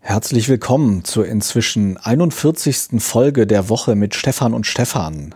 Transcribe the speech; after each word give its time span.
Herzlich 0.00 0.48
willkommen 0.48 1.04
zur 1.04 1.26
inzwischen 1.26 1.96
41. 1.96 3.02
Folge 3.02 3.46
der 3.46 3.68
Woche 3.68 3.96
mit 3.96 4.14
Stefan 4.14 4.54
und 4.54 4.64
Stefan. 4.64 5.34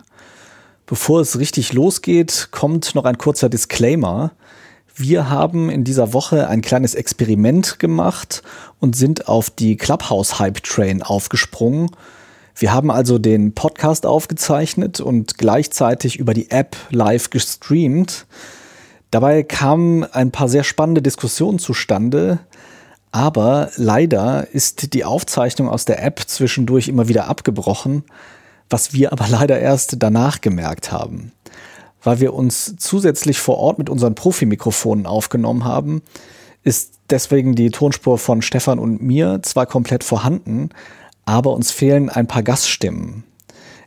Bevor 0.85 1.19
es 1.19 1.37
richtig 1.37 1.73
losgeht, 1.73 2.47
kommt 2.51 2.95
noch 2.95 3.03
ein 3.03 3.17
kurzer 3.17 3.49
Disclaimer. 3.49 4.31
Wir 4.95 5.29
haben 5.29 5.69
in 5.69 5.83
dieser 5.83 6.13
Woche 6.13 6.47
ein 6.47 6.61
kleines 6.61 6.95
Experiment 6.95 7.77
gemacht 7.77 8.41
und 8.79 8.95
sind 8.95 9.27
auf 9.27 9.49
die 9.49 9.75
Clubhouse 9.75 10.39
Hype 10.39 10.63
Train 10.63 11.03
aufgesprungen. 11.03 11.91
Wir 12.55 12.73
haben 12.73 12.89
also 12.89 13.19
den 13.19 13.53
Podcast 13.53 14.05
aufgezeichnet 14.05 15.01
und 15.01 15.37
gleichzeitig 15.37 16.17
über 16.17 16.33
die 16.33 16.51
App 16.51 16.77
live 16.89 17.29
gestreamt. 17.29 18.25
Dabei 19.11 19.43
kamen 19.43 20.05
ein 20.05 20.31
paar 20.31 20.47
sehr 20.47 20.63
spannende 20.63 21.01
Diskussionen 21.01 21.59
zustande, 21.59 22.39
aber 23.13 23.69
leider 23.77 24.47
ist 24.53 24.95
die 24.95 25.05
Aufzeichnung 25.05 25.69
aus 25.69 25.85
der 25.85 26.03
App 26.03 26.21
zwischendurch 26.25 26.87
immer 26.87 27.07
wieder 27.07 27.27
abgebrochen, 27.27 28.03
was 28.71 28.91
wir 28.91 29.13
aber 29.13 29.27
leider 29.29 29.59
erst 29.59 29.97
danach 29.99 30.41
gemerkt 30.41 30.91
haben. 30.91 31.31
Weil 32.01 32.19
wir 32.19 32.33
uns 32.33 32.75
zusätzlich 32.77 33.37
vor 33.37 33.59
Ort 33.59 33.77
mit 33.77 33.91
unseren 33.91 34.15
Profimikrofonen 34.15 35.05
aufgenommen 35.05 35.63
haben, 35.63 36.01
ist 36.63 36.95
deswegen 37.11 37.53
die 37.53 37.69
Tonspur 37.69 38.17
von 38.17 38.41
Stefan 38.41 38.79
und 38.79 39.03
mir 39.03 39.41
zwar 39.43 39.67
komplett 39.67 40.03
vorhanden, 40.03 40.69
aber 41.23 41.53
uns 41.53 41.69
fehlen 41.69 42.09
ein 42.09 42.25
paar 42.25 42.41
Gaststimmen. 42.41 43.25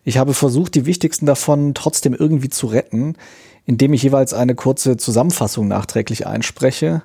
Ich 0.05 0.19
habe 0.19 0.35
versucht, 0.35 0.77
die 0.77 0.87
wichtigsten 0.87 1.27
davon 1.27 1.75
trotzdem 1.75 2.15
irgendwie 2.15 2.49
zu 2.49 2.69
retten, 2.69 3.17
indem 3.65 3.93
ich 3.93 4.05
jeweils 4.05 4.35
eine 4.35 4.55
kurze 4.55 4.97
Zusammenfassung 4.97 5.67
nachträglich 5.67 6.29
einspreche. 6.29 7.03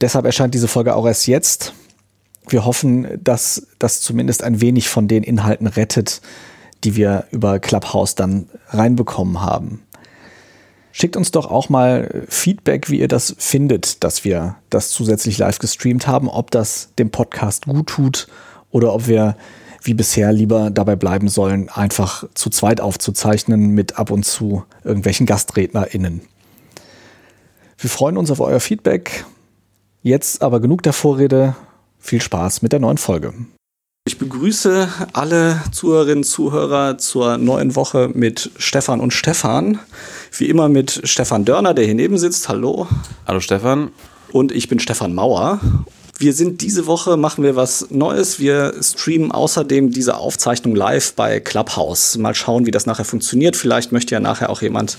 Deshalb 0.00 0.24
erscheint 0.24 0.54
diese 0.54 0.68
Folge 0.68 0.94
auch 0.94 1.06
erst 1.06 1.26
jetzt. 1.26 1.72
Wir 2.48 2.64
hoffen, 2.64 3.06
dass 3.22 3.66
das 3.78 4.00
zumindest 4.00 4.42
ein 4.42 4.60
wenig 4.60 4.88
von 4.88 5.08
den 5.08 5.22
Inhalten 5.22 5.66
rettet, 5.66 6.20
die 6.84 6.96
wir 6.96 7.24
über 7.30 7.58
Clubhouse 7.58 8.14
dann 8.14 8.48
reinbekommen 8.68 9.40
haben. 9.40 9.82
Schickt 10.92 11.16
uns 11.16 11.30
doch 11.30 11.50
auch 11.50 11.68
mal 11.68 12.24
Feedback, 12.28 12.90
wie 12.90 13.00
ihr 13.00 13.08
das 13.08 13.34
findet, 13.38 14.02
dass 14.02 14.24
wir 14.24 14.56
das 14.70 14.90
zusätzlich 14.90 15.38
live 15.38 15.58
gestreamt 15.58 16.06
haben, 16.06 16.28
ob 16.28 16.50
das 16.50 16.88
dem 16.98 17.10
Podcast 17.10 17.66
gut 17.66 17.88
tut 17.88 18.28
oder 18.70 18.94
ob 18.94 19.06
wir 19.06 19.36
wie 19.82 19.94
bisher 19.94 20.32
lieber 20.32 20.70
dabei 20.70 20.96
bleiben 20.96 21.28
sollen, 21.28 21.68
einfach 21.68 22.24
zu 22.34 22.50
zweit 22.50 22.80
aufzuzeichnen 22.80 23.70
mit 23.70 23.98
ab 23.98 24.10
und 24.10 24.24
zu 24.24 24.64
irgendwelchen 24.82 25.26
GastrednerInnen. 25.26 26.22
Wir 27.78 27.90
freuen 27.90 28.16
uns 28.16 28.30
auf 28.30 28.40
euer 28.40 28.58
Feedback 28.58 29.24
Jetzt 30.08 30.40
aber 30.40 30.60
genug 30.60 30.82
der 30.84 30.94
Vorrede. 30.94 31.54
Viel 31.98 32.22
Spaß 32.22 32.62
mit 32.62 32.72
der 32.72 32.80
neuen 32.80 32.96
Folge. 32.96 33.34
Ich 34.06 34.16
begrüße 34.16 34.88
alle 35.12 35.62
Zuhörerinnen 35.70 36.20
und 36.20 36.24
Zuhörer 36.24 36.96
zur 36.96 37.36
neuen 37.36 37.76
Woche 37.76 38.10
mit 38.14 38.50
Stefan 38.56 39.00
und 39.00 39.12
Stefan. 39.12 39.78
Wie 40.34 40.46
immer 40.46 40.70
mit 40.70 41.02
Stefan 41.04 41.44
Dörner, 41.44 41.74
der 41.74 41.84
hier 41.84 41.94
neben 41.94 42.16
sitzt. 42.16 42.48
Hallo. 42.48 42.86
Hallo 43.26 43.40
Stefan. 43.40 43.90
Und 44.32 44.50
ich 44.50 44.70
bin 44.70 44.78
Stefan 44.78 45.14
Mauer. 45.14 45.60
Wir 46.16 46.32
sind 46.32 46.62
diese 46.62 46.86
Woche, 46.86 47.18
machen 47.18 47.44
wir 47.44 47.54
was 47.54 47.90
Neues. 47.90 48.40
Wir 48.40 48.76
streamen 48.80 49.30
außerdem 49.30 49.90
diese 49.90 50.16
Aufzeichnung 50.16 50.74
live 50.74 51.12
bei 51.16 51.38
Clubhouse. 51.38 52.16
Mal 52.16 52.34
schauen, 52.34 52.64
wie 52.64 52.70
das 52.70 52.86
nachher 52.86 53.04
funktioniert. 53.04 53.56
Vielleicht 53.56 53.92
möchte 53.92 54.14
ja 54.14 54.20
nachher 54.20 54.48
auch 54.48 54.62
jemand 54.62 54.96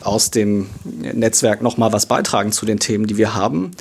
aus 0.00 0.30
dem 0.30 0.70
Netzwerk 1.12 1.60
nochmal 1.60 1.92
was 1.92 2.06
beitragen 2.06 2.52
zu 2.52 2.64
den 2.64 2.78
Themen, 2.78 3.06
die 3.06 3.18
wir 3.18 3.34
haben. 3.34 3.72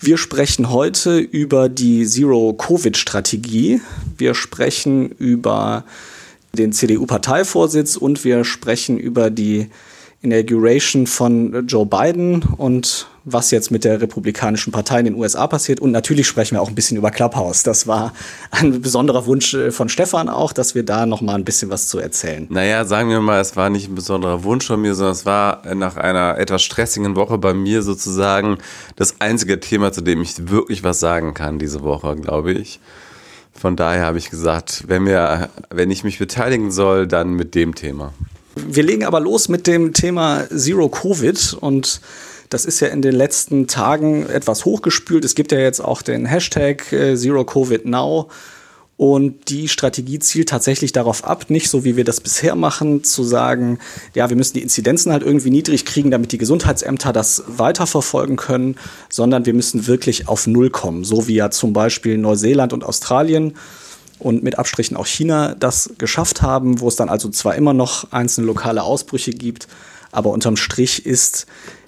Wir 0.00 0.16
sprechen 0.16 0.70
heute 0.70 1.18
über 1.18 1.68
die 1.68 2.06
Zero-Covid-Strategie. 2.06 3.80
Wir 4.16 4.34
sprechen 4.34 5.10
über 5.10 5.84
den 6.52 6.72
CDU-Parteivorsitz 6.72 7.96
und 7.96 8.22
wir 8.22 8.44
sprechen 8.44 8.96
über 8.96 9.28
die 9.30 9.70
Inauguration 10.20 11.06
von 11.06 11.66
Joe 11.68 11.86
Biden 11.86 12.42
und 12.56 13.06
was 13.24 13.52
jetzt 13.52 13.70
mit 13.70 13.84
der 13.84 14.00
Republikanischen 14.00 14.72
Partei 14.72 14.98
in 15.00 15.04
den 15.04 15.14
USA 15.14 15.46
passiert. 15.46 15.78
Und 15.78 15.92
natürlich 15.92 16.26
sprechen 16.26 16.56
wir 16.56 16.62
auch 16.62 16.68
ein 16.68 16.74
bisschen 16.74 16.96
über 16.96 17.10
Clubhouse. 17.12 17.62
Das 17.62 17.86
war 17.86 18.12
ein 18.50 18.80
besonderer 18.80 19.26
Wunsch 19.26 19.54
äh, 19.54 19.70
von 19.70 19.88
Stefan 19.88 20.28
auch, 20.28 20.52
dass 20.52 20.74
wir 20.74 20.82
da 20.82 21.06
noch 21.06 21.20
mal 21.20 21.34
ein 21.34 21.44
bisschen 21.44 21.70
was 21.70 21.88
zu 21.88 22.00
erzählen. 22.00 22.46
Naja, 22.50 22.84
sagen 22.84 23.10
wir 23.10 23.20
mal, 23.20 23.40
es 23.40 23.54
war 23.54 23.70
nicht 23.70 23.88
ein 23.88 23.94
besonderer 23.94 24.42
Wunsch 24.42 24.66
von 24.66 24.80
mir, 24.80 24.94
sondern 24.96 25.12
es 25.12 25.24
war 25.24 25.62
nach 25.74 25.96
einer 25.96 26.36
etwas 26.38 26.62
stressigen 26.62 27.14
Woche 27.14 27.38
bei 27.38 27.54
mir 27.54 27.82
sozusagen 27.82 28.58
das 28.96 29.20
einzige 29.20 29.60
Thema, 29.60 29.92
zu 29.92 30.00
dem 30.00 30.20
ich 30.20 30.48
wirklich 30.50 30.82
was 30.82 30.98
sagen 30.98 31.34
kann 31.34 31.60
diese 31.60 31.82
Woche, 31.82 32.16
glaube 32.16 32.52
ich. 32.52 32.80
Von 33.52 33.76
daher 33.76 34.06
habe 34.06 34.18
ich 34.18 34.30
gesagt, 34.30 34.84
wenn, 34.88 35.06
wir, 35.06 35.50
wenn 35.70 35.90
ich 35.90 36.02
mich 36.02 36.18
beteiligen 36.18 36.70
soll, 36.70 37.06
dann 37.06 37.34
mit 37.34 37.54
dem 37.54 37.74
Thema. 37.74 38.12
Wir 38.66 38.82
legen 38.82 39.04
aber 39.04 39.20
los 39.20 39.48
mit 39.48 39.66
dem 39.66 39.92
Thema 39.92 40.46
Zero 40.54 40.88
Covid 40.88 41.56
und 41.60 42.00
das 42.50 42.64
ist 42.64 42.80
ja 42.80 42.88
in 42.88 43.02
den 43.02 43.14
letzten 43.14 43.66
Tagen 43.66 44.26
etwas 44.26 44.64
hochgespült. 44.64 45.24
Es 45.24 45.34
gibt 45.34 45.52
ja 45.52 45.58
jetzt 45.58 45.80
auch 45.80 46.02
den 46.02 46.26
Hashtag 46.26 46.92
äh, 46.92 47.16
Zero 47.16 47.44
Covid 47.44 47.84
Now. 47.84 48.28
Und 48.96 49.48
die 49.48 49.68
Strategie 49.68 50.18
zielt 50.18 50.48
tatsächlich 50.48 50.90
darauf 50.90 51.24
ab, 51.24 51.50
nicht 51.50 51.70
so 51.70 51.84
wie 51.84 51.96
wir 51.96 52.02
das 52.02 52.20
bisher 52.20 52.56
machen, 52.56 53.04
zu 53.04 53.22
sagen, 53.22 53.78
ja, 54.12 54.28
wir 54.28 54.36
müssen 54.36 54.54
die 54.54 54.62
Inzidenzen 54.62 55.12
halt 55.12 55.22
irgendwie 55.22 55.50
niedrig 55.50 55.84
kriegen, 55.84 56.10
damit 56.10 56.32
die 56.32 56.38
Gesundheitsämter 56.38 57.12
das 57.12 57.44
weiterverfolgen 57.46 58.34
können, 58.34 58.74
sondern 59.08 59.46
wir 59.46 59.54
müssen 59.54 59.86
wirklich 59.86 60.26
auf 60.26 60.48
Null 60.48 60.70
kommen, 60.70 61.04
so 61.04 61.28
wie 61.28 61.36
ja 61.36 61.52
zum 61.52 61.72
Beispiel 61.72 62.18
Neuseeland 62.18 62.72
und 62.72 62.82
Australien 62.82 63.54
und 64.18 64.42
mit 64.42 64.58
Abstrichen 64.58 64.96
auch 64.96 65.06
China 65.06 65.54
das 65.54 65.90
geschafft 65.98 66.42
haben, 66.42 66.80
wo 66.80 66.88
es 66.88 66.96
dann 66.96 67.08
also 67.08 67.28
zwar 67.28 67.54
immer 67.54 67.72
noch 67.72 68.12
einzelne 68.12 68.46
lokale 68.46 68.82
Ausbrüche 68.82 69.30
gibt, 69.30 69.68
aber 70.12 70.30
unterm 70.30 70.56
Strich 70.56 71.06
ist 71.06 71.46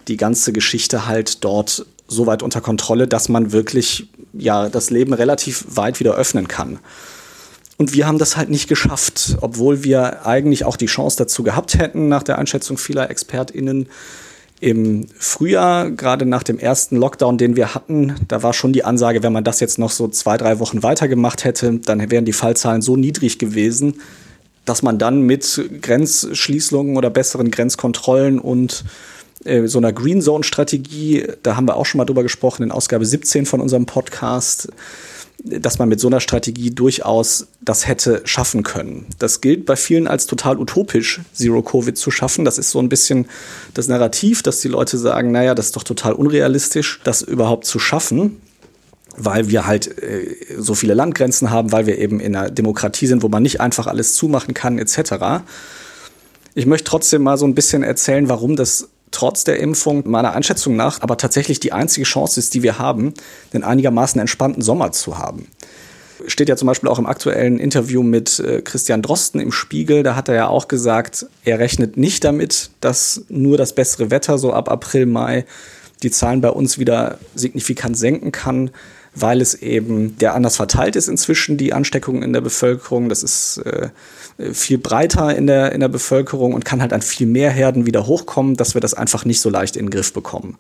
die 0.09 0.17
ganze 0.17 0.53
Geschichte 0.53 1.07
halt 1.07 1.45
dort 1.45 1.87
so 2.07 2.27
weit 2.27 2.43
unter 2.43 2.61
Kontrolle, 2.61 3.07
dass 3.07 3.29
man 3.29 3.53
wirklich 3.53 4.09
ja 4.33 4.69
das 4.69 4.91
Leben 4.91 5.13
relativ 5.13 5.65
weit 5.69 6.01
wieder 6.01 6.15
öffnen 6.15 6.49
kann. 6.49 6.79
Und 7.79 7.95
wir 7.95 8.07
haben 8.07 8.19
das 8.19 8.37
halt 8.37 8.51
nicht 8.51 8.69
geschafft, 8.69 9.39
obwohl 9.41 9.85
wir 9.85 10.27
eigentlich 10.27 10.65
auch 10.65 10.77
die 10.77 10.87
Chance 10.87 11.17
dazu 11.17 11.43
gehabt 11.43 11.79
hätten, 11.79 12.09
nach 12.09 12.23
der 12.23 12.39
Einschätzung 12.39 12.77
vieler 12.77 13.09
ExpertInnen, 13.09 13.89
im 14.61 15.07
Frühjahr, 15.19 15.91
gerade 15.91 16.27
nach 16.27 16.43
dem 16.43 16.59
ersten 16.59 16.97
Lockdown, 16.97 17.39
den 17.39 17.57
wir 17.57 17.75
hatten, 17.75 18.15
da 18.29 18.43
war 18.43 18.53
schon 18.53 18.75
die 18.75 18.85
Ansage, 18.85 19.23
wenn 19.23 19.33
man 19.33 19.45
das 19.45 19.61
jetzt 19.61 19.79
noch 19.79 19.91
so 19.91 20.07
zwei, 20.09 20.37
drei 20.37 20.59
Wochen 20.59 20.83
weitergemacht 20.83 21.45
hätte, 21.45 21.79
dann 21.79 22.11
wären 22.11 22.27
die 22.27 22.35
Fallzahlen 22.35 22.83
so 22.83 22.97
niedrig 22.97 23.39
gewesen, 23.39 24.01
dass 24.67 24.83
man 24.83 24.99
dann 24.99 25.23
mit 25.23 25.63
Grenzschließungen 25.81 26.99
oder 26.99 27.09
besseren 27.09 27.51
Grenzkontrollen 27.51 28.39
und 28.39 28.85
äh, 29.45 29.67
so 29.67 29.79
einer 29.79 29.95
Green 29.95 30.21
Zone 30.21 30.45
Strategie, 30.45 31.27
da 31.43 31.57
haben 31.57 31.67
wir 31.67 31.77
auch 31.77 31.87
schon 31.87 31.99
mal 31.99 32.05
drüber 32.05 32.23
gesprochen 32.23 32.63
in 32.63 32.71
Ausgabe 32.71 33.07
17 33.07 33.47
von 33.47 33.61
unserem 33.61 33.87
Podcast, 33.87 34.69
dass 35.45 35.79
man 35.79 35.89
mit 35.89 36.01
so 36.01 36.09
einer 36.09 36.21
Strategie 36.21 36.71
durchaus 36.71 37.47
das 37.63 37.87
hätte 37.87 38.23
schaffen 38.25 38.63
können. 38.63 39.07
Das 39.19 39.41
gilt 39.41 39.67
bei 39.67 39.77
vielen 39.77 40.07
als 40.07 40.27
total 40.27 40.59
utopisch, 40.59 41.21
Zero 41.33 41.63
Covid 41.63 41.97
zu 41.97 42.11
schaffen. 42.11 42.45
Das 42.45 42.59
ist 42.59 42.71
so 42.71 42.79
ein 42.79 42.89
bisschen 42.89 43.27
das 43.75 43.89
Narrativ, 43.89 44.43
dass 44.43 44.61
die 44.61 44.69
Leute 44.69 44.99
sagen, 44.99 45.33
naja, 45.33 45.55
das 45.55 45.67
ist 45.67 45.77
doch 45.77 45.85
total 45.85 46.13
unrealistisch, 46.13 47.01
das 47.05 47.23
überhaupt 47.23 47.65
zu 47.67 47.79
schaffen 47.79 48.37
weil 49.17 49.51
wir 49.51 49.67
halt 49.67 49.99
äh, 50.03 50.37
so 50.57 50.75
viele 50.75 50.95
Landgrenzen 50.95 51.51
haben, 51.51 51.73
weil 51.73 51.85
wir 51.87 51.99
eben 51.99 52.21
in 52.21 52.35
einer 52.35 52.51
Demokratie 52.51 53.07
sind, 53.07 53.23
wo 53.23 53.29
man 53.29 53.43
nicht 53.43 53.61
einfach 53.61 53.87
alles 53.87 54.15
zumachen 54.15 54.55
kann, 54.55 54.79
etc. 54.79 55.43
Ich 56.55 56.65
möchte 56.65 56.85
trotzdem 56.85 57.23
mal 57.23 57.37
so 57.37 57.45
ein 57.45 57.55
bisschen 57.55 57.83
erzählen, 57.83 58.29
warum 58.29 58.57
das 58.57 58.89
trotz 59.11 59.45
der 59.45 59.59
Impfung 59.59 60.09
meiner 60.09 60.33
Einschätzung 60.33 60.77
nach 60.77 61.01
aber 61.01 61.17
tatsächlich 61.17 61.61
die 61.61 61.73
einzige 61.73 62.05
Chance 62.05 62.41
ist, 62.41 62.55
die 62.55 62.63
wir 62.63 62.79
haben, 62.79 63.15
einen 63.53 63.65
einigermaßen 63.65 64.21
entspannten 64.21 64.63
Sommer 64.63 64.93
zu 64.93 65.19
haben. 65.19 65.49
Steht 66.27 66.49
ja 66.49 66.57
zum 66.57 66.67
Beispiel 66.67 66.89
auch 66.89 66.99
im 66.99 67.07
aktuellen 67.07 67.59
Interview 67.59 68.03
mit 68.03 68.41
äh, 68.41 68.61
Christian 68.61 69.01
Drosten 69.01 69.41
im 69.41 69.53
Spiegel, 69.53 70.03
da 70.03 70.17
hat 70.17 70.29
er 70.29 70.35
ja 70.35 70.49
auch 70.49 70.69
gesagt, 70.69 71.27
er 71.45 71.59
rechnet 71.59 71.97
nicht 71.97 72.25
damit, 72.25 72.71
dass 72.81 73.25
nur 73.29 73.57
das 73.57 73.75
bessere 73.75 74.11
Wetter 74.11 74.39
so 74.39 74.53
ab 74.53 74.71
April, 74.71 75.07
Mai 75.07 75.47
die 76.03 76.11
Zahlen 76.11 76.41
bei 76.41 76.51
uns 76.51 76.79
wieder 76.79 77.19
signifikant 77.35 77.97
senken 77.97 78.33
kann, 78.33 78.71
weil 79.15 79.41
es 79.41 79.55
eben 79.55 80.17
der 80.19 80.35
anders 80.35 80.57
verteilt 80.57 80.97
ist 80.97 81.09
inzwischen, 81.09 81.57
die 81.57 81.73
Ansteckungen 81.73 82.23
in 82.23 82.33
der 82.33 82.41
Bevölkerung. 82.41 83.09
Das 83.09 83.23
ist 83.23 83.59
äh, 83.59 83.91
viel 84.53 84.79
breiter 84.79 85.35
in 85.37 85.47
der, 85.47 85.73
in 85.73 85.81
der 85.81 85.89
Bevölkerung 85.89 86.55
und 86.55 86.65
kann 86.65 86.81
halt 86.81 86.93
an 86.93 87.03
viel 87.03 87.27
mehr 87.27 87.51
Herden 87.51 87.87
wieder 87.87 88.07
hochkommen, 88.07 88.57
dass 88.57 88.75
wir 88.75 88.81
das 88.81 88.95
einfach 88.95 89.25
nicht 89.25 89.41
so 89.41 89.51
leicht 89.51 89.77
in 89.77 89.87
den 89.87 89.91
Griff 89.91 90.13
bekommen. 90.13 90.59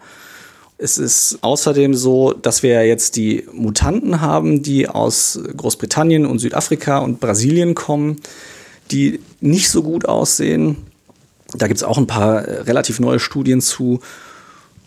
Es 0.82 0.96
ist 0.96 1.38
außerdem 1.42 1.94
so, 1.94 2.32
dass 2.32 2.62
wir 2.62 2.86
jetzt 2.86 3.16
die 3.16 3.46
Mutanten 3.52 4.22
haben, 4.22 4.62
die 4.62 4.88
aus 4.88 5.38
Großbritannien 5.56 6.24
und 6.24 6.38
Südafrika 6.38 6.98
und 6.98 7.20
Brasilien 7.20 7.74
kommen, 7.74 8.20
die 8.90 9.20
nicht 9.40 9.68
so 9.68 9.82
gut 9.82 10.06
aussehen. 10.06 10.78
Da 11.54 11.66
gibt 11.66 11.78
es 11.78 11.84
auch 11.84 11.98
ein 11.98 12.06
paar 12.06 12.46
relativ 12.66 12.98
neue 12.98 13.20
Studien 13.20 13.60
zu. 13.60 14.00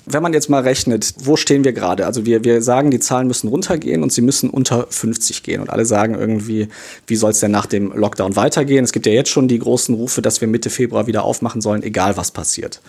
Wenn 0.05 0.21
man 0.21 0.33
jetzt 0.33 0.49
mal 0.49 0.61
rechnet, 0.61 1.13
wo 1.19 1.35
stehen 1.37 1.63
wir 1.63 1.73
gerade? 1.73 2.05
Also 2.05 2.25
wir, 2.25 2.43
wir 2.43 2.61
sagen, 2.61 2.91
die 2.91 2.99
Zahlen 2.99 3.27
müssen 3.27 3.47
runtergehen 3.47 4.03
und 4.03 4.11
sie 4.11 4.21
müssen 4.21 4.49
unter 4.49 4.87
50 4.89 5.43
gehen. 5.43 5.61
Und 5.61 5.69
alle 5.69 5.85
sagen 5.85 6.15
irgendwie, 6.15 6.67
wie 7.07 7.15
soll 7.15 7.31
es 7.31 7.39
denn 7.39 7.51
nach 7.51 7.65
dem 7.65 7.91
Lockdown 7.93 8.35
weitergehen? 8.35 8.83
Es 8.83 8.91
gibt 8.91 9.05
ja 9.05 9.13
jetzt 9.13 9.29
schon 9.29 9.47
die 9.47 9.59
großen 9.59 9.95
Rufe, 9.95 10.21
dass 10.21 10.41
wir 10.41 10.47
Mitte 10.47 10.69
Februar 10.69 11.07
wieder 11.07 11.23
aufmachen 11.23 11.61
sollen, 11.61 11.83
egal 11.83 12.17
was 12.17 12.31
passiert. 12.31 12.81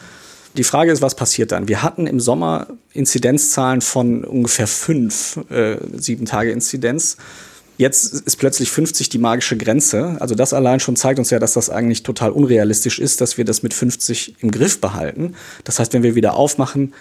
Die 0.57 0.65
Frage 0.65 0.93
ist, 0.93 1.03
was 1.03 1.17
passiert 1.17 1.51
dann? 1.51 1.67
Wir 1.69 1.83
hatten 1.83 2.07
im 2.07 2.21
Sommer 2.21 2.69
Inzidenzzahlen 2.93 3.81
von 3.81 4.25
ungefähr 4.25 4.69
fünf, 4.69 5.41
äh, 5.51 5.79
sieben 5.97 6.27
Tage 6.27 6.53
Inzidenz. 6.53 7.17
Jetzt 7.77 8.15
ist 8.15 8.37
plötzlich 8.37 8.71
50 8.71 9.09
die 9.09 9.19
magische 9.19 9.57
Grenze. 9.57 10.17
Also 10.21 10.35
das 10.35 10.53
allein 10.53 10.79
schon 10.79 10.95
zeigt 10.95 11.19
uns 11.19 11.31
ja, 11.31 11.41
dass 11.41 11.55
das 11.55 11.71
eigentlich 11.71 12.05
total 12.05 12.31
unrealistisch 12.31 13.01
ist, 13.01 13.21
dass 13.21 13.37
wir 13.37 13.45
das 13.45 13.63
mit 13.63 13.75
50 13.75 14.37
im 14.41 14.51
Griff 14.51 14.81
behalten. 14.81 15.35
Das 15.65 15.79
heißt, 15.79 15.93
wenn 15.93 16.05
wir 16.05 16.15
wieder 16.15 16.35
aufmachen, 16.35 16.95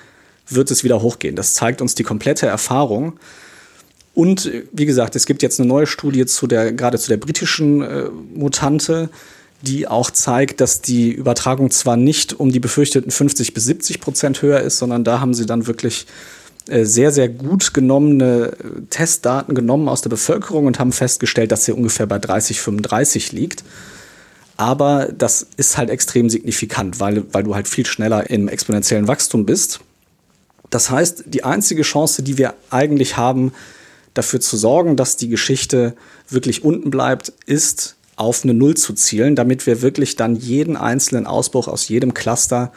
wird 0.47 0.71
es 0.71 0.83
wieder 0.83 1.01
hochgehen. 1.01 1.35
Das 1.35 1.53
zeigt 1.53 1.81
uns 1.81 1.93
die 1.95 2.03
komplette 2.03 2.47
Erfahrung. 2.47 3.19
Und 4.15 4.51
wie 4.71 4.85
gesagt, 4.85 5.15
es 5.15 5.25
gibt 5.25 5.41
jetzt 5.41 5.59
eine 5.59 5.69
neue 5.69 5.87
Studie 5.87 6.25
zu 6.25 6.47
der, 6.47 6.71
gerade 6.73 6.99
zu 6.99 7.09
der 7.09 7.17
britischen 7.17 7.81
äh, 7.81 8.09
Mutante, 8.33 9.09
die 9.61 9.87
auch 9.87 10.11
zeigt, 10.11 10.59
dass 10.59 10.81
die 10.81 11.11
Übertragung 11.11 11.71
zwar 11.71 11.97
nicht 11.97 12.33
um 12.33 12.51
die 12.51 12.59
befürchteten 12.59 13.11
50 13.11 13.53
bis 13.53 13.65
70 13.65 14.01
Prozent 14.01 14.41
höher 14.41 14.59
ist, 14.59 14.77
sondern 14.77 15.03
da 15.03 15.19
haben 15.19 15.33
sie 15.33 15.45
dann 15.45 15.67
wirklich 15.67 16.05
sehr, 16.65 17.11
sehr 17.11 17.29
gut 17.29 17.73
genommene 17.73 18.53
äh, 18.53 18.81
Testdaten 18.89 19.55
genommen 19.55 19.89
aus 19.89 20.01
der 20.01 20.09
Bevölkerung 20.09 20.65
und 20.65 20.79
haben 20.79 20.91
festgestellt, 20.91 21.51
dass 21.51 21.65
sie 21.65 21.73
ungefähr 21.73 22.05
bei 22.05 22.19
30, 22.19 22.61
35 22.61 23.31
liegt. 23.31 23.63
Aber 24.55 25.09
das 25.17 25.47
ist 25.57 25.77
halt 25.77 25.89
extrem 25.89 26.29
signifikant, 26.29 26.99
weil, 26.99 27.25
weil 27.33 27.43
du 27.43 27.55
halt 27.55 27.67
viel 27.67 27.85
schneller 27.85 28.29
im 28.29 28.47
exponentiellen 28.47 29.07
Wachstum 29.07 29.45
bist. 29.45 29.81
Das 30.69 30.89
heißt, 30.89 31.25
die 31.27 31.43
einzige 31.43 31.81
Chance, 31.83 32.23
die 32.23 32.37
wir 32.37 32.53
eigentlich 32.69 33.17
haben, 33.17 33.51
dafür 34.13 34.39
zu 34.39 34.57
sorgen, 34.57 34.95
dass 34.95 35.17
die 35.17 35.27
Geschichte 35.27 35.95
wirklich 36.29 36.63
unten 36.63 36.91
bleibt, 36.91 37.33
ist 37.45 37.95
auf 38.15 38.43
eine 38.43 38.53
Null 38.53 38.75
zu 38.75 38.93
zielen, 38.93 39.35
damit 39.35 39.65
wir 39.65 39.81
wirklich 39.81 40.15
dann 40.15 40.35
jeden 40.35 40.77
einzelnen 40.77 41.25
Ausbruch 41.25 41.67
aus 41.67 41.87
jedem 41.87 42.13
Cluster 42.13 42.71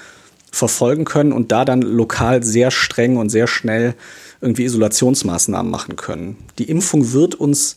verfolgen 0.57 1.05
können 1.05 1.33
und 1.33 1.53
da 1.53 1.65
dann 1.65 1.83
lokal 1.83 2.43
sehr 2.43 2.71
streng 2.71 3.19
und 3.19 3.29
sehr 3.29 3.47
schnell 3.47 3.95
irgendwie 4.41 4.65
Isolationsmaßnahmen 4.65 5.71
machen 5.71 5.97
können. 5.97 6.37
Die 6.59 6.65
Impfung 6.65 7.13
wird 7.13 7.35
uns 7.35 7.77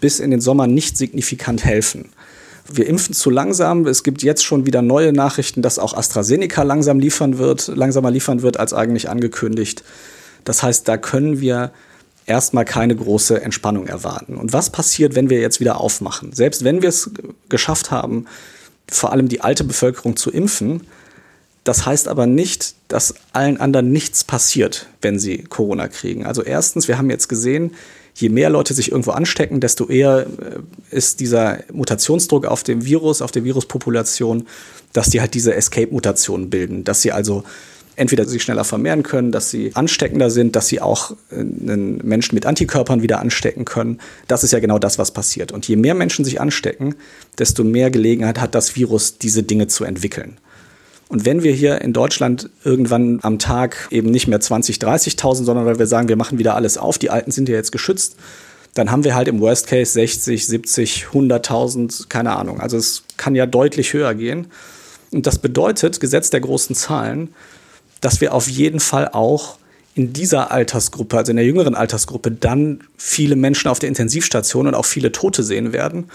bis 0.00 0.18
in 0.18 0.32
den 0.32 0.40
Sommer 0.40 0.66
nicht 0.66 0.98
signifikant 0.98 1.64
helfen. 1.64 2.10
Wir 2.70 2.88
impfen 2.88 3.14
zu 3.14 3.30
langsam. 3.30 3.86
Es 3.86 4.02
gibt 4.02 4.24
jetzt 4.24 4.44
schon 4.44 4.66
wieder 4.66 4.82
neue 4.82 5.12
Nachrichten, 5.12 5.62
dass 5.62 5.78
auch 5.78 5.94
AstraZeneca 5.94 6.64
langsam 6.64 6.98
liefern 6.98 7.38
wird, 7.38 7.68
langsamer 7.68 8.10
liefern 8.10 8.42
wird 8.42 8.58
als 8.58 8.72
eigentlich 8.72 9.08
angekündigt. 9.08 9.84
Das 10.44 10.64
heißt, 10.64 10.88
da 10.88 10.96
können 10.96 11.40
wir 11.40 11.70
erstmal 12.26 12.64
keine 12.64 12.96
große 12.96 13.40
Entspannung 13.40 13.86
erwarten. 13.86 14.36
Und 14.36 14.52
was 14.52 14.70
passiert, 14.70 15.14
wenn 15.14 15.30
wir 15.30 15.40
jetzt 15.40 15.60
wieder 15.60 15.80
aufmachen? 15.80 16.32
Selbst 16.32 16.64
wenn 16.64 16.82
wir 16.82 16.88
es 16.88 17.10
geschafft 17.48 17.92
haben, 17.92 18.26
vor 18.90 19.12
allem 19.12 19.28
die 19.28 19.42
alte 19.42 19.62
Bevölkerung 19.62 20.16
zu 20.16 20.32
impfen, 20.32 20.80
das 21.66 21.84
heißt 21.84 22.06
aber 22.06 22.26
nicht, 22.26 22.76
dass 22.86 23.14
allen 23.32 23.58
anderen 23.60 23.90
nichts 23.90 24.22
passiert, 24.22 24.86
wenn 25.02 25.18
sie 25.18 25.38
Corona 25.38 25.88
kriegen. 25.88 26.24
Also 26.24 26.42
erstens, 26.42 26.86
wir 26.86 26.96
haben 26.96 27.10
jetzt 27.10 27.28
gesehen, 27.28 27.72
je 28.14 28.28
mehr 28.28 28.50
Leute 28.50 28.72
sich 28.72 28.92
irgendwo 28.92 29.10
anstecken, 29.10 29.58
desto 29.58 29.88
eher 29.88 30.26
äh, 30.26 30.94
ist 30.94 31.18
dieser 31.18 31.58
Mutationsdruck 31.72 32.46
auf 32.46 32.62
dem 32.62 32.84
Virus, 32.84 33.20
auf 33.20 33.32
der 33.32 33.42
Viruspopulation, 33.42 34.46
dass 34.92 35.10
die 35.10 35.20
halt 35.20 35.34
diese 35.34 35.54
Escape-Mutationen 35.54 36.50
bilden, 36.50 36.84
dass 36.84 37.02
sie 37.02 37.10
also 37.10 37.42
entweder 37.96 38.24
sich 38.26 38.44
schneller 38.44 38.64
vermehren 38.64 39.02
können, 39.02 39.32
dass 39.32 39.50
sie 39.50 39.74
ansteckender 39.74 40.30
sind, 40.30 40.54
dass 40.54 40.68
sie 40.68 40.80
auch 40.80 41.16
äh, 41.30 41.40
einen 41.40 41.98
Menschen 42.04 42.36
mit 42.36 42.46
Antikörpern 42.46 43.02
wieder 43.02 43.18
anstecken 43.18 43.64
können. 43.64 43.98
Das 44.28 44.44
ist 44.44 44.52
ja 44.52 44.60
genau 44.60 44.78
das, 44.78 44.98
was 44.98 45.10
passiert. 45.10 45.50
Und 45.50 45.66
je 45.66 45.74
mehr 45.74 45.94
Menschen 45.94 46.24
sich 46.24 46.40
anstecken, 46.40 46.94
desto 47.40 47.64
mehr 47.64 47.90
Gelegenheit 47.90 48.40
hat 48.40 48.54
das 48.54 48.76
Virus, 48.76 49.18
diese 49.18 49.42
Dinge 49.42 49.66
zu 49.66 49.82
entwickeln. 49.82 50.38
Und 51.08 51.24
wenn 51.24 51.42
wir 51.42 51.52
hier 51.52 51.80
in 51.82 51.92
Deutschland 51.92 52.50
irgendwann 52.64 53.20
am 53.22 53.38
Tag 53.38 53.88
eben 53.90 54.10
nicht 54.10 54.26
mehr 54.26 54.40
20, 54.40 54.78
30.000, 54.78 55.44
sondern 55.44 55.64
weil 55.64 55.78
wir 55.78 55.86
sagen, 55.86 56.08
wir 56.08 56.16
machen 56.16 56.38
wieder 56.38 56.56
alles 56.56 56.78
auf, 56.78 56.98
die 56.98 57.10
Alten 57.10 57.30
sind 57.30 57.48
ja 57.48 57.54
jetzt 57.54 57.70
geschützt, 57.70 58.16
dann 58.74 58.90
haben 58.90 59.04
wir 59.04 59.14
halt 59.14 59.28
im 59.28 59.40
Worst 59.40 59.68
Case 59.68 59.92
60, 59.92 60.46
70, 60.46 61.06
100.000, 61.12 62.08
keine 62.08 62.36
Ahnung. 62.36 62.60
Also 62.60 62.76
es 62.76 63.04
kann 63.16 63.34
ja 63.34 63.46
deutlich 63.46 63.92
höher 63.92 64.14
gehen. 64.14 64.48
Und 65.12 65.26
das 65.26 65.38
bedeutet, 65.38 66.00
Gesetz 66.00 66.30
der 66.30 66.40
großen 66.40 66.74
Zahlen, 66.74 67.34
dass 68.00 68.20
wir 68.20 68.34
auf 68.34 68.48
jeden 68.48 68.80
Fall 68.80 69.08
auch 69.12 69.58
in 69.94 70.12
dieser 70.12 70.50
Altersgruppe, 70.50 71.16
also 71.16 71.30
in 71.30 71.36
der 71.36 71.46
jüngeren 71.46 71.74
Altersgruppe, 71.74 72.30
dann 72.30 72.80
viele 72.98 73.34
Menschen 73.34 73.68
auf 73.68 73.78
der 73.78 73.88
Intensivstation 73.88 74.66
und 74.66 74.74
auch 74.74 74.84
viele 74.84 75.10
Tote 75.10 75.42
sehen 75.42 75.72
werden. 75.72 76.10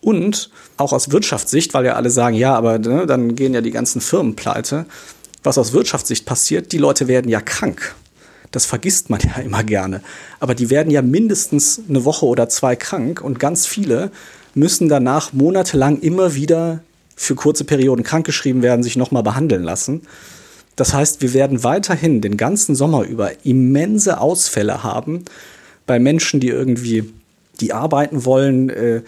Und 0.00 0.50
auch 0.76 0.92
aus 0.92 1.10
Wirtschaftssicht, 1.10 1.74
weil 1.74 1.84
ja 1.84 1.94
alle 1.94 2.10
sagen, 2.10 2.36
ja, 2.36 2.54
aber 2.54 2.78
ne, 2.78 3.06
dann 3.06 3.34
gehen 3.34 3.54
ja 3.54 3.60
die 3.60 3.72
ganzen 3.72 4.00
Firmen 4.00 4.36
pleite. 4.36 4.86
Was 5.42 5.58
aus 5.58 5.72
Wirtschaftssicht 5.72 6.24
passiert, 6.24 6.72
die 6.72 6.78
Leute 6.78 7.08
werden 7.08 7.28
ja 7.28 7.40
krank. 7.40 7.94
Das 8.50 8.64
vergisst 8.64 9.10
man 9.10 9.20
ja 9.36 9.42
immer 9.42 9.64
gerne. 9.64 10.02
Aber 10.40 10.54
die 10.54 10.70
werden 10.70 10.90
ja 10.90 11.02
mindestens 11.02 11.80
eine 11.88 12.04
Woche 12.04 12.26
oder 12.26 12.48
zwei 12.48 12.76
krank 12.76 13.20
und 13.20 13.38
ganz 13.38 13.66
viele 13.66 14.10
müssen 14.54 14.88
danach 14.88 15.32
monatelang 15.32 16.00
immer 16.00 16.34
wieder 16.34 16.80
für 17.16 17.34
kurze 17.34 17.64
Perioden 17.64 18.04
krankgeschrieben 18.04 18.62
werden, 18.62 18.82
sich 18.82 18.96
nochmal 18.96 19.22
behandeln 19.22 19.64
lassen. 19.64 20.02
Das 20.76 20.94
heißt, 20.94 21.20
wir 21.22 21.34
werden 21.34 21.64
weiterhin 21.64 22.20
den 22.20 22.36
ganzen 22.36 22.76
Sommer 22.76 23.02
über 23.02 23.44
immense 23.44 24.20
Ausfälle 24.20 24.84
haben 24.84 25.24
bei 25.86 25.98
Menschen, 25.98 26.38
die 26.38 26.48
irgendwie 26.48 27.12
die 27.60 27.72
arbeiten 27.72 28.24
wollen, 28.24 28.70
äh, 28.70 29.02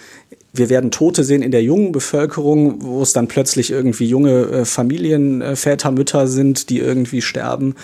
wir 0.53 0.69
werden 0.69 0.91
Tote 0.91 1.23
sehen 1.23 1.43
in 1.43 1.53
der 1.53 1.63
jungen 1.63 1.93
Bevölkerung, 1.93 2.83
wo 2.83 3.03
es 3.03 3.13
dann 3.13 3.29
plötzlich 3.29 3.71
irgendwie 3.71 4.07
junge 4.07 4.43
äh, 4.47 4.65
Familien, 4.65 5.43
äh, 5.43 5.57
Mütter 5.93 6.27
sind, 6.27 6.71
die 6.71 6.79
irgendwie 6.79 7.23
sterben. 7.23 7.77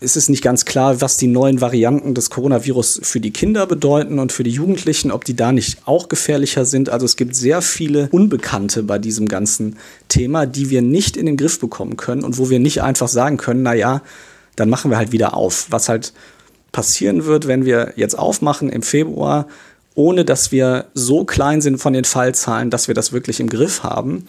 Es 0.00 0.16
ist 0.16 0.28
nicht 0.28 0.42
ganz 0.42 0.64
klar, 0.64 1.00
was 1.00 1.16
die 1.16 1.26
neuen 1.26 1.60
Varianten 1.60 2.14
des 2.14 2.30
Coronavirus 2.30 3.00
für 3.02 3.20
die 3.20 3.32
Kinder 3.32 3.66
bedeuten 3.66 4.18
und 4.18 4.32
für 4.32 4.42
die 4.42 4.50
Jugendlichen, 4.50 5.10
ob 5.10 5.24
die 5.24 5.34
da 5.34 5.52
nicht 5.52 5.78
auch 5.86 6.08
gefährlicher 6.08 6.64
sind. 6.64 6.90
Also 6.90 7.06
es 7.06 7.16
gibt 7.16 7.34
sehr 7.34 7.60
viele 7.60 8.08
Unbekannte 8.10 8.82
bei 8.82 8.98
diesem 8.98 9.28
ganzen 9.28 9.76
Thema, 10.08 10.46
die 10.46 10.70
wir 10.70 10.82
nicht 10.82 11.16
in 11.16 11.26
den 11.26 11.36
Griff 11.36 11.58
bekommen 11.58 11.96
können 11.96 12.24
und 12.24 12.38
wo 12.38 12.50
wir 12.50 12.58
nicht 12.58 12.82
einfach 12.82 13.08
sagen 13.08 13.36
können, 13.36 13.62
na 13.62 13.74
ja, 13.74 14.02
dann 14.56 14.70
machen 14.70 14.90
wir 14.90 14.98
halt 14.98 15.12
wieder 15.12 15.36
auf. 15.36 15.66
Was 15.70 15.88
halt 15.88 16.12
passieren 16.72 17.24
wird, 17.24 17.46
wenn 17.46 17.64
wir 17.64 17.92
jetzt 17.96 18.18
aufmachen 18.18 18.70
im 18.70 18.82
Februar, 18.82 19.46
ohne 19.94 20.24
dass 20.24 20.52
wir 20.52 20.86
so 20.94 21.24
klein 21.24 21.60
sind 21.60 21.78
von 21.78 21.92
den 21.92 22.04
Fallzahlen, 22.04 22.70
dass 22.70 22.88
wir 22.88 22.94
das 22.94 23.12
wirklich 23.12 23.40
im 23.40 23.48
Griff 23.48 23.82
haben, 23.82 24.24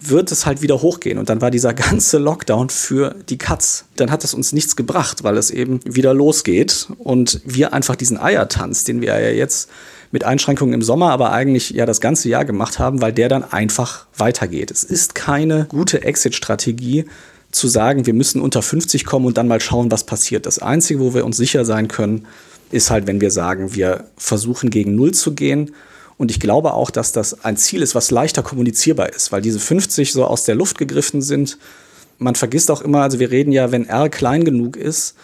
wird 0.00 0.30
es 0.30 0.46
halt 0.46 0.62
wieder 0.62 0.82
hochgehen. 0.82 1.18
Und 1.18 1.28
dann 1.28 1.40
war 1.40 1.50
dieser 1.50 1.74
ganze 1.74 2.18
Lockdown 2.18 2.70
für 2.70 3.14
die 3.28 3.38
Katz. 3.38 3.84
Dann 3.96 4.10
hat 4.10 4.24
es 4.24 4.34
uns 4.34 4.52
nichts 4.52 4.76
gebracht, 4.76 5.24
weil 5.24 5.36
es 5.36 5.50
eben 5.50 5.80
wieder 5.84 6.14
losgeht 6.14 6.88
und 6.98 7.40
wir 7.44 7.72
einfach 7.72 7.96
diesen 7.96 8.18
Eiertanz, 8.18 8.84
den 8.84 9.00
wir 9.00 9.20
ja 9.20 9.30
jetzt 9.30 9.70
mit 10.12 10.24
Einschränkungen 10.24 10.74
im 10.74 10.82
Sommer, 10.82 11.10
aber 11.10 11.32
eigentlich 11.32 11.70
ja 11.70 11.84
das 11.84 12.00
ganze 12.00 12.28
Jahr 12.28 12.44
gemacht 12.44 12.78
haben, 12.78 13.02
weil 13.02 13.12
der 13.12 13.28
dann 13.28 13.44
einfach 13.44 14.06
weitergeht. 14.16 14.70
Es 14.70 14.84
ist 14.84 15.14
keine 15.14 15.66
gute 15.68 16.02
Exit-Strategie, 16.02 17.06
zu 17.52 17.68
sagen, 17.68 18.06
wir 18.06 18.14
müssen 18.14 18.40
unter 18.40 18.60
50 18.60 19.04
kommen 19.04 19.24
und 19.24 19.38
dann 19.38 19.48
mal 19.48 19.60
schauen, 19.60 19.90
was 19.90 20.04
passiert. 20.04 20.46
Das 20.46 20.58
Einzige, 20.58 21.00
wo 21.00 21.14
wir 21.14 21.24
uns 21.24 21.36
sicher 21.36 21.64
sein 21.64 21.88
können, 21.88 22.26
ist 22.70 22.90
halt, 22.90 23.06
wenn 23.06 23.20
wir 23.20 23.30
sagen, 23.30 23.74
wir 23.74 24.04
versuchen 24.16 24.70
gegen 24.70 24.94
Null 24.94 25.12
zu 25.12 25.34
gehen. 25.34 25.72
Und 26.18 26.30
ich 26.30 26.40
glaube 26.40 26.74
auch, 26.74 26.90
dass 26.90 27.12
das 27.12 27.44
ein 27.44 27.56
Ziel 27.56 27.82
ist, 27.82 27.94
was 27.94 28.10
leichter 28.10 28.42
kommunizierbar 28.42 29.10
ist, 29.10 29.32
weil 29.32 29.42
diese 29.42 29.60
50 29.60 30.12
so 30.12 30.24
aus 30.24 30.44
der 30.44 30.54
Luft 30.54 30.78
gegriffen 30.78 31.20
sind. 31.20 31.58
Man 32.18 32.34
vergisst 32.34 32.70
auch 32.70 32.80
immer, 32.80 33.02
also 33.02 33.18
wir 33.18 33.30
reden 33.30 33.52
ja, 33.52 33.70
wenn 33.72 33.86
R 33.86 34.08
klein 34.08 34.44
genug 34.44 34.76
ist, 34.76 35.14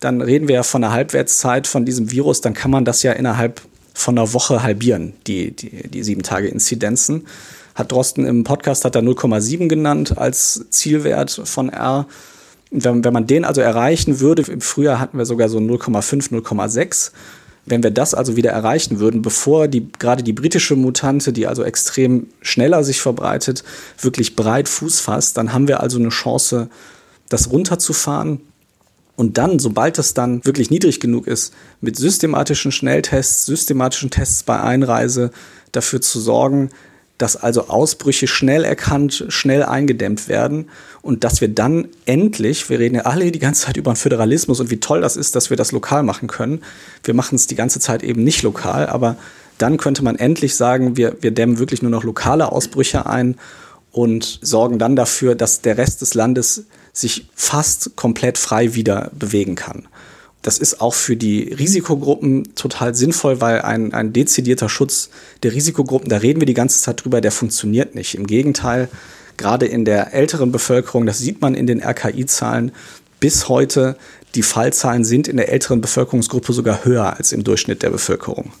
dann 0.00 0.20
reden 0.20 0.48
wir 0.48 0.56
ja 0.56 0.62
von 0.64 0.82
einer 0.82 0.92
Halbwertszeit 0.92 1.68
von 1.68 1.84
diesem 1.84 2.10
Virus, 2.10 2.40
dann 2.40 2.54
kann 2.54 2.72
man 2.72 2.84
das 2.84 3.04
ja 3.04 3.12
innerhalb 3.12 3.62
von 3.94 4.18
einer 4.18 4.32
Woche 4.32 4.62
halbieren, 4.62 5.12
die, 5.28 5.52
die, 5.52 5.88
die 5.88 6.02
sieben 6.02 6.22
Tage 6.22 6.48
Inzidenzen. 6.48 7.26
Hat 7.74 7.92
Drosten 7.92 8.26
im 8.26 8.42
Podcast 8.44 8.84
hat 8.84 8.96
er 8.96 9.02
0,7 9.02 9.68
genannt 9.68 10.18
als 10.18 10.66
Zielwert 10.70 11.30
von 11.44 11.68
R. 11.68 12.06
Wenn, 12.72 13.04
wenn 13.04 13.12
man 13.12 13.26
den 13.26 13.44
also 13.44 13.60
erreichen 13.60 14.20
würde, 14.20 14.42
im 14.50 14.62
Frühjahr 14.62 14.98
hatten 14.98 15.18
wir 15.18 15.26
sogar 15.26 15.50
so 15.50 15.58
0,5, 15.58 16.30
0,6. 16.30 17.12
Wenn 17.66 17.82
wir 17.82 17.90
das 17.90 18.14
also 18.14 18.34
wieder 18.34 18.50
erreichen 18.50 18.98
würden, 18.98 19.22
bevor 19.22 19.68
die, 19.68 19.86
gerade 19.98 20.22
die 20.22 20.32
britische 20.32 20.74
Mutante, 20.74 21.32
die 21.32 21.46
also 21.46 21.62
extrem 21.62 22.28
schneller 22.40 22.82
sich 22.82 23.00
verbreitet, 23.00 23.62
wirklich 24.00 24.34
breit 24.34 24.68
Fuß 24.68 25.00
fasst, 25.00 25.36
dann 25.36 25.52
haben 25.52 25.68
wir 25.68 25.80
also 25.80 25.98
eine 25.98 26.08
Chance, 26.08 26.70
das 27.28 27.52
runterzufahren. 27.52 28.40
Und 29.14 29.38
dann, 29.38 29.58
sobald 29.58 29.98
es 29.98 30.14
dann 30.14 30.44
wirklich 30.44 30.70
niedrig 30.70 30.98
genug 30.98 31.26
ist, 31.26 31.52
mit 31.82 31.96
systematischen 31.96 32.72
Schnelltests, 32.72 33.44
systematischen 33.44 34.10
Tests 34.10 34.42
bei 34.42 34.58
Einreise 34.60 35.30
dafür 35.70 36.00
zu 36.00 36.18
sorgen, 36.18 36.70
dass 37.18 37.36
also 37.36 37.68
Ausbrüche 37.68 38.26
schnell 38.26 38.64
erkannt, 38.64 39.26
schnell 39.28 39.62
eingedämmt 39.62 40.28
werden 40.28 40.68
und 41.02 41.24
dass 41.24 41.40
wir 41.40 41.48
dann 41.48 41.88
endlich, 42.04 42.68
wir 42.68 42.78
reden 42.78 42.96
ja 42.96 43.02
alle 43.02 43.30
die 43.30 43.38
ganze 43.38 43.66
Zeit 43.66 43.76
über 43.76 43.92
den 43.92 43.96
Föderalismus 43.96 44.60
und 44.60 44.70
wie 44.70 44.80
toll 44.80 45.00
das 45.00 45.16
ist, 45.16 45.36
dass 45.36 45.50
wir 45.50 45.56
das 45.56 45.72
lokal 45.72 46.02
machen 46.02 46.28
können. 46.28 46.62
Wir 47.04 47.14
machen 47.14 47.36
es 47.36 47.46
die 47.46 47.54
ganze 47.54 47.80
Zeit 47.80 48.02
eben 48.02 48.24
nicht 48.24 48.42
lokal, 48.42 48.86
aber 48.86 49.16
dann 49.58 49.76
könnte 49.76 50.02
man 50.02 50.16
endlich 50.16 50.56
sagen, 50.56 50.96
wir, 50.96 51.16
wir 51.20 51.30
dämmen 51.30 51.58
wirklich 51.58 51.82
nur 51.82 51.90
noch 51.90 52.02
lokale 52.02 52.50
Ausbrüche 52.50 53.06
ein 53.06 53.36
und 53.92 54.40
sorgen 54.42 54.78
dann 54.78 54.96
dafür, 54.96 55.34
dass 55.34 55.60
der 55.60 55.78
Rest 55.78 56.00
des 56.00 56.14
Landes 56.14 56.64
sich 56.92 57.28
fast 57.34 57.94
komplett 57.94 58.38
frei 58.38 58.74
wieder 58.74 59.10
bewegen 59.14 59.54
kann. 59.54 59.86
Das 60.42 60.58
ist 60.58 60.80
auch 60.80 60.94
für 60.94 61.16
die 61.16 61.52
Risikogruppen 61.52 62.54
total 62.56 62.94
sinnvoll, 62.94 63.40
weil 63.40 63.62
ein, 63.62 63.94
ein 63.94 64.12
dezidierter 64.12 64.68
Schutz 64.68 65.08
der 65.44 65.52
Risikogruppen, 65.52 66.08
da 66.08 66.18
reden 66.18 66.40
wir 66.40 66.46
die 66.46 66.54
ganze 66.54 66.80
Zeit 66.80 67.04
drüber, 67.04 67.20
der 67.20 67.30
funktioniert 67.30 67.94
nicht. 67.94 68.16
Im 68.16 68.26
Gegenteil, 68.26 68.88
gerade 69.36 69.66
in 69.66 69.84
der 69.84 70.12
älteren 70.12 70.50
Bevölkerung, 70.50 71.06
das 71.06 71.18
sieht 71.18 71.40
man 71.40 71.54
in 71.54 71.68
den 71.68 71.80
RKI-Zahlen, 71.80 72.72
bis 73.20 73.48
heute 73.48 73.96
die 74.34 74.42
Fallzahlen 74.42 75.04
sind 75.04 75.28
in 75.28 75.36
der 75.36 75.52
älteren 75.52 75.80
Bevölkerungsgruppe 75.80 76.52
sogar 76.52 76.84
höher 76.84 77.16
als 77.16 77.32
im 77.32 77.44
Durchschnitt 77.44 77.82
der 77.82 77.90
Bevölkerung. 77.90 78.52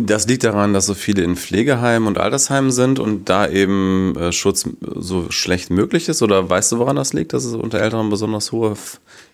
Das 0.00 0.26
liegt 0.26 0.44
daran, 0.44 0.72
dass 0.72 0.86
so 0.86 0.94
viele 0.94 1.22
in 1.22 1.36
Pflegeheimen 1.36 2.06
und 2.06 2.18
Altersheimen 2.18 2.70
sind 2.70 2.98
und 2.98 3.28
da 3.28 3.48
eben 3.48 4.14
äh, 4.16 4.32
Schutz 4.32 4.68
so 4.80 5.30
schlecht 5.30 5.70
möglich 5.70 6.08
ist? 6.08 6.22
Oder 6.22 6.48
weißt 6.48 6.72
du, 6.72 6.78
woran 6.78 6.96
das 6.96 7.12
liegt, 7.12 7.32
dass 7.32 7.44
es 7.44 7.54
unter 7.54 7.80
Älteren 7.80 8.10
besonders 8.10 8.52
hohe 8.52 8.74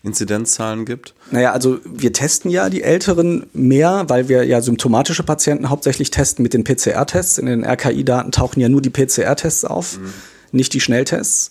Inzidenzzahlen 0.02 0.84
gibt? 0.84 1.14
Naja, 1.30 1.52
also 1.52 1.78
wir 1.84 2.12
testen 2.12 2.50
ja 2.50 2.70
die 2.70 2.82
Älteren 2.82 3.46
mehr, 3.52 4.04
weil 4.08 4.28
wir 4.28 4.44
ja 4.44 4.60
symptomatische 4.60 5.22
Patienten 5.22 5.70
hauptsächlich 5.70 6.10
testen 6.10 6.42
mit 6.42 6.54
den 6.54 6.64
PCR-Tests. 6.64 7.38
In 7.38 7.46
den 7.46 7.64
RKI-Daten 7.64 8.32
tauchen 8.32 8.60
ja 8.60 8.68
nur 8.68 8.80
die 8.80 8.90
PCR-Tests 8.90 9.64
auf, 9.64 9.98
mhm. 9.98 10.12
nicht 10.52 10.72
die 10.72 10.80
Schnelltests 10.80 11.50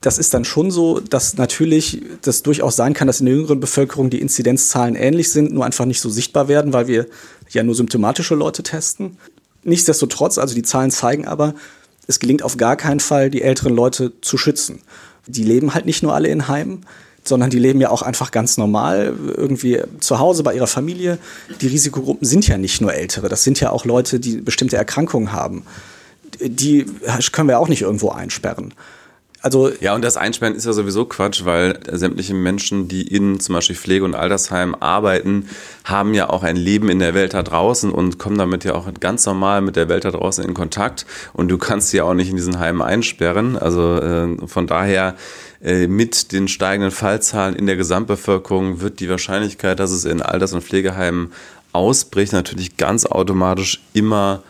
das 0.00 0.16
ist 0.16 0.32
dann 0.32 0.44
schon 0.44 0.70
so, 0.70 0.98
dass 0.98 1.36
natürlich 1.36 2.02
das 2.22 2.42
durchaus 2.42 2.74
sein 2.74 2.94
kann, 2.94 3.06
dass 3.06 3.20
in 3.20 3.26
der 3.26 3.34
jüngeren 3.34 3.60
Bevölkerung 3.60 4.08
die 4.08 4.20
Inzidenzzahlen 4.20 4.94
ähnlich 4.94 5.30
sind, 5.30 5.52
nur 5.52 5.66
einfach 5.66 5.84
nicht 5.84 6.00
so 6.00 6.08
sichtbar 6.08 6.48
werden, 6.48 6.72
weil 6.72 6.86
wir 6.86 7.06
ja 7.50 7.62
nur 7.62 7.74
symptomatische 7.74 8.34
Leute 8.34 8.62
testen. 8.62 9.16
Nichtsdestotrotz, 9.62 10.38
also 10.38 10.54
die 10.54 10.62
Zahlen 10.62 10.90
zeigen 10.90 11.26
aber, 11.26 11.54
es 12.06 12.18
gelingt 12.18 12.42
auf 12.42 12.56
gar 12.56 12.76
keinen 12.76 13.00
Fall, 13.00 13.30
die 13.30 13.42
älteren 13.42 13.74
Leute 13.74 14.12
zu 14.20 14.36
schützen. 14.36 14.80
Die 15.26 15.44
leben 15.44 15.74
halt 15.74 15.86
nicht 15.86 16.02
nur 16.02 16.14
alle 16.14 16.28
in 16.28 16.48
Heimen, 16.48 16.86
sondern 17.24 17.50
die 17.50 17.58
leben 17.58 17.80
ja 17.80 17.90
auch 17.90 18.02
einfach 18.02 18.30
ganz 18.30 18.56
normal, 18.56 19.14
irgendwie 19.36 19.82
zu 20.00 20.18
Hause 20.18 20.42
bei 20.42 20.54
ihrer 20.54 20.66
Familie. 20.66 21.18
Die 21.60 21.66
Risikogruppen 21.66 22.26
sind 22.26 22.48
ja 22.48 22.58
nicht 22.58 22.80
nur 22.80 22.94
Ältere, 22.94 23.28
das 23.28 23.44
sind 23.44 23.60
ja 23.60 23.70
auch 23.70 23.84
Leute, 23.84 24.18
die 24.18 24.36
bestimmte 24.36 24.76
Erkrankungen 24.76 25.32
haben. 25.32 25.64
Die 26.40 26.86
können 27.32 27.48
wir 27.48 27.58
auch 27.58 27.68
nicht 27.68 27.82
irgendwo 27.82 28.10
einsperren. 28.10 28.72
Also 29.42 29.70
ja, 29.80 29.94
und 29.94 30.02
das 30.02 30.18
Einsperren 30.18 30.54
ist 30.54 30.66
ja 30.66 30.74
sowieso 30.74 31.06
Quatsch, 31.06 31.46
weil 31.46 31.78
sämtliche 31.90 32.34
Menschen, 32.34 32.88
die 32.88 33.02
in 33.02 33.40
zum 33.40 33.54
Beispiel 33.54 33.74
Pflege- 33.76 34.04
und 34.04 34.14
Altersheim 34.14 34.74
arbeiten, 34.74 35.48
haben 35.84 36.12
ja 36.12 36.28
auch 36.28 36.42
ein 36.42 36.56
Leben 36.56 36.90
in 36.90 36.98
der 36.98 37.14
Welt 37.14 37.32
da 37.32 37.42
draußen 37.42 37.90
und 37.90 38.18
kommen 38.18 38.36
damit 38.36 38.64
ja 38.64 38.74
auch 38.74 38.86
ganz 39.00 39.24
normal 39.24 39.62
mit 39.62 39.76
der 39.76 39.88
Welt 39.88 40.04
da 40.04 40.10
draußen 40.10 40.44
in 40.44 40.52
Kontakt. 40.52 41.06
Und 41.32 41.48
du 41.48 41.56
kannst 41.56 41.88
sie 41.88 41.98
ja 41.98 42.04
auch 42.04 42.12
nicht 42.12 42.28
in 42.28 42.36
diesen 42.36 42.58
Heimen 42.58 42.82
einsperren. 42.82 43.56
Also 43.56 43.96
äh, 43.96 44.46
von 44.46 44.66
daher 44.66 45.16
äh, 45.62 45.86
mit 45.86 46.32
den 46.32 46.46
steigenden 46.46 46.90
Fallzahlen 46.90 47.56
in 47.56 47.66
der 47.66 47.76
Gesamtbevölkerung 47.76 48.82
wird 48.82 49.00
die 49.00 49.08
Wahrscheinlichkeit, 49.08 49.80
dass 49.80 49.90
es 49.90 50.04
in 50.04 50.20
Alters- 50.20 50.52
und 50.52 50.62
Pflegeheimen 50.62 51.32
ausbricht, 51.72 52.34
natürlich 52.34 52.76
ganz 52.76 53.06
automatisch 53.06 53.80
immer 53.94 54.42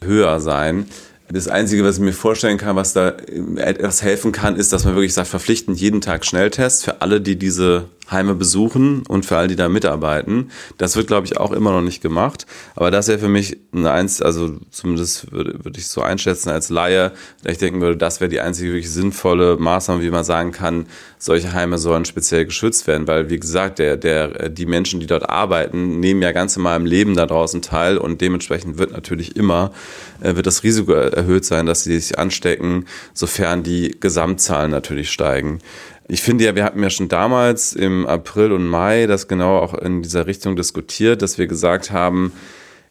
höher 0.00 0.40
sein. 0.40 0.88
Das 1.34 1.48
Einzige, 1.48 1.82
was 1.82 1.96
ich 1.96 2.02
mir 2.02 2.12
vorstellen 2.12 2.58
kann, 2.58 2.76
was 2.76 2.92
da 2.92 3.16
etwas 3.56 4.02
helfen 4.02 4.32
kann, 4.32 4.54
ist, 4.56 4.70
dass 4.70 4.84
man 4.84 4.94
wirklich 4.94 5.14
sagt, 5.14 5.28
verpflichtend 5.28 5.80
jeden 5.80 6.02
Tag 6.02 6.26
Schnelltests 6.26 6.84
für 6.84 7.00
alle, 7.00 7.22
die 7.22 7.36
diese 7.36 7.86
Heime 8.10 8.34
besuchen 8.34 9.04
und 9.08 9.24
für 9.24 9.36
alle, 9.36 9.48
die 9.48 9.56
da 9.56 9.68
mitarbeiten. 9.68 10.50
Das 10.76 10.96
wird, 10.96 11.06
glaube 11.06 11.26
ich, 11.26 11.38
auch 11.38 11.52
immer 11.52 11.72
noch 11.72 11.82
nicht 11.82 12.02
gemacht. 12.02 12.46
Aber 12.74 12.90
das 12.90 13.08
wäre 13.08 13.18
für 13.18 13.28
mich 13.28 13.58
Eins, 13.74 14.20
also 14.20 14.58
zumindest 14.70 15.32
würde, 15.32 15.64
würde 15.64 15.78
ich 15.78 15.86
so 15.86 16.02
einschätzen 16.02 16.50
als 16.50 16.68
Laie, 16.68 17.12
da 17.42 17.50
ich 17.50 17.56
denken 17.56 17.80
würde, 17.80 17.96
das 17.96 18.20
wäre 18.20 18.28
die 18.28 18.40
einzige 18.40 18.68
wirklich 18.68 18.90
sinnvolle 18.90 19.56
Maßnahme, 19.56 20.02
wie 20.02 20.10
man 20.10 20.24
sagen 20.24 20.52
kann, 20.52 20.86
solche 21.18 21.54
Heime 21.54 21.78
sollen 21.78 22.04
speziell 22.04 22.44
geschützt 22.44 22.86
werden. 22.86 23.06
Weil, 23.06 23.30
wie 23.30 23.40
gesagt, 23.40 23.78
der, 23.78 23.96
der, 23.96 24.50
die 24.50 24.66
Menschen, 24.66 25.00
die 25.00 25.06
dort 25.06 25.30
arbeiten, 25.30 26.00
nehmen 26.00 26.20
ja 26.20 26.32
ganz 26.32 26.54
normal 26.54 26.80
im 26.80 26.84
Leben 26.84 27.16
da 27.16 27.24
draußen 27.24 27.62
teil 27.62 27.96
und 27.96 28.20
dementsprechend 28.20 28.76
wird 28.76 28.92
natürlich 28.92 29.36
immer, 29.36 29.72
äh, 30.20 30.36
wird 30.36 30.46
das 30.46 30.64
Risiko 30.64 30.92
erhöht 30.92 31.46
sein, 31.46 31.64
dass 31.64 31.84
sie 31.84 31.98
sich 31.98 32.18
anstecken, 32.18 32.84
sofern 33.14 33.62
die 33.62 33.96
Gesamtzahlen 33.98 34.70
natürlich 34.70 35.10
steigen. 35.10 35.60
Ich 36.12 36.20
finde 36.20 36.44
ja, 36.44 36.54
wir 36.54 36.64
hatten 36.64 36.82
ja 36.82 36.90
schon 36.90 37.08
damals 37.08 37.72
im 37.72 38.04
April 38.04 38.52
und 38.52 38.66
Mai 38.66 39.06
das 39.06 39.28
genau 39.28 39.56
auch 39.56 39.72
in 39.72 40.02
dieser 40.02 40.26
Richtung 40.26 40.56
diskutiert, 40.56 41.22
dass 41.22 41.38
wir 41.38 41.46
gesagt 41.46 41.90
haben, 41.90 42.32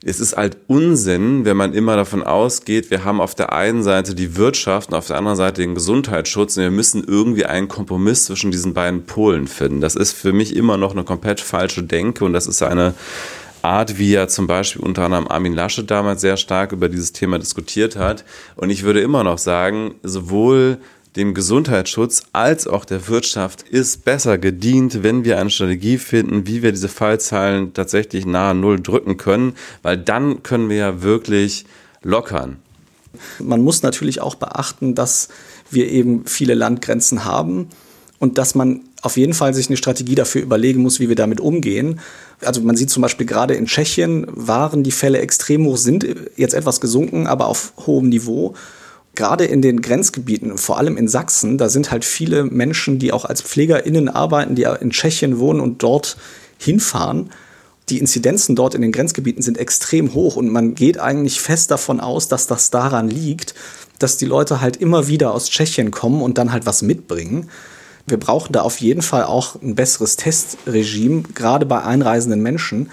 es 0.03 0.19
ist 0.19 0.35
halt 0.35 0.57
Unsinn, 0.65 1.45
wenn 1.45 1.55
man 1.55 1.75
immer 1.75 1.95
davon 1.95 2.23
ausgeht, 2.23 2.89
wir 2.89 3.05
haben 3.05 3.21
auf 3.21 3.35
der 3.35 3.53
einen 3.53 3.83
Seite 3.83 4.15
die 4.15 4.37
Wirtschaft 4.37 4.89
und 4.89 4.95
auf 4.95 5.05
der 5.05 5.17
anderen 5.19 5.37
Seite 5.37 5.61
den 5.61 5.75
Gesundheitsschutz 5.75 6.57
und 6.57 6.63
wir 6.63 6.71
müssen 6.71 7.03
irgendwie 7.03 7.45
einen 7.45 7.67
Kompromiss 7.67 8.25
zwischen 8.25 8.49
diesen 8.49 8.73
beiden 8.73 9.03
Polen 9.03 9.45
finden. 9.45 9.81
Das 9.81 9.95
ist 9.95 10.13
für 10.13 10.33
mich 10.33 10.55
immer 10.55 10.77
noch 10.77 10.93
eine 10.93 11.03
komplett 11.03 11.41
falsche 11.41 11.83
Denke 11.83 12.25
und 12.25 12.33
das 12.33 12.47
ist 12.47 12.63
eine 12.63 12.95
Art, 13.61 13.99
wie 13.99 14.13
ja 14.13 14.27
zum 14.29 14.47
Beispiel 14.47 14.81
unter 14.81 15.03
anderem 15.03 15.27
Armin 15.27 15.53
Lasche 15.53 15.83
damals 15.83 16.21
sehr 16.21 16.37
stark 16.37 16.71
über 16.71 16.89
dieses 16.89 17.13
Thema 17.13 17.37
diskutiert 17.37 17.97
hat. 17.97 18.25
Und 18.55 18.71
ich 18.71 18.81
würde 18.81 19.01
immer 19.01 19.23
noch 19.23 19.37
sagen, 19.37 19.93
sowohl 20.01 20.79
dem 21.15 21.33
Gesundheitsschutz 21.33 22.23
als 22.31 22.67
auch 22.67 22.85
der 22.85 23.07
Wirtschaft 23.07 23.63
ist 23.63 24.05
besser 24.05 24.37
gedient, 24.37 25.03
wenn 25.03 25.25
wir 25.25 25.39
eine 25.39 25.49
Strategie 25.49 25.97
finden, 25.97 26.47
wie 26.47 26.63
wir 26.63 26.71
diese 26.71 26.87
Fallzahlen 26.87 27.73
tatsächlich 27.73 28.25
nahe 28.25 28.55
Null 28.55 28.81
drücken 28.81 29.17
können, 29.17 29.53
weil 29.81 29.97
dann 29.97 30.43
können 30.43 30.69
wir 30.69 30.77
ja 30.77 31.01
wirklich 31.01 31.65
lockern. 32.01 32.57
Man 33.39 33.61
muss 33.61 33.83
natürlich 33.83 34.21
auch 34.21 34.35
beachten, 34.35 34.95
dass 34.95 35.27
wir 35.69 35.89
eben 35.89 36.25
viele 36.25 36.53
Landgrenzen 36.53 37.25
haben 37.25 37.67
und 38.19 38.37
dass 38.37 38.55
man 38.55 38.81
auf 39.01 39.17
jeden 39.17 39.33
Fall 39.33 39.53
sich 39.53 39.67
eine 39.67 39.77
Strategie 39.77 40.15
dafür 40.15 40.41
überlegen 40.41 40.81
muss, 40.81 40.99
wie 40.99 41.09
wir 41.09 41.15
damit 41.15 41.41
umgehen. 41.41 41.99
Also 42.39 42.61
man 42.61 42.77
sieht 42.77 42.89
zum 42.89 43.01
Beispiel 43.01 43.25
gerade 43.25 43.55
in 43.55 43.65
Tschechien 43.65 44.27
waren 44.29 44.83
die 44.83 44.91
Fälle 44.91 45.19
extrem 45.19 45.65
hoch, 45.65 45.77
sind 45.77 46.05
jetzt 46.37 46.53
etwas 46.53 46.79
gesunken, 46.79 47.27
aber 47.27 47.47
auf 47.47 47.73
hohem 47.85 48.09
Niveau 48.09 48.53
gerade 49.15 49.45
in 49.45 49.61
den 49.61 49.81
Grenzgebieten, 49.81 50.57
vor 50.57 50.77
allem 50.77 50.97
in 50.97 51.07
Sachsen, 51.07 51.57
da 51.57 51.69
sind 51.69 51.91
halt 51.91 52.05
viele 52.05 52.43
Menschen, 52.43 52.99
die 52.99 53.11
auch 53.11 53.25
als 53.25 53.41
PflegerInnen 53.41 54.09
arbeiten, 54.09 54.55
die 54.55 54.67
in 54.79 54.91
Tschechien 54.91 55.39
wohnen 55.39 55.59
und 55.59 55.83
dort 55.83 56.17
hinfahren. 56.57 57.29
Die 57.89 57.99
Inzidenzen 57.99 58.55
dort 58.55 58.73
in 58.73 58.81
den 58.81 58.91
Grenzgebieten 58.91 59.41
sind 59.41 59.57
extrem 59.57 60.13
hoch 60.13 60.37
und 60.37 60.49
man 60.49 60.75
geht 60.75 60.99
eigentlich 60.99 61.41
fest 61.41 61.71
davon 61.71 61.99
aus, 61.99 62.29
dass 62.29 62.47
das 62.47 62.69
daran 62.69 63.09
liegt, 63.09 63.53
dass 63.99 64.17
die 64.17 64.25
Leute 64.25 64.61
halt 64.61 64.77
immer 64.77 65.07
wieder 65.07 65.33
aus 65.33 65.49
Tschechien 65.49 65.91
kommen 65.91 66.21
und 66.21 66.37
dann 66.37 66.53
halt 66.53 66.65
was 66.65 66.81
mitbringen. 66.81 67.49
Wir 68.07 68.17
brauchen 68.17 68.53
da 68.53 68.61
auf 68.61 68.79
jeden 68.79 69.01
Fall 69.01 69.23
auch 69.25 69.61
ein 69.61 69.75
besseres 69.75 70.15
Testregime, 70.15 71.23
gerade 71.35 71.65
bei 71.65 71.83
einreisenden 71.83 72.41
Menschen, 72.41 72.89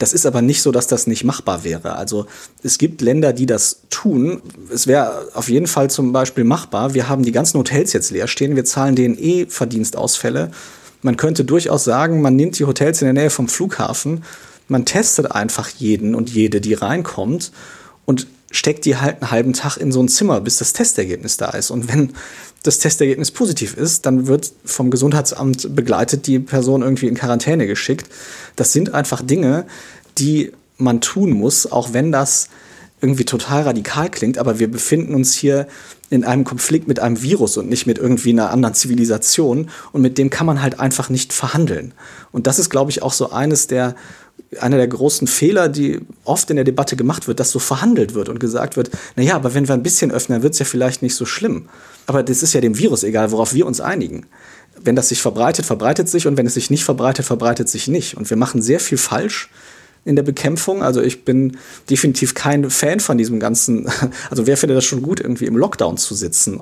das 0.00 0.14
ist 0.14 0.24
aber 0.24 0.40
nicht 0.40 0.62
so, 0.62 0.72
dass 0.72 0.86
das 0.86 1.06
nicht 1.06 1.24
machbar 1.24 1.62
wäre. 1.62 1.94
Also 1.96 2.24
es 2.62 2.78
gibt 2.78 3.02
Länder, 3.02 3.34
die 3.34 3.44
das 3.44 3.82
tun. 3.90 4.40
Es 4.72 4.86
wäre 4.86 5.28
auf 5.34 5.50
jeden 5.50 5.66
Fall 5.66 5.90
zum 5.90 6.10
Beispiel 6.10 6.44
machbar. 6.44 6.94
Wir 6.94 7.10
haben 7.10 7.22
die 7.22 7.32
ganzen 7.32 7.58
Hotels 7.58 7.92
jetzt 7.92 8.10
leer 8.10 8.26
stehen. 8.26 8.56
Wir 8.56 8.64
zahlen 8.64 8.96
denen 8.96 9.18
eh 9.18 9.44
Verdienstausfälle. 9.44 10.52
Man 11.02 11.18
könnte 11.18 11.44
durchaus 11.44 11.84
sagen, 11.84 12.22
man 12.22 12.34
nimmt 12.34 12.58
die 12.58 12.64
Hotels 12.64 13.02
in 13.02 13.06
der 13.06 13.12
Nähe 13.12 13.30
vom 13.30 13.48
Flughafen, 13.48 14.24
man 14.68 14.86
testet 14.86 15.32
einfach 15.32 15.68
jeden 15.68 16.14
und 16.14 16.30
jede, 16.30 16.60
die 16.60 16.74
reinkommt 16.74 17.52
und 18.06 18.26
steckt 18.50 18.84
die 18.84 18.96
halt 18.96 19.22
einen 19.22 19.30
halben 19.30 19.52
Tag 19.52 19.76
in 19.76 19.92
so 19.92 20.02
ein 20.02 20.08
Zimmer, 20.08 20.40
bis 20.40 20.58
das 20.58 20.72
Testergebnis 20.72 21.36
da 21.36 21.50
ist. 21.50 21.70
Und 21.70 21.92
wenn 21.92 22.12
das 22.62 22.78
Testergebnis 22.78 23.30
positiv 23.30 23.76
ist, 23.76 24.06
dann 24.06 24.26
wird 24.26 24.52
vom 24.64 24.90
Gesundheitsamt 24.90 25.74
begleitet 25.74 26.26
die 26.26 26.38
Person 26.38 26.82
irgendwie 26.82 27.06
in 27.06 27.14
Quarantäne 27.14 27.66
geschickt. 27.66 28.08
Das 28.56 28.72
sind 28.72 28.92
einfach 28.92 29.22
Dinge, 29.22 29.66
die 30.18 30.52
man 30.76 31.00
tun 31.00 31.30
muss, 31.30 31.70
auch 31.70 31.92
wenn 31.92 32.12
das 32.12 32.48
irgendwie 33.00 33.24
total 33.24 33.62
radikal 33.62 34.10
klingt, 34.10 34.36
aber 34.36 34.58
wir 34.58 34.70
befinden 34.70 35.14
uns 35.14 35.32
hier 35.32 35.66
in 36.10 36.24
einem 36.24 36.44
Konflikt 36.44 36.86
mit 36.86 37.00
einem 37.00 37.22
Virus 37.22 37.56
und 37.56 37.68
nicht 37.68 37.86
mit 37.86 37.98
irgendwie 37.98 38.30
einer 38.30 38.50
anderen 38.50 38.74
Zivilisation 38.74 39.70
und 39.92 40.02
mit 40.02 40.18
dem 40.18 40.28
kann 40.28 40.46
man 40.46 40.60
halt 40.60 40.80
einfach 40.80 41.08
nicht 41.08 41.32
verhandeln. 41.32 41.94
Und 42.32 42.46
das 42.46 42.58
ist, 42.58 42.68
glaube 42.68 42.90
ich, 42.90 43.02
auch 43.02 43.12
so 43.12 43.30
eines 43.30 43.68
der 43.68 43.94
einer 44.58 44.78
der 44.78 44.88
großen 44.88 45.28
Fehler, 45.28 45.68
die 45.68 46.00
oft 46.24 46.50
in 46.50 46.56
der 46.56 46.64
Debatte 46.64 46.96
gemacht 46.96 47.28
wird, 47.28 47.38
dass 47.38 47.50
so 47.50 47.58
verhandelt 47.58 48.14
wird 48.14 48.28
und 48.28 48.40
gesagt 48.40 48.76
wird, 48.76 48.90
na 49.14 49.22
ja, 49.22 49.36
aber 49.36 49.54
wenn 49.54 49.68
wir 49.68 49.74
ein 49.74 49.82
bisschen 49.82 50.10
öffnen, 50.10 50.42
wird 50.42 50.54
es 50.54 50.58
ja 50.58 50.64
vielleicht 50.64 51.02
nicht 51.02 51.14
so 51.14 51.24
schlimm. 51.24 51.68
Aber 52.06 52.22
das 52.22 52.42
ist 52.42 52.52
ja 52.52 52.60
dem 52.60 52.76
Virus 52.76 53.04
egal, 53.04 53.30
worauf 53.30 53.54
wir 53.54 53.66
uns 53.66 53.80
einigen. 53.80 54.26
Wenn 54.82 54.96
das 54.96 55.08
sich 55.10 55.22
verbreitet, 55.22 55.66
verbreitet 55.66 56.08
sich 56.08 56.26
und 56.26 56.36
wenn 56.36 56.46
es 56.46 56.54
sich 56.54 56.70
nicht 56.70 56.84
verbreitet, 56.84 57.26
verbreitet 57.26 57.68
sich 57.68 57.86
nicht. 57.86 58.16
Und 58.16 58.28
wir 58.28 58.36
machen 58.36 58.60
sehr 58.62 58.80
viel 58.80 58.98
falsch, 58.98 59.50
in 60.04 60.16
der 60.16 60.22
Bekämpfung. 60.22 60.82
Also 60.82 61.02
ich 61.02 61.24
bin 61.24 61.56
definitiv 61.88 62.34
kein 62.34 62.70
Fan 62.70 63.00
von 63.00 63.18
diesem 63.18 63.40
ganzen, 63.40 63.88
also 64.30 64.46
wer 64.46 64.56
findet 64.56 64.76
das 64.76 64.84
schon 64.84 65.02
gut, 65.02 65.20
irgendwie 65.20 65.46
im 65.46 65.56
Lockdown 65.56 65.96
zu 65.96 66.14
sitzen. 66.14 66.60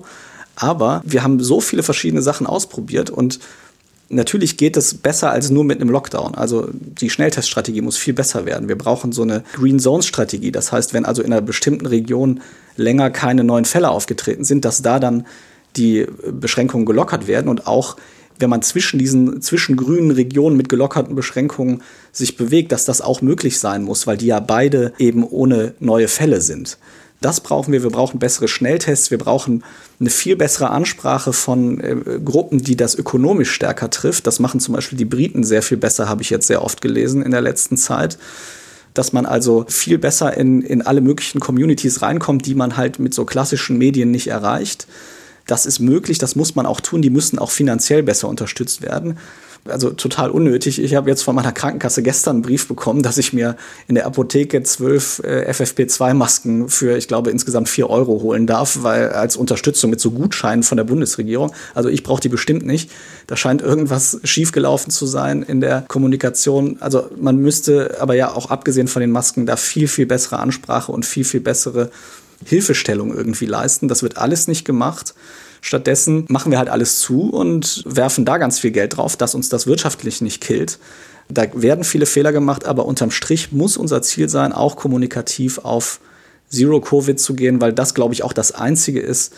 Aber 0.56 1.02
wir 1.04 1.22
haben 1.22 1.40
so 1.40 1.60
viele 1.60 1.82
verschiedene 1.84 2.20
Sachen 2.20 2.46
ausprobiert 2.46 3.10
und 3.10 3.38
natürlich 4.08 4.56
geht 4.56 4.76
es 4.76 4.94
besser 4.94 5.30
als 5.30 5.50
nur 5.50 5.64
mit 5.64 5.80
einem 5.80 5.90
Lockdown. 5.90 6.34
Also 6.34 6.68
die 6.72 7.10
Schnellteststrategie 7.10 7.80
muss 7.80 7.96
viel 7.96 8.14
besser 8.14 8.46
werden. 8.46 8.68
Wir 8.68 8.78
brauchen 8.78 9.12
so 9.12 9.22
eine 9.22 9.44
Green 9.54 9.78
Zone 9.78 10.02
Strategie. 10.02 10.52
Das 10.52 10.72
heißt, 10.72 10.94
wenn 10.94 11.04
also 11.04 11.22
in 11.22 11.32
einer 11.32 11.42
bestimmten 11.42 11.86
Region 11.86 12.40
länger 12.76 13.10
keine 13.10 13.44
neuen 13.44 13.64
Fälle 13.64 13.90
aufgetreten 13.90 14.44
sind, 14.44 14.64
dass 14.64 14.82
da 14.82 14.98
dann 14.98 15.26
die 15.76 16.06
Beschränkungen 16.32 16.86
gelockert 16.86 17.26
werden 17.26 17.48
und 17.48 17.66
auch 17.66 17.96
wenn 18.40 18.50
man 18.50 18.62
zwischen 18.62 18.98
diesen 18.98 19.42
zwischen 19.42 19.76
grünen 19.76 20.12
Regionen 20.12 20.56
mit 20.56 20.68
gelockerten 20.68 21.16
Beschränkungen 21.16 21.82
sich 22.12 22.36
bewegt, 22.36 22.70
dass 22.70 22.84
das 22.84 23.00
auch 23.00 23.20
möglich 23.20 23.58
sein 23.58 23.82
muss, 23.82 24.06
weil 24.06 24.16
die 24.16 24.26
ja 24.26 24.38
beide 24.38 24.92
eben 24.98 25.24
ohne 25.24 25.74
neue 25.80 26.06
Fälle 26.06 26.40
sind. 26.40 26.78
Das 27.20 27.40
brauchen 27.40 27.72
wir. 27.72 27.82
Wir 27.82 27.90
brauchen 27.90 28.20
bessere 28.20 28.46
Schnelltests. 28.46 29.10
Wir 29.10 29.18
brauchen 29.18 29.64
eine 29.98 30.10
viel 30.10 30.36
bessere 30.36 30.70
Ansprache 30.70 31.32
von 31.32 31.80
äh, 31.80 31.96
Gruppen, 32.24 32.62
die 32.62 32.76
das 32.76 32.94
ökonomisch 32.94 33.50
stärker 33.50 33.90
trifft. 33.90 34.26
Das 34.26 34.38
machen 34.38 34.60
zum 34.60 34.74
Beispiel 34.74 34.98
die 34.98 35.04
Briten 35.04 35.42
sehr 35.42 35.62
viel 35.62 35.76
besser, 35.78 36.08
habe 36.08 36.22
ich 36.22 36.30
jetzt 36.30 36.46
sehr 36.46 36.62
oft 36.62 36.80
gelesen 36.80 37.22
in 37.22 37.32
der 37.32 37.40
letzten 37.40 37.76
Zeit. 37.76 38.18
Dass 38.94 39.12
man 39.12 39.26
also 39.26 39.64
viel 39.68 39.98
besser 39.98 40.36
in, 40.36 40.62
in 40.62 40.82
alle 40.82 41.00
möglichen 41.00 41.40
Communities 41.40 42.02
reinkommt, 42.02 42.46
die 42.46 42.54
man 42.54 42.76
halt 42.76 43.00
mit 43.00 43.14
so 43.14 43.24
klassischen 43.24 43.78
Medien 43.78 44.10
nicht 44.12 44.28
erreicht. 44.28 44.86
Das 45.46 45.66
ist 45.66 45.80
möglich, 45.80 46.18
das 46.18 46.36
muss 46.36 46.54
man 46.54 46.66
auch 46.66 46.80
tun. 46.80 47.02
Die 47.02 47.10
müssen 47.10 47.38
auch 47.38 47.50
finanziell 47.50 48.02
besser 48.04 48.28
unterstützt 48.28 48.82
werden. 48.82 49.18
Also 49.64 49.90
total 49.90 50.30
unnötig. 50.30 50.82
Ich 50.82 50.94
habe 50.94 51.10
jetzt 51.10 51.22
von 51.22 51.34
meiner 51.34 51.52
Krankenkasse 51.52 52.02
gestern 52.02 52.36
einen 52.36 52.42
Brief 52.42 52.68
bekommen, 52.68 53.02
dass 53.02 53.18
ich 53.18 53.32
mir 53.32 53.56
in 53.86 53.94
der 53.94 54.06
Apotheke 54.06 54.62
zwölf 54.62 55.20
äh, 55.24 55.50
FFP2-Masken 55.50 56.68
für, 56.68 56.96
ich 56.96 57.08
glaube, 57.08 57.30
insgesamt 57.30 57.68
vier 57.68 57.90
Euro 57.90 58.22
holen 58.22 58.46
darf, 58.46 58.78
weil 58.82 59.10
als 59.10 59.36
Unterstützung 59.36 59.90
mit 59.90 60.00
so 60.00 60.10
Gutscheinen 60.10 60.62
von 60.62 60.76
der 60.76 60.84
Bundesregierung. 60.84 61.52
Also 61.74 61.88
ich 61.88 62.02
brauche 62.02 62.20
die 62.20 62.28
bestimmt 62.28 62.64
nicht. 62.64 62.90
Da 63.26 63.36
scheint 63.36 63.62
irgendwas 63.62 64.20
schiefgelaufen 64.24 64.90
zu 64.90 65.06
sein 65.06 65.42
in 65.42 65.60
der 65.60 65.84
Kommunikation. 65.88 66.78
Also 66.80 67.10
man 67.16 67.36
müsste 67.36 67.96
aber 68.00 68.14
ja 68.14 68.32
auch 68.32 68.50
abgesehen 68.50 68.88
von 68.88 69.00
den 69.00 69.10
Masken 69.10 69.46
da 69.46 69.56
viel, 69.56 69.88
viel 69.88 70.06
bessere 70.06 70.38
Ansprache 70.38 70.92
und 70.92 71.04
viel, 71.04 71.24
viel 71.24 71.40
bessere 71.40 71.90
Hilfestellung 72.44 73.14
irgendwie 73.14 73.46
leisten. 73.46 73.88
Das 73.88 74.02
wird 74.02 74.16
alles 74.16 74.48
nicht 74.48 74.64
gemacht. 74.64 75.14
Stattdessen 75.60 76.24
machen 76.28 76.52
wir 76.52 76.58
halt 76.58 76.68
alles 76.68 77.00
zu 77.00 77.30
und 77.30 77.82
werfen 77.86 78.24
da 78.24 78.38
ganz 78.38 78.58
viel 78.58 78.70
Geld 78.70 78.96
drauf, 78.96 79.16
dass 79.16 79.34
uns 79.34 79.48
das 79.48 79.66
wirtschaftlich 79.66 80.20
nicht 80.20 80.40
killt. 80.40 80.78
Da 81.28 81.44
werden 81.54 81.84
viele 81.84 82.06
Fehler 82.06 82.32
gemacht, 82.32 82.64
aber 82.66 82.86
unterm 82.86 83.10
Strich 83.10 83.52
muss 83.52 83.76
unser 83.76 84.02
Ziel 84.02 84.28
sein, 84.28 84.52
auch 84.52 84.76
kommunikativ 84.76 85.58
auf 85.58 86.00
Zero 86.48 86.80
Covid 86.80 87.20
zu 87.20 87.34
gehen, 87.34 87.60
weil 87.60 87.72
das, 87.72 87.94
glaube 87.94 88.14
ich, 88.14 88.22
auch 88.22 88.32
das 88.32 88.52
Einzige 88.52 89.00
ist, 89.00 89.34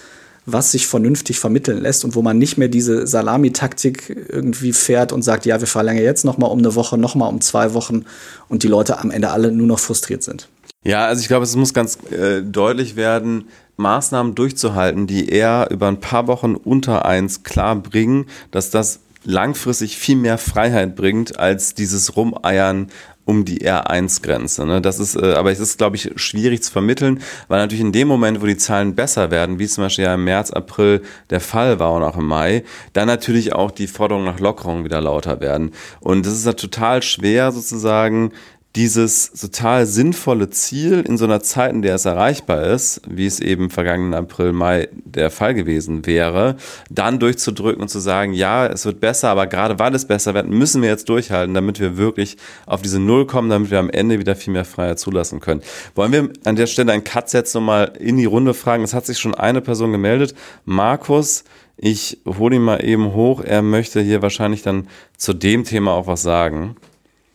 was 0.47 0.73
sich 0.73 0.87
vernünftig 0.87 1.39
vermitteln 1.39 1.81
lässt 1.81 2.05
und 2.05 2.15
wo 2.15 2.23
man 2.23 2.39
nicht 2.39 2.57
mehr 2.57 2.69
diese 2.69 3.07
Salamitaktik 3.07 4.27
irgendwie 4.29 4.73
fährt 4.73 5.13
und 5.13 5.23
sagt, 5.23 5.47
ja, 5.47 5.61
wir 5.61 5.67
verlängern 5.67 6.03
jetzt 6.03 6.25
noch 6.25 6.39
mal 6.39 6.47
um 6.47 6.61
eine 6.61 6.75
Woche, 6.75 6.97
noch 6.97 7.15
mal 7.15 7.29
um 7.29 7.41
zwei 7.41 7.75
Wochen 7.75 8.05
und 8.49 8.63
die 8.63 8.69
Leute 8.69 8.99
am 8.99 9.11
Ende 9.11 9.31
alle 9.31 9.53
nur 9.53 9.67
noch 9.67 9.79
frustriert 9.79 10.23
sind. 10.23 10.49
Ja, 10.83 11.07
also 11.07 11.21
ich 11.21 11.29
glaube, 11.29 11.45
es 11.45 11.55
muss 11.57 11.75
ganz 11.75 11.99
äh, 12.11 12.43
deutlich 12.43 12.97
werden, 12.97 13.49
Maßnahmen 13.77 14.35
durchzuhalten, 14.35 15.07
die 15.07 15.29
eher 15.29 15.69
über 15.71 15.89
ein 15.89 16.01
paar 16.01 16.27
Wochen 16.27 16.55
unter 16.55 17.05
eins 17.05 17.43
klar 17.43 17.77
bringen, 17.77 18.27
dass 18.51 18.71
das 18.71 19.01
langfristig 19.23 19.99
viel 19.99 20.17
mehr 20.17 20.39
Freiheit 20.39 20.97
bringt 20.97 21.39
als 21.39 21.75
dieses 21.75 22.17
Rumeiern 22.17 22.91
um 23.27 23.45
die 23.45 23.61
R1-Grenze. 23.61 24.65
Ne? 24.65 24.81
Das 24.81 24.99
ist, 24.99 25.17
äh, 25.17 25.35
aber 25.35 25.53
es 25.53 25.61
ist, 25.61 25.77
glaube 25.77 25.97
ich, 25.97 26.13
schwierig 26.17 26.63
zu 26.63 26.73
vermitteln, 26.73 27.21
weil 27.49 27.61
natürlich 27.61 27.85
in 27.85 27.93
dem 27.93 28.09
Moment, 28.09 28.41
wo 28.41 28.47
die 28.47 28.57
Zahlen 28.57 28.95
besser 28.95 29.31
werden, 29.31 29.59
wie 29.59 29.69
zum 29.69 29.85
Beispiel 29.85 30.07
ja 30.07 30.15
im 30.15 30.25
März, 30.25 30.51
April 30.51 31.03
der 31.29 31.41
Fall 31.41 31.79
war 31.79 31.93
und 31.93 32.03
auch 32.03 32.17
im 32.17 32.27
Mai, 32.27 32.65
dann 32.95 33.07
natürlich 33.07 33.53
auch 33.53 33.71
die 33.71 33.87
Forderungen 33.87 34.25
nach 34.25 34.41
Lockerung 34.41 34.85
wieder 34.85 35.01
lauter 35.03 35.41
werden. 35.41 35.73
Und 36.01 36.25
das 36.25 36.33
ist 36.33 36.47
ja 36.47 36.55
total 36.55 37.03
schwer 37.03 37.53
sozusagen 37.53 38.33
dieses 38.77 39.33
total 39.33 39.85
sinnvolle 39.85 40.49
Ziel 40.51 41.01
in 41.01 41.19
so 41.19 41.25
einer 41.25 41.43
Zeit, 41.43 41.73
in 41.73 41.83
der 41.83 41.97
es 41.97 42.05
erreichbar 42.05 42.63
ist, 42.63 43.01
wie 43.09 43.27
es 43.27 43.41
eben 43.41 43.69
vergangenen 43.69 44.15
April, 44.15 44.53
Mai 44.53 44.89
der 44.93 45.31
Fall 45.31 45.55
gewesen 45.55 46.07
wäre, 46.07 46.57
dann 46.89 47.19
durchzudrücken 47.19 47.83
und 47.83 47.89
zu 47.89 47.99
sagen, 47.99 48.33
ja, 48.33 48.67
es 48.67 48.85
wird 48.85 49.01
besser, 49.01 49.31
aber 49.31 49.49
gerade 49.49 49.81
weil 49.81 49.93
es 49.95 50.05
besser 50.05 50.35
wird, 50.35 50.49
müssen 50.49 50.83
wir 50.83 50.89
jetzt 50.89 51.09
durchhalten, 51.09 51.53
damit 51.53 51.81
wir 51.81 51.97
wirklich 51.97 52.37
auf 52.67 52.81
diese 52.81 53.01
Null 53.01 53.27
kommen, 53.27 53.51
damit 53.51 53.73
wir 53.73 53.81
am 53.81 53.91
Ende 53.91 54.21
wieder 54.21 54.37
viel 54.37 54.53
mehr 54.53 54.65
Freiheit 54.65 55.01
zulassen 55.01 55.41
können. 55.41 55.63
Wollen 55.97 56.13
wir 56.13 56.31
an 56.45 56.55
der 56.55 56.69
Stelle 56.69 56.93
einen 56.93 57.03
Cut 57.03 57.29
setzen 57.29 57.59
und 57.59 57.65
mal 57.65 57.93
in 57.99 58.19
die 58.19 58.25
Runde 58.25 58.55
fragen? 58.55 58.85
Es 58.85 58.95
hat 58.95 59.05
sich 59.05 59.19
schon 59.19 59.35
eine 59.35 59.63
Person 59.63 59.91
gemeldet. 59.91 60.37
Markus, 60.65 61.43
ich 61.77 62.19
hole 62.25 62.55
ihn 62.55 62.63
mal 62.63 62.85
eben 62.85 63.15
hoch. 63.15 63.41
Er 63.41 63.63
möchte 63.63 64.01
hier 64.01 64.23
wahrscheinlich 64.23 64.63
dann 64.63 64.87
zu 65.17 65.33
dem 65.33 65.65
Thema 65.65 65.93
auch 65.93 66.07
was 66.07 66.23
sagen. 66.23 66.77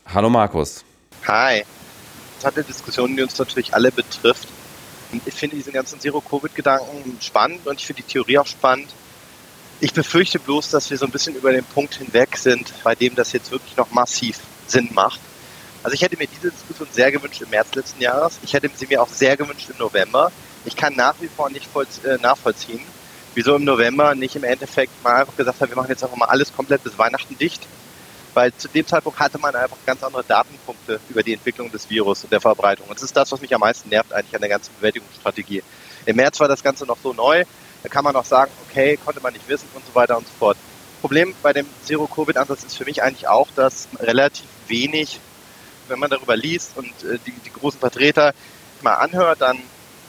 Hallo 0.06 0.30
Markus. 0.30 0.85
Hi. 1.28 1.64
Das 2.36 2.46
hat 2.46 2.56
eine 2.56 2.64
Diskussion, 2.64 3.16
die 3.16 3.24
uns 3.24 3.38
natürlich 3.40 3.74
alle 3.74 3.92
betrifft. 3.92 4.48
Ich 5.26 5.34
finde 5.34 5.56
diesen 5.56 5.74
ganzen 5.74 6.00
Zero-Covid-Gedanken 6.00 7.18
spannend 7.20 7.66
und 7.66 7.80
ich 7.80 7.88
finde 7.88 8.04
die 8.04 8.12
Theorie 8.12 8.38
auch 8.38 8.46
spannend. 8.46 8.90
Ich 9.80 9.92
befürchte 9.92 10.38
bloß, 10.38 10.70
dass 10.70 10.90
wir 10.92 10.98
so 10.98 11.06
ein 11.06 11.12
bisschen 11.12 11.36
über 11.36 11.52
den 11.52 11.64
Punkt 11.64 11.96
hinweg 11.96 12.38
sind, 12.38 12.72
bei 12.84 12.94
dem 12.94 13.16
das 13.16 13.32
jetzt 13.32 13.52
wirklich 13.52 13.76
noch 13.76 13.90
massiv 13.92 14.40
Sinn 14.68 14.90
macht. 14.94 15.20
Also 15.82 15.96
ich 15.96 16.02
hätte 16.02 16.18
mir 16.18 16.28
diese 16.28 16.52
Diskussion 16.52 16.88
sehr 16.92 17.12
gewünscht 17.12 17.42
im 17.42 17.50
März 17.50 17.74
letzten 17.74 18.02
Jahres. 18.02 18.38
Ich 18.44 18.54
hätte 18.54 18.70
sie 18.76 18.86
mir 18.88 19.02
auch 19.02 19.10
sehr 19.10 19.36
gewünscht 19.36 19.70
im 19.70 19.78
November. 19.80 20.32
Ich 20.66 20.76
kann 20.76 20.96
nach 20.96 21.16
wie 21.22 21.28
vor 21.28 21.50
nicht 21.50 21.70
äh, 22.04 22.18
nachvollziehen, 22.22 22.82
wieso 23.34 23.56
im 23.56 23.64
November 23.64 24.14
nicht 24.14 24.36
im 24.36 24.44
Endeffekt 24.44 25.04
mal 25.04 25.22
einfach 25.22 25.36
gesagt 25.36 25.60
hat, 25.60 25.70
wir 25.70 25.76
machen 25.76 25.90
jetzt 25.90 26.04
einfach 26.04 26.18
mal 26.18 26.26
alles 26.26 26.54
komplett 26.54 26.84
bis 26.84 26.98
Weihnachten 27.00 27.36
dicht 27.38 27.68
weil 28.36 28.54
zu 28.54 28.68
dem 28.68 28.86
Zeitpunkt 28.86 29.18
hatte 29.18 29.40
man 29.40 29.56
einfach 29.56 29.78
ganz 29.86 30.04
andere 30.04 30.24
Datenpunkte 30.24 31.00
über 31.10 31.24
die 31.24 31.34
Entwicklung 31.34 31.72
des 31.72 31.90
Virus 31.90 32.24
und 32.26 32.32
der 32.32 32.42
Verbreitung. 32.42 32.88
Und 32.88 32.96
das 32.96 33.04
ist 33.04 33.16
das, 33.16 33.32
was 33.32 33.42
mich 33.42 33.56
am 33.56 33.62
meisten 33.62 33.90
nervt 33.90 34.14
eigentlich 34.14 34.36
an 34.36 34.42
der 34.42 34.50
ganzen 34.50 34.76
Bewältigungsstrategie. 34.76 35.64
Im 36.06 36.18
März 36.18 36.40
war 36.40 36.48
das 36.48 36.62
Ganze 36.62 36.86
noch 36.86 36.98
so 37.02 37.14
neu, 37.14 37.46
da 37.82 37.90
kann 37.90 38.04
man 38.04 38.16
auch 38.16 38.26
sagen, 38.26 38.52
okay, 38.68 38.98
konnte 39.04 39.22
man 39.22 39.34
nicht 39.34 39.48
wissen 39.48 39.68
und 39.74 39.86
so 39.86 39.96
weiter 39.96 40.18
und 40.18 40.28
so 40.28 40.34
fort. 40.38 40.58
Problem 41.02 41.34
bei 41.42 41.54
dem 41.54 41.66
Zero-Covid-Ansatz 41.84 42.64
ist 42.64 42.78
für 42.78 42.86
mich 42.86 43.02
eigentlich 43.02 43.28
auch, 43.28 43.48
dass 43.56 43.88
relativ 44.00 44.48
wenig, 44.68 45.20
wenn 45.88 46.00
man 46.00 46.10
darüber 46.10 46.36
liest 46.36 46.72
und 46.76 46.88
äh, 47.04 47.18
die, 47.26 47.32
die 47.32 47.52
großen 47.54 47.80
Vertreter 47.80 48.34
mal 48.82 48.96
anhört, 48.96 49.42
dann 49.42 49.60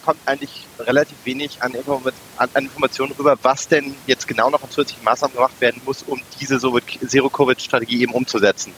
kommt 0.06 0.20
eigentlich 0.24 0.68
relativ 0.78 1.18
wenig 1.24 1.60
an, 1.60 1.74
Inform 1.74 2.04
an, 2.36 2.48
Informationen 2.54 3.12
rüber, 3.18 3.36
was 3.42 3.66
denn 3.66 3.96
jetzt 4.06 4.28
genau 4.28 4.50
noch 4.50 4.62
an 4.62 4.70
zusätzlichen 4.70 5.04
Maßnahmen 5.04 5.34
gemacht 5.34 5.60
werden 5.60 5.82
muss, 5.84 6.04
um 6.04 6.20
diese 6.38 6.60
Zero-Covid-Strategie 6.60 8.02
eben 8.02 8.12
umzusetzen. 8.12 8.72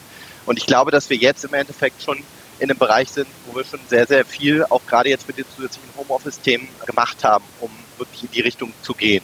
Und 0.47 0.57
ich 0.57 0.65
glaube, 0.65 0.89
dass 0.89 1.07
wir 1.11 1.17
jetzt 1.17 1.45
im 1.45 1.53
Endeffekt 1.53 2.01
schon 2.01 2.17
in 2.57 2.71
einem 2.71 2.79
Bereich 2.79 3.09
sind, 3.09 3.27
wo 3.45 3.55
wir 3.55 3.63
schon 3.63 3.79
sehr, 3.87 4.07
sehr 4.07 4.25
viel, 4.25 4.65
auch 4.69 4.81
gerade 4.87 5.09
jetzt 5.09 5.27
mit 5.27 5.37
den 5.37 5.45
zusätzlichen 5.55 5.89
Homeoffice-Themen 5.95 6.67
gemacht 6.87 7.23
haben, 7.23 7.45
um 7.59 7.69
wirklich 7.99 8.23
in 8.23 8.31
die 8.31 8.41
Richtung 8.41 8.73
zu 8.81 8.95
gehen. 8.95 9.23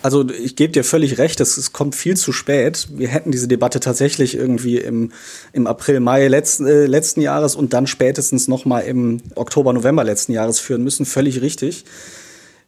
Also 0.00 0.28
ich 0.30 0.54
gebe 0.54 0.72
dir 0.72 0.84
völlig 0.84 1.18
recht, 1.18 1.40
es, 1.40 1.72
kommt 1.72 1.96
viel 1.96 2.16
zu 2.16 2.30
spät. 2.32 2.88
Wir 2.92 3.08
hätten 3.08 3.32
diese 3.32 3.48
Debatte 3.48 3.80
tatsächlich 3.80 4.36
irgendwie 4.36 4.78
im, 4.78 5.10
im 5.52 5.66
April, 5.66 5.98
Mai 5.98 6.28
letzten, 6.28 6.66
äh, 6.66 6.86
letzten 6.86 7.20
Jahres 7.20 7.56
und 7.56 7.72
dann 7.72 7.88
spätestens 7.88 8.46
nochmal 8.46 8.84
im 8.84 9.20
Oktober, 9.34 9.72
November 9.72 10.04
letzten 10.04 10.32
Jahres 10.32 10.60
führen 10.60 10.84
müssen. 10.84 11.04
Völlig 11.04 11.42
richtig. 11.42 11.84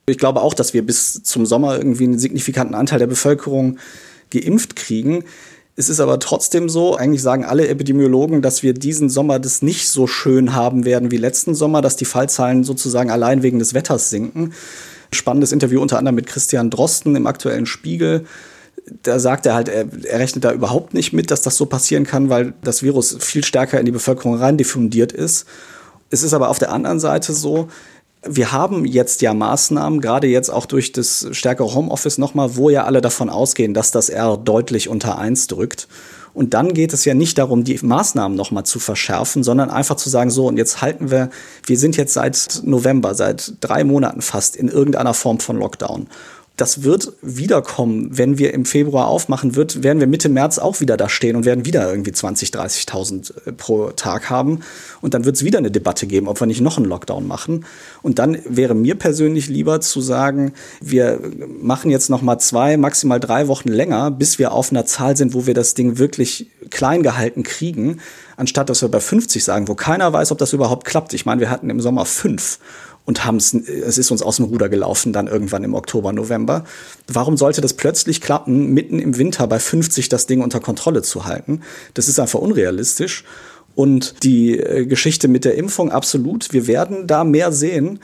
Ich 0.06 0.18
glaube 0.18 0.40
auch, 0.40 0.54
dass 0.54 0.74
wir 0.74 0.84
bis 0.84 1.22
zum 1.22 1.46
Sommer 1.46 1.76
irgendwie 1.76 2.04
einen 2.04 2.18
signifikanten 2.18 2.74
Anteil 2.74 2.98
der 2.98 3.06
Bevölkerung 3.06 3.78
geimpft 4.30 4.74
kriegen. 4.74 5.24
Es 5.76 5.88
ist 5.88 6.00
aber 6.00 6.18
trotzdem 6.18 6.68
so, 6.68 6.96
eigentlich 6.96 7.22
sagen 7.22 7.44
alle 7.44 7.68
Epidemiologen, 7.68 8.42
dass 8.42 8.62
wir 8.62 8.74
diesen 8.74 9.08
Sommer 9.08 9.38
das 9.38 9.62
nicht 9.62 9.88
so 9.88 10.06
schön 10.06 10.52
haben 10.52 10.84
werden 10.84 11.10
wie 11.12 11.16
letzten 11.16 11.54
Sommer, 11.54 11.80
dass 11.80 11.96
die 11.96 12.04
Fallzahlen 12.04 12.64
sozusagen 12.64 13.10
allein 13.10 13.42
wegen 13.42 13.60
des 13.60 13.72
Wetters 13.72 14.10
sinken. 14.10 14.52
Spannendes 15.12 15.52
Interview 15.52 15.80
unter 15.80 15.98
anderem 15.98 16.14
mit 16.14 16.26
Christian 16.26 16.70
Drosten 16.70 17.16
im 17.16 17.26
aktuellen 17.26 17.66
Spiegel. 17.66 18.26
Da 19.02 19.18
sagt 19.18 19.46
er 19.46 19.54
halt, 19.54 19.68
er, 19.68 19.86
er 20.04 20.18
rechnet 20.18 20.44
da 20.44 20.52
überhaupt 20.52 20.94
nicht 20.94 21.12
mit, 21.12 21.30
dass 21.30 21.42
das 21.42 21.56
so 21.56 21.66
passieren 21.66 22.04
kann, 22.04 22.28
weil 22.28 22.54
das 22.62 22.82
Virus 22.82 23.16
viel 23.20 23.44
stärker 23.44 23.78
in 23.78 23.86
die 23.86 23.92
Bevölkerung 23.92 24.36
rein 24.36 24.56
diffundiert 24.56 25.12
ist. 25.12 25.46
Es 26.10 26.22
ist 26.22 26.34
aber 26.34 26.48
auf 26.48 26.58
der 26.58 26.72
anderen 26.72 26.98
Seite 26.98 27.32
so, 27.32 27.68
wir 28.22 28.52
haben 28.52 28.84
jetzt 28.84 29.22
ja 29.22 29.32
Maßnahmen, 29.32 30.00
gerade 30.00 30.26
jetzt 30.26 30.50
auch 30.50 30.66
durch 30.66 30.92
das 30.92 31.28
stärkere 31.32 31.74
Homeoffice 31.74 32.18
nochmal, 32.18 32.56
wo 32.56 32.68
ja 32.68 32.84
alle 32.84 33.00
davon 33.00 33.30
ausgehen, 33.30 33.72
dass 33.72 33.92
das 33.92 34.08
R 34.08 34.36
deutlich 34.36 34.88
unter 34.88 35.18
eins 35.18 35.46
drückt. 35.46 35.88
Und 36.32 36.54
dann 36.54 36.74
geht 36.74 36.92
es 36.92 37.04
ja 37.04 37.14
nicht 37.14 37.38
darum, 37.38 37.64
die 37.64 37.78
Maßnahmen 37.80 38.36
nochmal 38.36 38.64
zu 38.64 38.78
verschärfen, 38.78 39.42
sondern 39.42 39.70
einfach 39.70 39.96
zu 39.96 40.08
sagen, 40.08 40.30
so, 40.30 40.46
und 40.46 40.56
jetzt 40.56 40.80
halten 40.80 41.10
wir, 41.10 41.30
wir 41.66 41.78
sind 41.78 41.96
jetzt 41.96 42.14
seit 42.14 42.62
November, 42.64 43.14
seit 43.14 43.54
drei 43.60 43.84
Monaten 43.84 44.22
fast 44.22 44.56
in 44.56 44.68
irgendeiner 44.68 45.14
Form 45.14 45.40
von 45.40 45.56
Lockdown. 45.56 46.06
Das 46.60 46.82
wird 46.82 47.14
wiederkommen. 47.22 48.18
Wenn 48.18 48.36
wir 48.36 48.52
im 48.52 48.66
Februar 48.66 49.08
aufmachen 49.08 49.56
wird, 49.56 49.82
werden 49.82 49.98
wir 49.98 50.06
Mitte 50.06 50.28
März 50.28 50.58
auch 50.58 50.80
wieder 50.80 50.98
da 50.98 51.08
stehen 51.08 51.36
und 51.36 51.46
werden 51.46 51.64
wieder 51.64 51.88
irgendwie 51.88 52.12
20, 52.12 52.50
30.000 52.50 53.46
äh, 53.46 53.52
pro 53.52 53.90
Tag 53.92 54.28
haben. 54.28 54.60
Und 55.00 55.14
dann 55.14 55.24
wird 55.24 55.36
es 55.36 55.44
wieder 55.44 55.58
eine 55.58 55.70
Debatte 55.70 56.06
geben, 56.06 56.28
ob 56.28 56.38
wir 56.38 56.46
nicht 56.46 56.60
noch 56.60 56.76
einen 56.76 56.86
Lockdown 56.86 57.26
machen. 57.26 57.64
Und 58.02 58.18
dann 58.18 58.38
wäre 58.44 58.74
mir 58.74 58.94
persönlich 58.96 59.48
lieber 59.48 59.80
zu 59.80 60.02
sagen, 60.02 60.52
wir 60.82 61.20
machen 61.62 61.90
jetzt 61.90 62.10
noch 62.10 62.20
mal 62.20 62.38
zwei, 62.38 62.76
maximal 62.76 63.20
drei 63.20 63.48
Wochen 63.48 63.70
länger, 63.70 64.10
bis 64.10 64.38
wir 64.38 64.52
auf 64.52 64.70
einer 64.70 64.84
Zahl 64.84 65.16
sind, 65.16 65.32
wo 65.32 65.46
wir 65.46 65.54
das 65.54 65.72
Ding 65.72 65.96
wirklich 65.96 66.50
klein 66.68 67.02
gehalten 67.02 67.42
kriegen, 67.42 68.00
anstatt 68.36 68.68
dass 68.68 68.82
wir 68.82 68.88
bei 68.90 69.00
50 69.00 69.42
sagen, 69.42 69.66
wo 69.66 69.74
keiner 69.74 70.12
weiß, 70.12 70.30
ob 70.30 70.38
das 70.38 70.52
überhaupt 70.52 70.86
klappt. 70.86 71.14
Ich 71.14 71.24
meine, 71.24 71.40
wir 71.40 71.50
hatten 71.50 71.70
im 71.70 71.80
Sommer 71.80 72.04
fünf 72.04 72.58
und 73.10 73.24
haben 73.24 73.38
es, 73.38 73.52
es 73.52 73.98
ist 73.98 74.12
uns 74.12 74.22
aus 74.22 74.36
dem 74.36 74.44
Ruder 74.44 74.68
gelaufen 74.68 75.12
dann 75.12 75.26
irgendwann 75.26 75.64
im 75.64 75.74
Oktober, 75.74 76.12
November. 76.12 76.62
Warum 77.08 77.36
sollte 77.36 77.60
das 77.60 77.74
plötzlich 77.74 78.20
klappen, 78.20 78.72
mitten 78.72 79.00
im 79.00 79.18
Winter 79.18 79.48
bei 79.48 79.58
50 79.58 80.08
das 80.08 80.26
Ding 80.26 80.42
unter 80.42 80.60
Kontrolle 80.60 81.02
zu 81.02 81.24
halten? 81.24 81.62
Das 81.94 82.06
ist 82.06 82.20
einfach 82.20 82.38
unrealistisch. 82.38 83.24
Und 83.74 84.22
die 84.22 84.56
äh, 84.60 84.86
Geschichte 84.86 85.26
mit 85.26 85.44
der 85.44 85.56
Impfung, 85.56 85.90
absolut. 85.90 86.52
Wir 86.52 86.68
werden 86.68 87.08
da 87.08 87.24
mehr 87.24 87.50
sehen. 87.50 87.98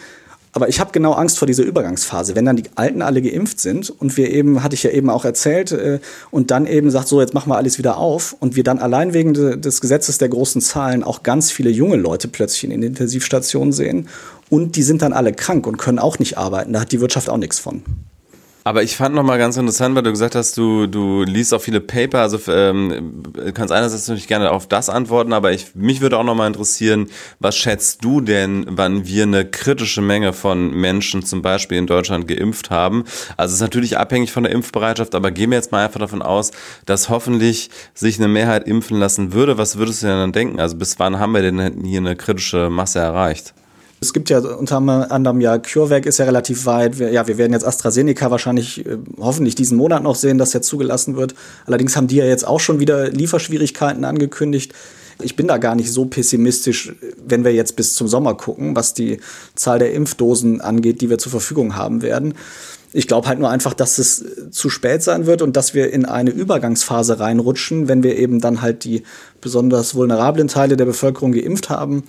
Aber 0.51 0.69
ich 0.69 0.81
habe 0.81 0.91
genau 0.91 1.13
Angst 1.13 1.39
vor 1.39 1.47
dieser 1.47 1.63
Übergangsphase, 1.63 2.35
wenn 2.35 2.47
dann 2.47 2.57
die 2.57 2.65
Alten 2.77 3.03
alle 3.03 3.23
geimpft 3.23 3.61
sind 3.61 3.91
und 3.91 4.17
wir 4.17 4.33
eben, 4.33 4.65
hatte 4.65 4.75
ich 4.75 4.83
ja 4.83 4.91
eben 4.91 5.09
auch 5.09 5.25
erzählt, 5.25 5.71
äh, 5.71 6.01
und 6.33 6.51
dann 6.51 6.67
eben 6.67 6.91
sagt, 6.91 7.07
so, 7.07 7.21
jetzt 7.21 7.35
machen 7.35 7.51
wir 7.51 7.59
alles 7.59 7.79
wieder 7.79 7.99
auf 7.99 8.35
und 8.41 8.57
wir 8.57 8.65
dann 8.65 8.81
allein 8.81 9.13
wegen 9.13 9.35
de, 9.35 9.57
des 9.57 9.81
Gesetzes 9.81 10.19
der 10.19 10.31
großen 10.31 10.63
Zahlen 10.63 11.05
auch 11.05 11.23
ganz 11.23 11.53
viele 11.53 11.71
junge 11.71 11.97
Leute 11.97 12.27
plötzlich 12.27 12.65
in 12.65 12.71
den 12.71 12.83
Intensivstationen 12.83 13.73
sehen 13.73 14.09
und 14.51 14.77
die 14.77 14.83
sind 14.83 15.03
dann 15.03 15.13
alle 15.13 15.33
krank 15.33 15.67
und 15.67 15.77
können 15.77 15.99
auch 15.99 16.19
nicht 16.19 16.39
arbeiten. 16.39 16.73
Da 16.73 16.81
hat 16.81 16.93
die 16.93 17.01
Wirtschaft 17.01 17.29
auch 17.29 17.39
nichts 17.39 17.59
von. 17.59 17.83
Aber 18.67 18.83
ich 18.83 18.97
fand 18.97 19.15
nochmal 19.15 19.39
ganz 19.39 19.57
interessant, 19.57 19.95
weil 19.95 20.03
du 20.03 20.11
gesagt 20.11 20.35
hast, 20.35 20.57
du, 20.57 20.89
du 20.89 21.23
liest 21.23 21.55
auch 21.55 21.61
viele 21.61 21.81
Paper, 21.81 22.19
also 22.19 22.37
ähm, 22.51 23.23
kannst 23.55 23.73
einerseits 23.73 24.09
natürlich 24.09 24.27
gerne 24.27 24.51
auf 24.51 24.67
das 24.67 24.89
antworten, 24.89 25.33
aber 25.33 25.53
ich, 25.53 25.77
mich 25.77 26.01
würde 26.01 26.19
auch 26.19 26.25
nochmal 26.25 26.49
interessieren, 26.49 27.07
was 27.39 27.57
schätzt 27.57 28.03
du 28.03 28.21
denn, 28.21 28.67
wann 28.69 29.07
wir 29.07 29.23
eine 29.23 29.49
kritische 29.49 30.03
Menge 30.03 30.33
von 30.33 30.73
Menschen 30.73 31.25
zum 31.25 31.43
Beispiel 31.43 31.79
in 31.79 31.87
Deutschland 31.87 32.27
geimpft 32.27 32.71
haben? 32.71 33.05
Also 33.37 33.53
es 33.53 33.59
ist 33.59 33.63
natürlich 33.63 33.99
abhängig 33.99 34.33
von 34.33 34.43
der 34.43 34.51
Impfbereitschaft, 34.51 35.15
aber 35.15 35.31
gehen 35.31 35.51
wir 35.51 35.59
jetzt 35.59 35.71
mal 35.71 35.85
einfach 35.85 36.01
davon 36.01 36.23
aus, 36.23 36.51
dass 36.87 37.09
hoffentlich 37.09 37.71
sich 37.95 38.19
eine 38.19 38.27
Mehrheit 38.27 38.67
impfen 38.67 38.99
lassen 38.99 39.33
würde. 39.33 39.59
Was 39.59 39.79
würdest 39.79 40.03
du 40.03 40.09
denn 40.09 40.17
dann 40.17 40.33
denken? 40.33 40.59
Also 40.59 40.75
bis 40.75 40.99
wann 40.99 41.21
haben 41.21 41.35
wir 41.35 41.43
denn 41.43 41.85
hier 41.85 42.01
eine 42.01 42.17
kritische 42.17 42.69
Masse 42.69 42.99
erreicht? 42.99 43.55
Es 44.07 44.13
gibt 44.13 44.31
ja 44.31 44.39
unter 44.39 44.77
anderem 44.77 45.41
ja 45.41 45.59
CureVac 45.59 46.07
ist 46.07 46.19
ja 46.19 46.27
relativ 46.27 46.65
weit. 46.65 47.01
Wir, 47.01 47.11
ja, 47.11 47.27
wir 47.27 47.39
werden 47.39 47.53
jetzt 47.53 47.67
AstraZeneca 47.67 48.31
wahrscheinlich 48.31 48.87
äh, 48.87 48.99
hoffentlich 49.19 49.57
diesen 49.57 49.77
Monat 49.77 50.05
noch 50.05 50.15
sehen, 50.15 50.39
dass 50.39 50.53
jetzt 50.53 50.69
zugelassen 50.69 51.17
wird. 51.17 51.35
Allerdings 51.67 51.97
haben 51.97 52.07
die 52.07 52.17
ja 52.17 52.25
jetzt 52.25 52.47
auch 52.47 52.61
schon 52.61 52.79
wieder 52.79 53.11
Lieferschwierigkeiten 53.11 54.05
angekündigt. 54.05 54.73
Ich 55.23 55.35
bin 55.35 55.49
da 55.49 55.59
gar 55.59 55.75
nicht 55.75 55.91
so 55.91 56.05
pessimistisch, 56.05 56.93
wenn 57.27 57.43
wir 57.43 57.53
jetzt 57.53 57.75
bis 57.75 57.95
zum 57.95 58.07
Sommer 58.07 58.37
gucken, 58.37 58.77
was 58.77 58.95
die 58.95 59.19
Zahl 59.57 59.81
der 59.81 59.93
Impfdosen 59.93 60.61
angeht, 60.61 61.01
die 61.01 61.11
wir 61.11 61.19
zur 61.19 61.33
Verfügung 61.33 61.75
haben 61.75 62.03
werden. 62.03 62.35
Ich 62.93 63.09
glaube 63.09 63.27
halt 63.27 63.41
nur 63.41 63.51
einfach, 63.51 63.75
dass 63.75 63.99
es 63.99 64.25
zu 64.53 64.71
spät 64.71 65.03
sein 65.03 65.27
wird 65.27 65.43
und 65.43 65.57
dass 65.57 65.75
wir 65.75 65.93
in 65.93 66.05
eine 66.05 66.31
Übergangsphase 66.31 67.19
reinrutschen, 67.19 67.89
wenn 67.89 68.05
wir 68.05 68.17
eben 68.17 68.41
dann 68.41 68.63
halt 68.63 68.85
die 68.85 69.03
besonders 69.41 69.97
vulnerablen 69.97 70.47
Teile 70.47 70.77
der 70.77 70.85
Bevölkerung 70.85 71.33
geimpft 71.33 71.71
haben 71.71 72.05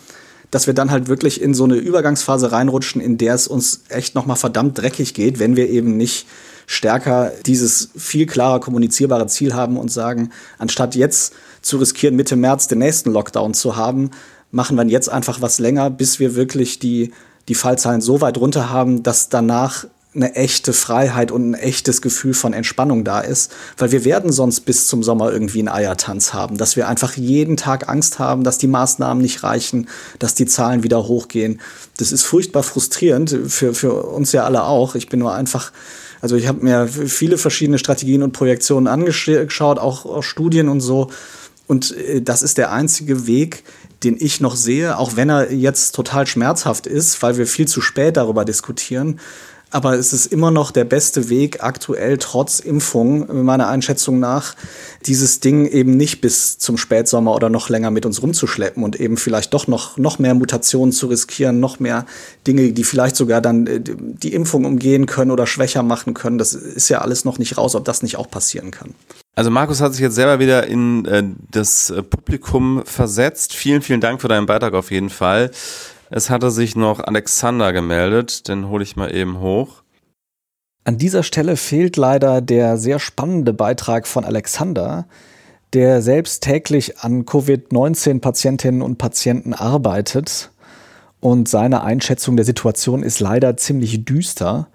dass 0.52 0.68
wir 0.68 0.74
dann 0.74 0.92
halt 0.92 1.08
wirklich 1.08 1.42
in 1.42 1.54
so 1.54 1.66
eine 1.66 1.76
Übergangsphase 1.76 2.52
reinrutschen, 2.52 3.02
in 3.02 3.18
der 3.18 3.34
es 3.34 3.48
uns 3.48 3.82
echt 3.90 4.16
nochmal 4.16 4.38
verdammt 4.38 4.78
dreckig 4.78 5.14
geht, 5.14 5.40
wenn 5.40 5.56
wir 5.56 5.70
eben 5.70 5.98
nicht 5.98 6.28
stärker 6.68 7.32
dieses 7.46 7.90
viel 7.96 8.26
klarer 8.26 8.60
kommunizierbare 8.60 9.28
Ziel 9.28 9.54
haben 9.54 9.78
und 9.78 9.90
sagen, 9.90 10.32
anstatt 10.58 10.96
jetzt 10.96 11.34
zu 11.62 11.78
riskieren, 11.78 12.16
Mitte 12.16 12.36
März 12.36 12.68
den 12.68 12.80
nächsten 12.80 13.12
Lockdown 13.12 13.54
zu 13.54 13.76
haben, 13.76 14.12
machen 14.52 14.78
wir 14.78 14.86
jetzt 14.86 15.10
einfach 15.10 15.42
was 15.42 15.60
länger, 15.60 15.90
bis 15.90 16.20
wir 16.20 16.36
wirklich 16.36 16.80
die, 16.80 17.14
die 17.48 17.56
Fallzahlen 17.56 18.02
so 18.02 18.22
weit 18.22 18.38
runter 18.38 18.70
haben, 18.70 19.04
dass 19.04 19.30
danach 19.30 19.86
eine 20.18 20.36
echte 20.36 20.74
Freiheit 20.74 21.32
und 21.32 21.52
ein 21.52 21.54
echtes 21.54 22.02
Gefühl 22.02 22.34
von 22.34 22.52
Entspannung 22.52 23.04
da 23.04 23.22
ist, 23.22 23.52
weil 23.78 23.92
wir 23.92 24.04
werden 24.04 24.32
sonst 24.32 24.62
bis 24.62 24.88
zum 24.88 25.04
Sommer 25.04 25.32
irgendwie 25.32 25.60
einen 25.60 25.70
Eiertanz 25.70 26.34
haben, 26.34 26.58
dass 26.58 26.76
wir 26.76 26.88
einfach 26.88 27.16
jeden 27.16 27.56
Tag 27.56 27.88
Angst 27.88 28.20
haben, 28.20 28.44
dass 28.44 28.58
die 28.58 28.68
Maßnahmen 28.68 29.22
nicht 29.22 29.44
reichen, 29.44 29.88
dass 30.20 30.34
die 30.34 30.48
Zahlen 30.48 30.84
wieder 30.84 31.08
hochgehen. 31.08 31.62
Das 31.98 32.12
ist 32.12 32.24
furchtbar 32.24 32.64
frustrierend 32.64 33.38
für, 33.48 33.74
für 33.74 33.94
uns 33.94 34.32
ja 34.32 34.44
alle 34.44 34.64
auch. 34.64 34.96
Ich 34.96 35.08
bin 35.08 35.20
nur 35.20 35.34
einfach, 35.34 35.72
also 36.20 36.36
ich 36.36 36.48
habe 36.48 36.64
mir 36.64 36.88
viele 36.88 37.38
verschiedene 37.38 37.78
Strategien 37.78 38.24
und 38.24 38.34
Projektionen 38.34 38.88
angeschaut, 38.88 39.80
auch, 39.80 40.06
auch 40.06 40.24
Studien 40.24 40.68
und 40.68 40.82
so. 40.82 41.12
Und 41.68 41.96
äh, 41.96 42.22
das 42.22 42.42
ist 42.42 42.58
der 42.58 42.72
einzige 42.72 43.28
Weg, 43.28 43.64
den 44.04 44.18
ich 44.20 44.42
noch 44.42 44.56
sehe, 44.56 44.98
auch 44.98 45.16
wenn 45.16 45.30
er 45.30 45.52
jetzt 45.52 45.94
total 45.96 46.28
schmerzhaft 46.28 46.88
ist, 46.88 47.22
weil 47.22 47.38
wir 47.38 47.48
viel 47.48 47.68
zu 47.68 47.82
spät 47.82 48.18
darüber 48.18 48.46
diskutieren 48.46 49.20
aber 49.72 49.96
es 49.96 50.14
ist 50.14 50.28
immer 50.28 50.52
noch 50.52 50.72
der 50.72 50.86
beste 50.86 51.30
Weg 51.30 51.64
aktuell 51.64 52.18
trotz 52.18 52.60
Impfung, 52.60 53.44
meiner 53.44 53.68
Einschätzung 53.68 54.20
nach, 54.20 54.56
dieses 55.06 55.40
Ding 55.40 55.66
eben 55.66 55.98
nicht 55.98 56.22
bis 56.22 56.58
zum 56.58 56.78
Spätsommer 56.78 57.36
oder 57.36 57.50
noch 57.50 57.70
länger 57.70 57.92
mit 57.92 58.06
uns 58.06 58.22
rumzuschleppen 58.22 58.84
und 58.84 59.00
eben 59.00 59.18
vielleicht 59.18 59.54
doch 59.54 59.68
noch, 59.68 59.98
noch 59.98 60.20
mehr 60.20 60.34
Mutationen 60.34 60.92
zu 60.92 61.08
riskieren, 61.08 61.60
noch 61.60 61.80
mehr 61.80 62.06
Dinge, 62.46 62.72
die 62.72 62.84
vielleicht 62.84 63.16
sogar 63.16 63.42
dann 63.42 63.68
äh, 63.68 63.82
die 63.82 64.34
Impfung 64.34 64.66
umgehen 64.66 65.06
können 65.06 65.32
oder 65.32 65.48
schwächer 65.48 65.84
machen 65.84 66.14
können. 66.14 66.38
Das 66.38 66.54
ist 66.54 66.90
ja 66.90 67.00
alles 67.02 67.26
noch 67.26 67.38
nicht 67.38 67.58
raus, 67.58 67.76
ob 67.76 67.86
das 67.86 68.04
nicht 68.04 68.18
auch 68.18 68.30
passieren 68.30 68.72
kann. 68.72 68.94
Also 69.36 69.52
Markus 69.52 69.82
hat 69.82 69.94
sich 69.94 70.02
jetzt 70.02 70.16
selber 70.16 70.40
wieder 70.40 70.66
in 70.66 71.06
äh, 71.06 71.24
das 71.52 71.94
Publikum 72.10 72.84
versetzt. 72.86 73.54
Vielen, 73.54 73.82
vielen 73.82 74.02
Dank 74.02 74.22
für 74.22 74.28
deinen 74.28 74.46
Beitrag 74.46 74.74
auf 74.74 74.92
jeden 74.92 75.10
Fall. 75.10 75.52
Es 76.10 76.30
hatte 76.30 76.52
sich 76.52 76.76
noch 76.76 77.00
Alexander 77.00 77.74
gemeldet, 77.74 78.48
den 78.48 78.70
hole 78.70 78.84
ich 78.84 78.96
mal 78.96 79.14
eben 79.14 79.40
hoch. 79.40 79.84
An 80.86 80.98
dieser 80.98 81.24
Stelle 81.24 81.58
fehlt 81.58 81.98
leider 81.98 82.40
der 82.40 82.78
sehr 82.78 83.00
spannende 83.00 83.52
Beitrag 83.52 84.08
von 84.08 84.24
Alexander, 84.24 85.06
der 85.74 86.02
selbst 86.02 86.44
täglich 86.44 87.00
an 87.00 87.26
Covid-19-Patientinnen 87.26 88.82
und 88.82 88.98
Patienten 88.98 89.54
arbeitet. 89.54 90.52
Und 91.20 91.50
seine 91.50 91.84
Einschätzung 91.84 92.38
der 92.38 92.46
Situation 92.46 93.04
ist 93.04 93.20
leider 93.20 93.58
ziemlich 93.58 94.06
düster. 94.06 94.70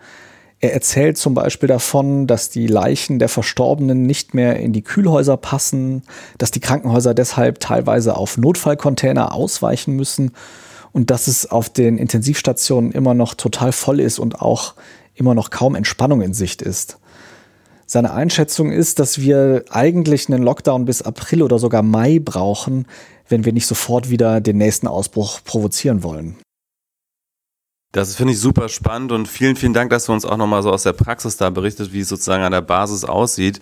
Er 0.61 0.75
erzählt 0.75 1.17
zum 1.17 1.33
Beispiel 1.33 1.67
davon, 1.67 2.27
dass 2.27 2.51
die 2.51 2.67
Leichen 2.67 3.19
der 3.19 3.31
Verstorbenen 3.31 4.03
nicht 4.03 4.35
mehr 4.35 4.61
in 4.61 4.75
die 4.75 4.83
Kühlhäuser 4.83 5.39
passen, 5.39 6.03
dass 6.37 6.51
die 6.51 6.61
Krankenhäuser 6.61 7.15
deshalb 7.15 7.59
teilweise 7.59 8.17
auf 8.17 8.37
Notfallcontainer 8.37 9.35
ausweichen 9.35 9.97
müssen 9.97 10.33
und 10.93 11.11
dass 11.11 11.27
es 11.27 11.51
auf 11.51 11.71
den 11.71 11.99
Intensivstationen 11.99 12.93
immer 12.93 13.15
noch 13.15 13.35
total 13.35 13.73
voll 13.73 14.01
ist 14.01 14.19
und 14.19 14.41
auch 14.41 14.75
immer 15.15 15.35
noch 15.35 15.51
kaum 15.51 15.75
Entspannung 15.75 16.23
in 16.23 16.35
Sicht 16.35 16.63
ist. 16.63 16.99
Seine 17.87 18.13
Einschätzung 18.13 18.73
ist, 18.73 18.99
dass 18.99 19.21
wir 19.21 19.65
eigentlich 19.71 20.29
einen 20.29 20.43
Lockdown 20.43 20.85
bis 20.85 21.03
April 21.03 21.43
oder 21.43 21.59
sogar 21.59 21.83
Mai 21.83 22.21
brauchen, 22.25 22.87
wenn 23.29 23.45
wir 23.45 23.53
nicht 23.53 23.67
sofort 23.67 24.09
wieder 24.09 24.41
den 24.41 24.57
nächsten 24.57 24.87
Ausbruch 24.87 25.41
provozieren 25.45 26.03
wollen. 26.03 26.37
Das 27.93 28.17
finde 28.17 28.33
ich 28.33 28.41
super 28.41 28.69
spannend 28.71 29.13
und 29.13 29.29
vielen, 29.29 29.55
vielen 29.55 29.75
Dank, 29.75 29.91
dass 29.91 30.07
du 30.07 30.13
uns 30.13 30.25
auch 30.25 30.39
nochmal 30.39 30.63
so 30.63 30.73
aus 30.73 30.85
der 30.85 30.95
Praxis 30.95 31.37
da 31.37 31.51
berichtet, 31.51 31.93
wie 31.93 32.01
es 32.01 32.09
sozusagen 32.09 32.43
an 32.43 32.53
der 32.53 32.63
Basis 32.63 33.05
aussieht. 33.05 33.61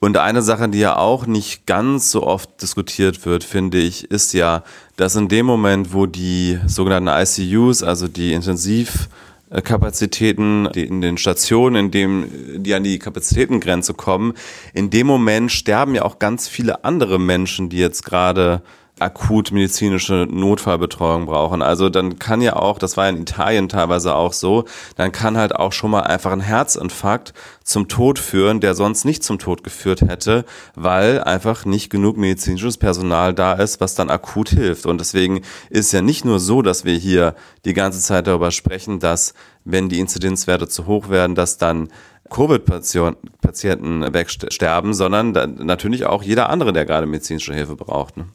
Und 0.00 0.18
eine 0.18 0.42
Sache, 0.42 0.68
die 0.68 0.80
ja 0.80 0.98
auch 0.98 1.26
nicht 1.26 1.64
ganz 1.64 2.10
so 2.10 2.26
oft 2.26 2.60
diskutiert 2.60 3.24
wird, 3.24 3.42
finde 3.42 3.78
ich, 3.78 4.10
ist 4.10 4.34
ja, 4.34 4.64
dass 4.96 5.16
in 5.16 5.28
dem 5.28 5.46
Moment, 5.46 5.94
wo 5.94 6.04
die 6.04 6.58
sogenannten 6.66 7.08
ICUs, 7.08 7.82
also 7.82 8.06
die 8.06 8.34
Intensivkapazitäten 8.34 10.66
in 10.66 11.00
den 11.00 11.16
Stationen, 11.16 11.86
in 11.86 11.90
dem 11.90 12.28
die 12.62 12.74
an 12.74 12.84
die 12.84 12.98
Kapazitätengrenze 12.98 13.94
kommen, 13.94 14.34
in 14.74 14.90
dem 14.90 15.06
Moment 15.06 15.52
sterben 15.52 15.94
ja 15.94 16.02
auch 16.02 16.18
ganz 16.18 16.48
viele 16.48 16.84
andere 16.84 17.18
Menschen, 17.18 17.70
die 17.70 17.78
jetzt 17.78 18.04
gerade 18.04 18.60
akut 19.00 19.52
medizinische 19.52 20.26
Notfallbetreuung 20.30 21.26
brauchen. 21.26 21.62
Also 21.62 21.88
dann 21.88 22.18
kann 22.18 22.40
ja 22.40 22.56
auch, 22.56 22.78
das 22.78 22.96
war 22.96 23.08
in 23.08 23.22
Italien 23.22 23.68
teilweise 23.68 24.14
auch 24.14 24.32
so, 24.32 24.64
dann 24.96 25.12
kann 25.12 25.36
halt 25.36 25.54
auch 25.56 25.72
schon 25.72 25.90
mal 25.90 26.02
einfach 26.02 26.32
ein 26.32 26.40
Herzinfarkt 26.40 27.32
zum 27.64 27.88
Tod 27.88 28.18
führen, 28.18 28.60
der 28.60 28.74
sonst 28.74 29.04
nicht 29.04 29.22
zum 29.22 29.38
Tod 29.38 29.64
geführt 29.64 30.02
hätte, 30.02 30.44
weil 30.74 31.22
einfach 31.22 31.64
nicht 31.64 31.90
genug 31.90 32.16
medizinisches 32.16 32.78
Personal 32.78 33.32
da 33.32 33.54
ist, 33.54 33.80
was 33.80 33.94
dann 33.94 34.10
akut 34.10 34.50
hilft. 34.50 34.86
Und 34.86 34.98
deswegen 34.98 35.42
ist 35.68 35.92
ja 35.92 36.02
nicht 36.02 36.24
nur 36.24 36.40
so, 36.40 36.62
dass 36.62 36.84
wir 36.84 36.94
hier 36.94 37.34
die 37.64 37.74
ganze 37.74 38.00
Zeit 38.00 38.26
darüber 38.26 38.50
sprechen, 38.50 38.98
dass 38.98 39.34
wenn 39.64 39.88
die 39.88 40.00
Inzidenzwerte 40.00 40.68
zu 40.68 40.86
hoch 40.86 41.08
werden, 41.10 41.34
dass 41.34 41.58
dann 41.58 41.88
Covid-Patienten 42.30 44.14
wegsterben, 44.14 44.94
sondern 44.94 45.32
natürlich 45.32 46.06
auch 46.06 46.22
jeder 46.22 46.48
andere, 46.48 46.72
der 46.72 46.86
gerade 46.86 47.06
medizinische 47.06 47.52
Hilfe 47.52 47.76
braucht. 47.76 48.16
Ne? 48.16 48.26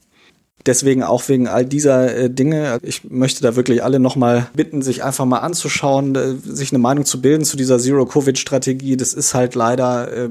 Deswegen 0.65 1.03
auch 1.03 1.27
wegen 1.29 1.47
all 1.47 1.65
dieser 1.65 2.15
äh, 2.15 2.29
Dinge. 2.29 2.79
Ich 2.81 3.03
möchte 3.09 3.43
da 3.43 3.55
wirklich 3.55 3.83
alle 3.83 3.99
nochmal 3.99 4.47
bitten, 4.55 4.81
sich 4.81 5.03
einfach 5.03 5.25
mal 5.25 5.39
anzuschauen, 5.39 6.15
äh, 6.15 6.35
sich 6.43 6.71
eine 6.71 6.79
Meinung 6.79 7.05
zu 7.05 7.21
bilden 7.21 7.45
zu 7.45 7.55
dieser 7.55 7.77
Zero-Covid-Strategie. 7.77 8.97
Das 8.97 9.13
ist 9.13 9.35
halt 9.35 9.53
leider, 9.53 10.11
äh, 10.11 10.29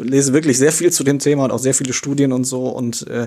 lese 0.00 0.34
wirklich 0.34 0.58
sehr 0.58 0.72
viel 0.72 0.92
zu 0.92 1.02
dem 1.02 1.18
Thema 1.18 1.44
und 1.44 1.50
auch 1.50 1.58
sehr 1.58 1.74
viele 1.74 1.94
Studien 1.94 2.32
und 2.32 2.44
so. 2.44 2.68
Und 2.68 3.06
äh, 3.06 3.26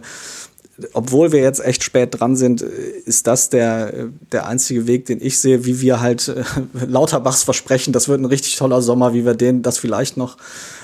obwohl 0.93 1.31
wir 1.31 1.41
jetzt 1.41 1.63
echt 1.63 1.83
spät 1.83 2.19
dran 2.19 2.35
sind, 2.35 2.61
ist 2.61 3.25
das 3.25 3.49
der, 3.49 4.09
der 4.31 4.47
einzige 4.47 4.85
Weg, 4.85 5.05
den 5.05 5.19
ich 5.21 5.39
sehe, 5.39 5.65
wie 5.65 5.81
wir 5.81 6.01
halt 6.01 6.27
äh, 6.27 6.43
Lauterbachs 6.85 7.43
versprechen, 7.43 7.93
das 7.93 8.07
wird 8.07 8.21
ein 8.21 8.25
richtig 8.25 8.57
toller 8.57 8.83
Sommer, 8.83 9.15
wie 9.15 9.25
wir 9.25 9.33
den 9.33 9.63
das 9.63 9.79
vielleicht 9.79 10.17
noch 10.17 10.37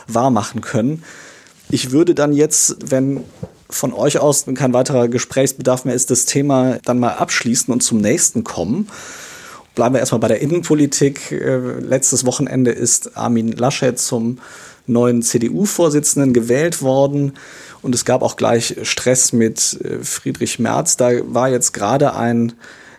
wahr 0.08 0.32
machen 0.32 0.62
können. 0.62 1.04
Ich 1.69 1.91
würde 1.91 2.15
dann 2.15 2.34
jetzt, 2.34 2.78
wenn 2.89 3.23
von 3.69 3.93
euch 3.93 4.19
aus 4.19 4.45
kein 4.56 4.73
weiterer 4.73 5.08
Gesprächsbedarf 5.08 5.86
mehr 5.86 5.95
ist, 5.95 6.12
das 6.12 6.25
Thema 6.25 6.80
dann 6.86 6.99
mal 6.99 7.13
abschließen 7.13 7.73
und 7.73 7.82
zum 7.82 7.99
nächsten 7.99 8.43
kommen. 8.43 8.88
Bleiben 9.75 9.93
wir 9.93 9.99
erstmal 9.99 10.19
bei 10.19 10.27
der 10.27 10.41
Innenpolitik. 10.41 11.32
Äh, 11.32 11.58
letztes 11.80 12.25
Wochenende 12.25 12.71
ist 12.71 13.15
Armin 13.15 13.51
Laschet 13.51 13.99
zum 13.99 14.39
neuen 14.88 15.21
CDU-Vorsitzenden 15.21 16.34
gewählt 16.34 16.82
worden. 16.82 17.34
Und 17.82 17.93
es 17.93 18.06
gab 18.06 18.23
auch 18.23 18.38
gleich 18.38 18.77
Stress 18.84 19.34
mit 19.34 19.80
äh, 19.84 20.03
Friedrich 20.03 20.58
Merz. 20.60 20.97
Da 20.97 21.12
war 21.25 21.49
jetzt 21.49 21.73
gerade 21.73 22.15
ein 22.15 22.53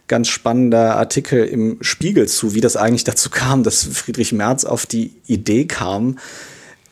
ganz 0.06 0.28
spannender 0.28 0.96
Artikel 0.96 1.44
im 1.44 1.78
Spiegel 1.80 2.28
zu, 2.28 2.54
wie 2.54 2.60
das 2.60 2.76
eigentlich 2.76 3.04
dazu 3.04 3.30
kam, 3.30 3.62
dass 3.62 3.84
Friedrich 3.84 4.32
Merz 4.32 4.64
auf 4.64 4.86
die 4.86 5.12
Idee 5.26 5.66
kam, 5.66 6.18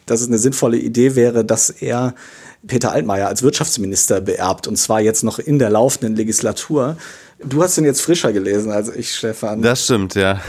dass 0.05 0.21
es 0.21 0.29
eine 0.29 0.39
sinnvolle 0.39 0.79
Idee 0.79 1.17
wäre, 1.17 1.45
dass 1.45 1.71
er 1.71 2.15
Peter 2.67 2.93
Altmaier 2.93 3.29
als 3.29 3.43
Wirtschaftsminister 3.43 4.21
beerbt 4.21 4.67
und 4.67 4.77
zwar 4.77 5.01
jetzt 5.01 5.23
noch 5.23 5.39
in 5.39 5.59
der 5.59 5.71
laufenden 5.71 6.17
Legislatur. 6.17 6.97
Du 7.45 7.63
hast 7.63 7.77
den 7.77 7.85
jetzt 7.85 8.01
frischer 8.01 8.33
gelesen 8.33 8.73
als 8.73 8.95
ich, 8.95 9.15
Stefan. 9.15 9.63
Das 9.63 9.85
stimmt, 9.85 10.15
ja. 10.15 10.41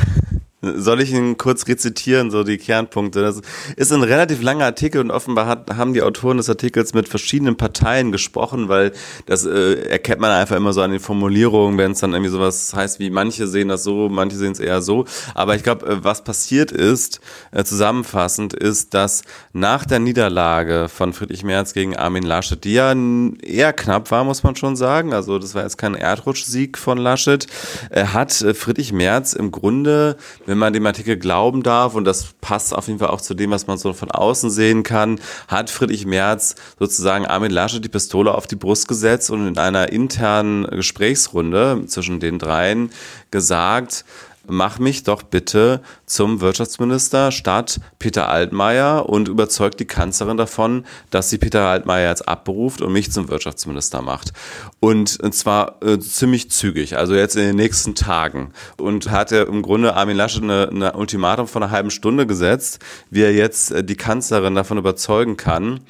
Soll 0.60 1.02
ich 1.02 1.14
ihn 1.14 1.38
kurz 1.38 1.68
rezitieren, 1.68 2.32
so 2.32 2.44
die 2.44 2.58
Kernpunkte? 2.58 3.22
Das 3.22 3.42
ist 3.76 3.94
ein 3.94 4.02
relativ 4.02 4.42
langer 4.42 4.66
Artikel 4.66 5.00
und 5.02 5.12
offenbar 5.12 5.46
hat, 5.46 5.78
haben 5.78 5.94
die 5.94 6.02
Autoren 6.02 6.38
des 6.38 6.50
Artikels 6.50 6.96
mit 6.96 7.08
verschiedenen 7.08 7.58
Parteien 7.58 8.12
gesprochen, 8.12 8.68
weil 8.68 8.92
das 9.28 9.46
äh, 9.46 9.88
erkennt 9.88 10.20
man 10.20 10.32
einfach 10.32 10.56
immer 10.56 10.74
so 10.74 10.82
an 10.82 10.90
den 10.90 11.00
Formulierungen, 11.00 11.78
wenn 11.78 11.92
es 11.92 12.00
dann 12.00 12.14
irgendwie 12.14 12.32
sowas 12.32 12.74
heißt 12.74 13.00
wie 13.00 13.12
manche 13.12 13.46
sehen 13.46 13.68
das 13.68 13.84
so, 13.84 14.10
manche 14.10 14.36
sehen 14.36 14.52
es 14.52 14.60
eher 14.60 14.82
so. 14.82 15.06
Aber 15.36 15.56
ich 15.56 15.62
glaube, 15.62 15.86
äh, 15.86 16.04
was 16.04 16.24
passiert 16.24 16.72
ist, 16.72 17.22
äh, 17.52 17.64
zusammenfassend, 17.64 18.56
ist, 18.56 18.96
dass 18.96 19.22
nach 19.54 19.86
der 19.86 20.00
Niederlage 20.00 20.90
von 20.90 21.14
Friedrich 21.14 21.44
Merz 21.44 21.74
gegen 21.74 21.96
Armin 21.96 22.24
Laschet, 22.24 22.64
die 22.64 22.74
ja 22.74 22.96
eher 23.44 23.74
knapp 23.74 24.10
war, 24.10 24.24
muss 24.24 24.42
man 24.42 24.56
schon 24.56 24.76
sagen, 24.76 25.14
also 25.14 25.38
das 25.38 25.54
war 25.54 25.62
jetzt 25.62 25.78
kein 25.78 25.94
Erdrutschsieg 25.94 26.80
von 26.80 26.98
Laschet, 26.98 27.46
äh, 27.92 28.06
hat 28.06 28.42
äh, 28.42 28.56
Friedrich 28.56 28.92
Merz 28.92 29.34
im 29.34 29.52
Grunde 29.52 30.18
wenn 30.48 30.58
man 30.58 30.74
dem 30.74 30.86
Artikel 30.86 31.18
glauben 31.18 31.62
darf, 31.62 31.94
und 31.94 32.06
das 32.06 32.34
passt 32.42 32.74
auf 32.74 32.88
jeden 32.88 33.00
Fall 33.00 33.10
auch 33.10 33.22
zu 33.22 33.36
dem, 33.36 33.52
was 33.52 33.68
man 33.68 33.78
so 33.78 33.94
von 33.94 34.10
außen 34.10 34.50
sehen 34.50 34.82
kann, 34.82 35.20
hat 35.48 35.70
Friedrich 35.70 36.06
Merz 36.06 36.56
sozusagen 36.80 37.28
Armin 37.28 37.52
Laschet 37.52 37.84
die 37.84 37.90
Pistole 37.90 38.34
auf 38.34 38.48
die 38.48 38.56
Brust 38.56 38.88
gesetzt 38.88 39.30
und 39.30 39.46
in 39.46 39.58
einer 39.58 39.92
internen 39.92 40.66
Gesprächsrunde 40.66 41.84
zwischen 41.88 42.22
den 42.22 42.40
dreien 42.40 42.92
gesagt, 43.30 44.06
mach 44.50 44.80
mich 44.80 45.04
doch 45.04 45.24
bitte 45.24 45.82
zum 46.06 46.42
Wirtschaftsminister 46.42 47.32
statt 47.32 47.80
Peter 48.00 48.30
Altmaier 48.30 49.08
und 49.08 49.28
überzeugt 49.28 49.80
die 49.80 49.86
Kanzlerin 49.86 50.38
davon, 50.38 50.86
dass 51.10 51.30
sie 51.30 51.38
Peter 51.38 51.66
Altmaier 51.66 52.10
jetzt 52.10 52.28
abberuft 52.28 52.82
und 52.82 52.94
mich 52.94 53.12
zum 53.12 53.30
Wirtschaftsminister 53.30 54.02
macht. 54.02 54.34
Und, 54.80 55.20
und 55.22 55.34
zwar 55.34 55.82
äh, 55.84 56.00
ziemlich 56.00 56.52
zügig, 56.52 56.98
also 56.98 57.16
jetzt 57.16 57.36
in 57.36 57.44
den 57.44 57.56
nächsten 57.56 57.96
Tagen. 57.96 58.52
Und 58.78 59.12
hat 59.12 59.32
er 59.32 59.48
im 59.48 59.62
Grunde 59.62 59.96
Armin 59.96 60.18
Laschet 60.18 60.44
eine, 60.44 60.70
eine 60.70 60.94
Ultimatum 60.94 61.48
von 61.48 61.64
einer 61.64 61.72
halben 61.72 61.92
Stunde 61.92 62.28
gesetzt, 62.28 62.80
wie 63.10 63.22
er 63.22 63.34
jetzt 63.34 63.72
äh, 63.72 63.84
die 63.84 63.96
Kanzlerin 63.96 64.56
davon 64.56 64.78
überzeugen 64.78 65.38
kann, 65.38 65.82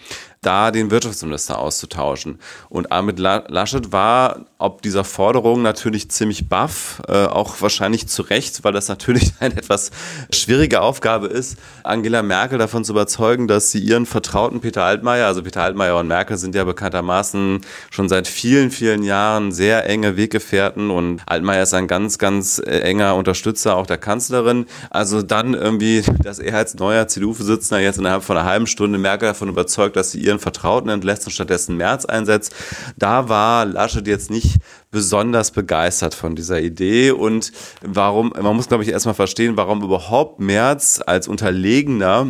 da 0.42 0.72
den 0.72 0.92
Wirtschaftsminister 0.92 1.60
auszutauschen. 1.60 2.40
Und 2.70 2.92
Ahmed 2.92 3.20
Laschet 3.20 3.92
war 3.92 4.46
ob 4.60 4.82
dieser 4.82 5.04
Forderung 5.04 5.62
natürlich 5.62 6.10
ziemlich 6.10 6.50
baff, 6.50 7.02
äh, 7.08 7.26
auch 7.26 7.62
wahrscheinlich 7.62 8.08
zu 8.08 8.24
Recht, 8.24 8.64
weil 8.64 8.74
das 8.74 8.88
natürlich 8.88 9.34
eine 9.40 9.56
etwas 9.56 9.92
schwierige 10.34 10.82
Aufgabe 10.82 11.28
ist, 11.28 11.58
Angela 11.84 12.24
Merkel 12.24 12.58
davon 12.58 12.84
zu 12.84 12.94
überzeugen, 12.94 13.48
dass 13.48 13.72
sie 13.72 13.80
ihren 13.80 14.06
Vertrauten 14.06 14.60
Peter 14.60 14.84
Altmaier, 14.84 15.28
also 15.28 15.44
Peter 15.44 15.62
Altmaier 15.62 15.98
und 15.98 16.08
Merkel 16.08 16.38
sind 16.38 16.56
ja 16.56 16.64
bekanntermaßen 16.64 17.62
schon 17.92 18.10
seit 18.10 18.28
vielen, 18.28 18.72
vielen 18.72 19.04
Jahren 19.04 19.52
sehr 19.52 19.88
enge 19.88 20.18
Weggefährten 20.18 20.90
und 20.90 21.22
Altmaier 21.28 21.64
ist 21.64 21.74
ein 21.76 21.88
ganz, 21.88 22.18
ganz 22.18 22.60
äh, 22.60 22.80
enger 22.80 23.16
Unterstützer 23.16 23.76
auch 23.76 23.86
der 23.86 24.00
Kanzlerin. 24.00 24.66
Also 24.90 25.22
dann 25.22 25.54
irgendwie, 25.54 26.04
dass 26.24 26.40
er 26.40 26.58
als 26.58 26.74
neuer 26.76 27.08
CDU-Vorsitzender 27.08 27.82
jetzt 27.82 28.00
innerhalb 28.00 28.24
von 28.24 28.38
einer 28.38 28.50
halben 28.50 28.66
Stunde 28.66 28.98
Merkel 28.98 29.28
davon 29.28 29.50
überzeugt, 29.50 29.96
dass 29.96 30.12
sie 30.12 30.24
ihren 30.28 30.40
Vertrauten 30.40 30.90
entlässt 30.90 31.26
und 31.26 31.32
stattdessen 31.32 31.78
Merz 31.78 32.06
einsetzt, 32.06 32.54
da 32.98 33.30
war 33.30 33.66
Laschet 33.66 34.08
jetzt 34.08 34.30
nicht 34.30 34.58
besonders 34.92 35.52
begeistert 35.52 36.14
von 36.14 36.36
dieser 36.36 36.62
Idee 36.62 37.12
und 37.12 37.52
warum, 37.82 38.34
man 38.40 38.56
muss 38.56 38.68
glaube 38.68 38.84
ich 38.84 38.90
erstmal 38.90 39.16
verstehen, 39.16 39.58
warum 39.58 39.82
überhaupt 39.82 40.40
Merz 40.40 41.02
als 41.06 41.28
Unterlegener 41.28 42.28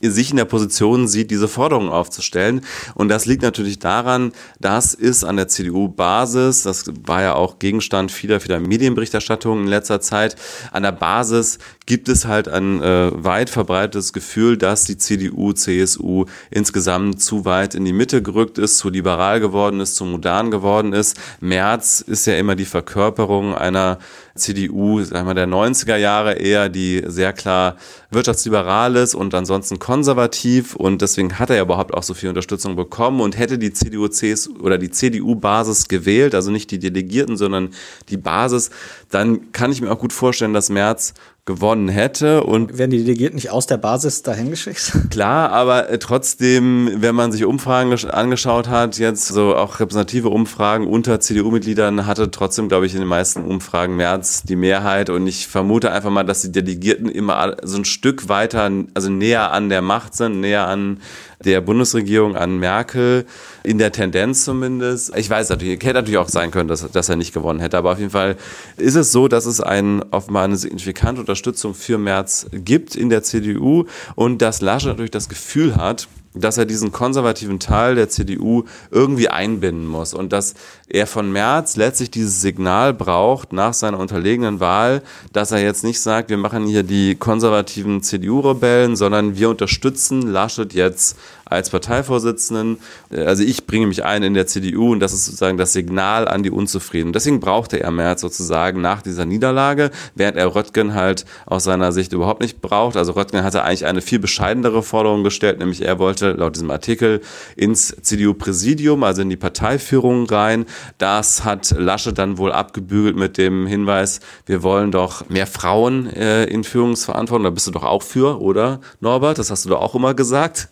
sich 0.00 0.30
in 0.30 0.36
der 0.36 0.44
Position 0.44 1.08
sieht, 1.08 1.30
diese 1.30 1.48
Forderungen 1.48 1.88
aufzustellen. 1.88 2.62
Und 2.94 3.08
das 3.08 3.26
liegt 3.26 3.42
natürlich 3.42 3.78
daran, 3.78 4.32
das 4.60 4.94
ist 4.94 5.24
an 5.24 5.36
der 5.36 5.48
CDU-Basis, 5.48 6.62
das 6.62 6.84
war 7.04 7.22
ja 7.22 7.34
auch 7.34 7.58
Gegenstand 7.58 8.12
vieler, 8.12 8.40
vieler 8.40 8.60
Medienberichterstattungen 8.60 9.64
in 9.64 9.70
letzter 9.70 10.00
Zeit, 10.00 10.36
an 10.72 10.84
der 10.84 10.92
Basis 10.92 11.58
gibt 11.88 12.10
es 12.10 12.26
halt 12.26 12.48
ein 12.48 12.82
äh, 12.82 13.10
weit 13.14 13.48
verbreitetes 13.48 14.12
Gefühl, 14.12 14.58
dass 14.58 14.84
die 14.84 14.98
CDU, 14.98 15.54
CSU 15.54 16.26
insgesamt 16.50 17.22
zu 17.22 17.46
weit 17.46 17.74
in 17.74 17.86
die 17.86 17.94
Mitte 17.94 18.22
gerückt 18.22 18.58
ist, 18.58 18.76
zu 18.76 18.90
liberal 18.90 19.40
geworden 19.40 19.80
ist, 19.80 19.96
zu 19.96 20.04
modern 20.04 20.50
geworden 20.50 20.92
ist. 20.92 21.16
Merz 21.40 22.02
ist 22.02 22.26
ja 22.26 22.34
immer 22.36 22.56
die 22.56 22.66
Verkörperung 22.66 23.54
einer 23.54 23.98
CDU, 24.34 25.02
sagen 25.02 25.26
wir 25.26 25.34
der 25.34 25.48
90er 25.48 25.96
Jahre 25.96 26.34
eher, 26.34 26.68
die 26.68 27.02
sehr 27.06 27.32
klar 27.32 27.76
wirtschaftsliberal 28.10 28.96
ist 28.96 29.14
und 29.14 29.34
ansonsten 29.34 29.78
konservativ 29.78 30.76
und 30.76 31.00
deswegen 31.00 31.38
hat 31.38 31.48
er 31.48 31.56
ja 31.56 31.62
überhaupt 31.62 31.94
auch 31.94 32.02
so 32.02 32.12
viel 32.12 32.28
Unterstützung 32.28 32.76
bekommen 32.76 33.22
und 33.22 33.38
hätte 33.38 33.58
die 33.58 33.72
CDU, 33.72 34.08
CSU 34.08 34.58
oder 34.60 34.76
die 34.76 34.90
CDU-Basis 34.90 35.88
gewählt, 35.88 36.34
also 36.34 36.50
nicht 36.50 36.70
die 36.70 36.78
Delegierten, 36.78 37.38
sondern 37.38 37.70
die 38.10 38.18
Basis, 38.18 38.70
dann 39.10 39.52
kann 39.52 39.72
ich 39.72 39.80
mir 39.80 39.90
auch 39.90 39.98
gut 39.98 40.12
vorstellen, 40.12 40.52
dass 40.52 40.68
Merz 40.68 41.14
gewonnen 41.48 41.88
hätte. 41.88 42.44
Und 42.44 42.76
Werden 42.76 42.90
die 42.90 42.98
Delegierten 42.98 43.36
nicht 43.36 43.50
aus 43.50 43.66
der 43.66 43.78
Basis 43.78 44.22
dahin 44.22 44.50
geschickt? 44.50 44.92
Klar, 45.10 45.50
aber 45.50 45.88
äh, 45.88 45.98
trotzdem, 45.98 46.90
wenn 46.96 47.14
man 47.14 47.32
sich 47.32 47.44
Umfragen 47.46 47.92
angeschaut 48.10 48.68
hat, 48.68 48.98
jetzt 48.98 49.26
so 49.28 49.56
auch 49.56 49.80
repräsentative 49.80 50.28
Umfragen 50.28 50.86
unter 50.86 51.20
CDU-Mitgliedern, 51.20 52.06
hatte 52.06 52.30
trotzdem, 52.30 52.68
glaube 52.68 52.84
ich, 52.84 52.92
in 52.92 53.00
den 53.00 53.08
meisten 53.08 53.44
Umfragen 53.44 53.96
März 53.96 54.42
die 54.42 54.56
Mehrheit. 54.56 55.08
Und 55.08 55.26
ich 55.26 55.48
vermute 55.48 55.90
einfach 55.90 56.10
mal, 56.10 56.22
dass 56.22 56.42
die 56.42 56.52
Delegierten 56.52 57.08
immer 57.08 57.56
so 57.62 57.78
ein 57.78 57.86
Stück 57.86 58.28
weiter, 58.28 58.70
also 58.92 59.08
näher 59.08 59.50
an 59.50 59.70
der 59.70 59.80
Macht 59.80 60.14
sind, 60.14 60.40
näher 60.40 60.68
an 60.68 61.00
der 61.44 61.60
Bundesregierung 61.60 62.36
an 62.36 62.58
Merkel, 62.58 63.26
in 63.62 63.78
der 63.78 63.92
Tendenz 63.92 64.44
zumindest. 64.44 65.16
Ich 65.16 65.30
weiß 65.30 65.48
natürlich, 65.50 65.82
hätte 65.84 65.94
natürlich 65.94 66.18
auch 66.18 66.28
sein 66.28 66.50
können, 66.50 66.68
dass, 66.68 66.90
dass 66.90 67.08
er 67.08 67.16
nicht 67.16 67.32
gewonnen 67.32 67.60
hätte, 67.60 67.78
aber 67.78 67.92
auf 67.92 67.98
jeden 67.98 68.10
Fall 68.10 68.36
ist 68.76 68.96
es 68.96 69.12
so, 69.12 69.28
dass 69.28 69.46
es 69.46 69.60
ein, 69.60 70.02
offenbar 70.10 70.44
eine 70.44 70.56
signifikante 70.56 71.20
Unterstützung 71.20 71.74
für 71.74 71.98
Merz 71.98 72.46
gibt 72.52 72.96
in 72.96 73.08
der 73.08 73.22
CDU 73.22 73.84
und 74.14 74.42
dass 74.42 74.60
Laschet 74.60 74.88
natürlich 74.88 75.10
das 75.10 75.28
Gefühl 75.28 75.76
hat, 75.76 76.08
dass 76.40 76.58
er 76.58 76.66
diesen 76.66 76.92
konservativen 76.92 77.60
Teil 77.60 77.94
der 77.94 78.08
CDU 78.08 78.64
irgendwie 78.90 79.28
einbinden 79.28 79.86
muss 79.86 80.14
und 80.14 80.32
dass 80.32 80.54
er 80.88 81.06
von 81.06 81.30
Merz 81.30 81.76
letztlich 81.76 82.10
dieses 82.10 82.40
Signal 82.40 82.94
braucht 82.94 83.52
nach 83.52 83.74
seiner 83.74 83.98
unterlegenen 83.98 84.60
Wahl, 84.60 85.02
dass 85.32 85.52
er 85.52 85.62
jetzt 85.62 85.84
nicht 85.84 86.00
sagt, 86.00 86.30
wir 86.30 86.38
machen 86.38 86.66
hier 86.66 86.82
die 86.82 87.14
konservativen 87.14 88.02
CDU-Rebellen, 88.02 88.96
sondern 88.96 89.36
wir 89.36 89.50
unterstützen 89.50 90.22
Laschet 90.22 90.72
jetzt 90.74 91.18
als 91.50 91.70
Parteivorsitzenden. 91.70 92.78
Also 93.10 93.42
ich 93.42 93.66
bringe 93.66 93.86
mich 93.86 94.04
ein 94.04 94.22
in 94.22 94.34
der 94.34 94.46
CDU 94.46 94.92
und 94.92 95.00
das 95.00 95.12
ist 95.12 95.26
sozusagen 95.26 95.58
das 95.58 95.72
Signal 95.72 96.28
an 96.28 96.42
die 96.42 96.50
Unzufriedenen. 96.50 97.12
Deswegen 97.12 97.40
brauchte 97.40 97.80
er 97.80 97.90
Merz 97.90 98.20
sozusagen 98.20 98.80
nach 98.80 99.02
dieser 99.02 99.24
Niederlage, 99.24 99.90
während 100.14 100.36
er 100.36 100.54
Röttgen 100.54 100.94
halt 100.94 101.24
aus 101.46 101.64
seiner 101.64 101.92
Sicht 101.92 102.12
überhaupt 102.12 102.40
nicht 102.40 102.60
braucht. 102.60 102.96
Also 102.96 103.12
Röttgen 103.12 103.42
hatte 103.42 103.64
eigentlich 103.64 103.86
eine 103.86 104.00
viel 104.00 104.18
bescheidenere 104.18 104.82
Forderung 104.82 105.24
gestellt, 105.24 105.58
nämlich 105.58 105.82
er 105.82 105.98
wollte 105.98 106.32
laut 106.32 106.54
diesem 106.56 106.70
Artikel, 106.70 107.20
ins 107.56 107.94
CDU-Präsidium, 108.02 109.02
also 109.04 109.22
in 109.22 109.30
die 109.30 109.36
Parteiführung 109.36 110.26
rein. 110.26 110.66
Das 110.98 111.44
hat 111.44 111.74
Laschet 111.76 112.16
dann 112.16 112.38
wohl 112.38 112.52
abgebügelt 112.52 113.16
mit 113.16 113.38
dem 113.38 113.66
Hinweis, 113.66 114.20
wir 114.46 114.62
wollen 114.62 114.90
doch 114.90 115.28
mehr 115.28 115.46
Frauen 115.46 116.06
äh, 116.14 116.44
in 116.44 116.64
Führungsverantwortung. 116.64 117.44
Da 117.44 117.50
bist 117.50 117.66
du 117.66 117.70
doch 117.70 117.84
auch 117.84 118.02
für, 118.02 118.40
oder 118.40 118.80
Norbert? 119.00 119.38
Das 119.38 119.50
hast 119.50 119.64
du 119.64 119.70
doch 119.70 119.80
auch 119.80 119.94
immer 119.94 120.14
gesagt. 120.14 120.68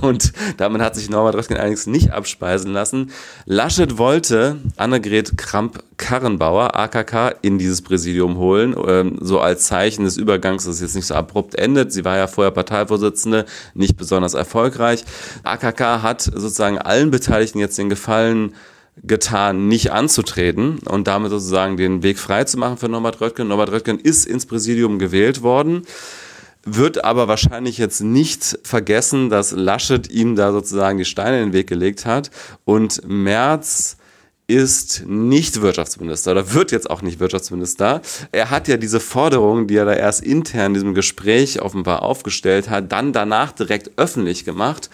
Und 0.00 0.32
damit 0.56 0.82
hat 0.82 0.94
sich 0.94 1.10
Norbert 1.10 1.34
Röttgen 1.34 1.56
allerdings 1.56 1.86
nicht 1.86 2.12
abspeisen 2.12 2.72
lassen. 2.72 3.10
Laschet 3.44 3.98
wollte 3.98 4.56
Annegret 4.76 5.36
Kramp-Karrenbauer, 5.36 6.74
AKK, 6.76 7.36
in 7.42 7.58
dieses 7.58 7.82
Präsidium 7.82 8.38
holen, 8.38 8.74
ähm, 8.86 9.18
so 9.20 9.40
als 9.40 9.66
Zeichen 9.66 10.04
des 10.04 10.16
Übergangs, 10.16 10.64
dass 10.64 10.76
es 10.76 10.80
jetzt 10.80 10.96
nicht 10.96 11.06
so 11.06 11.14
abrupt 11.14 11.54
endet. 11.54 11.92
Sie 11.92 12.04
war 12.04 12.16
ja 12.16 12.26
vorher 12.26 12.50
Parteivorsitzende, 12.50 13.46
nicht 13.74 13.96
besonders 13.96 14.34
erfolgreich. 14.34 15.04
AKK 15.42 16.02
hat 16.02 16.22
sozusagen 16.22 16.78
allen 16.78 17.10
Beteiligten 17.10 17.58
jetzt 17.58 17.78
den 17.78 17.88
Gefallen 17.88 18.54
getan, 19.02 19.68
nicht 19.68 19.92
anzutreten 19.92 20.78
und 20.84 21.06
damit 21.06 21.30
sozusagen 21.30 21.76
den 21.76 22.02
Weg 22.02 22.18
frei 22.18 22.44
zu 22.44 22.58
machen 22.58 22.78
für 22.78 22.88
Norbert 22.88 23.20
Röttgen. 23.20 23.48
Norbert 23.48 23.70
Röttgen 23.70 23.98
ist 23.98 24.26
ins 24.26 24.46
Präsidium 24.46 24.98
gewählt 24.98 25.42
worden 25.42 25.82
wird 26.76 27.04
aber 27.04 27.28
wahrscheinlich 27.28 27.78
jetzt 27.78 28.00
nicht 28.00 28.58
vergessen, 28.62 29.30
dass 29.30 29.52
Laschet 29.52 30.10
ihm 30.10 30.36
da 30.36 30.52
sozusagen 30.52 30.98
die 30.98 31.04
Steine 31.04 31.38
in 31.38 31.48
den 31.48 31.52
Weg 31.52 31.66
gelegt 31.66 32.06
hat 32.06 32.30
und 32.64 33.02
Merz 33.06 33.96
ist 34.48 35.04
nicht 35.06 35.60
Wirtschaftsminister 35.60 36.30
oder 36.32 36.54
wird 36.54 36.72
jetzt 36.72 36.88
auch 36.88 37.02
nicht 37.02 37.20
Wirtschaftsminister. 37.20 38.00
Er 38.32 38.50
hat 38.50 38.66
ja 38.66 38.78
diese 38.78 38.98
Forderung, 38.98 39.66
die 39.66 39.76
er 39.76 39.84
da 39.84 39.92
erst 39.92 40.22
intern 40.22 40.68
in 40.68 40.74
diesem 40.74 40.94
Gespräch 40.94 41.60
offenbar 41.60 42.02
aufgestellt 42.02 42.70
hat, 42.70 42.90
dann 42.90 43.12
danach 43.12 43.52
direkt 43.52 43.90
öffentlich 43.98 44.46
gemacht 44.46 44.88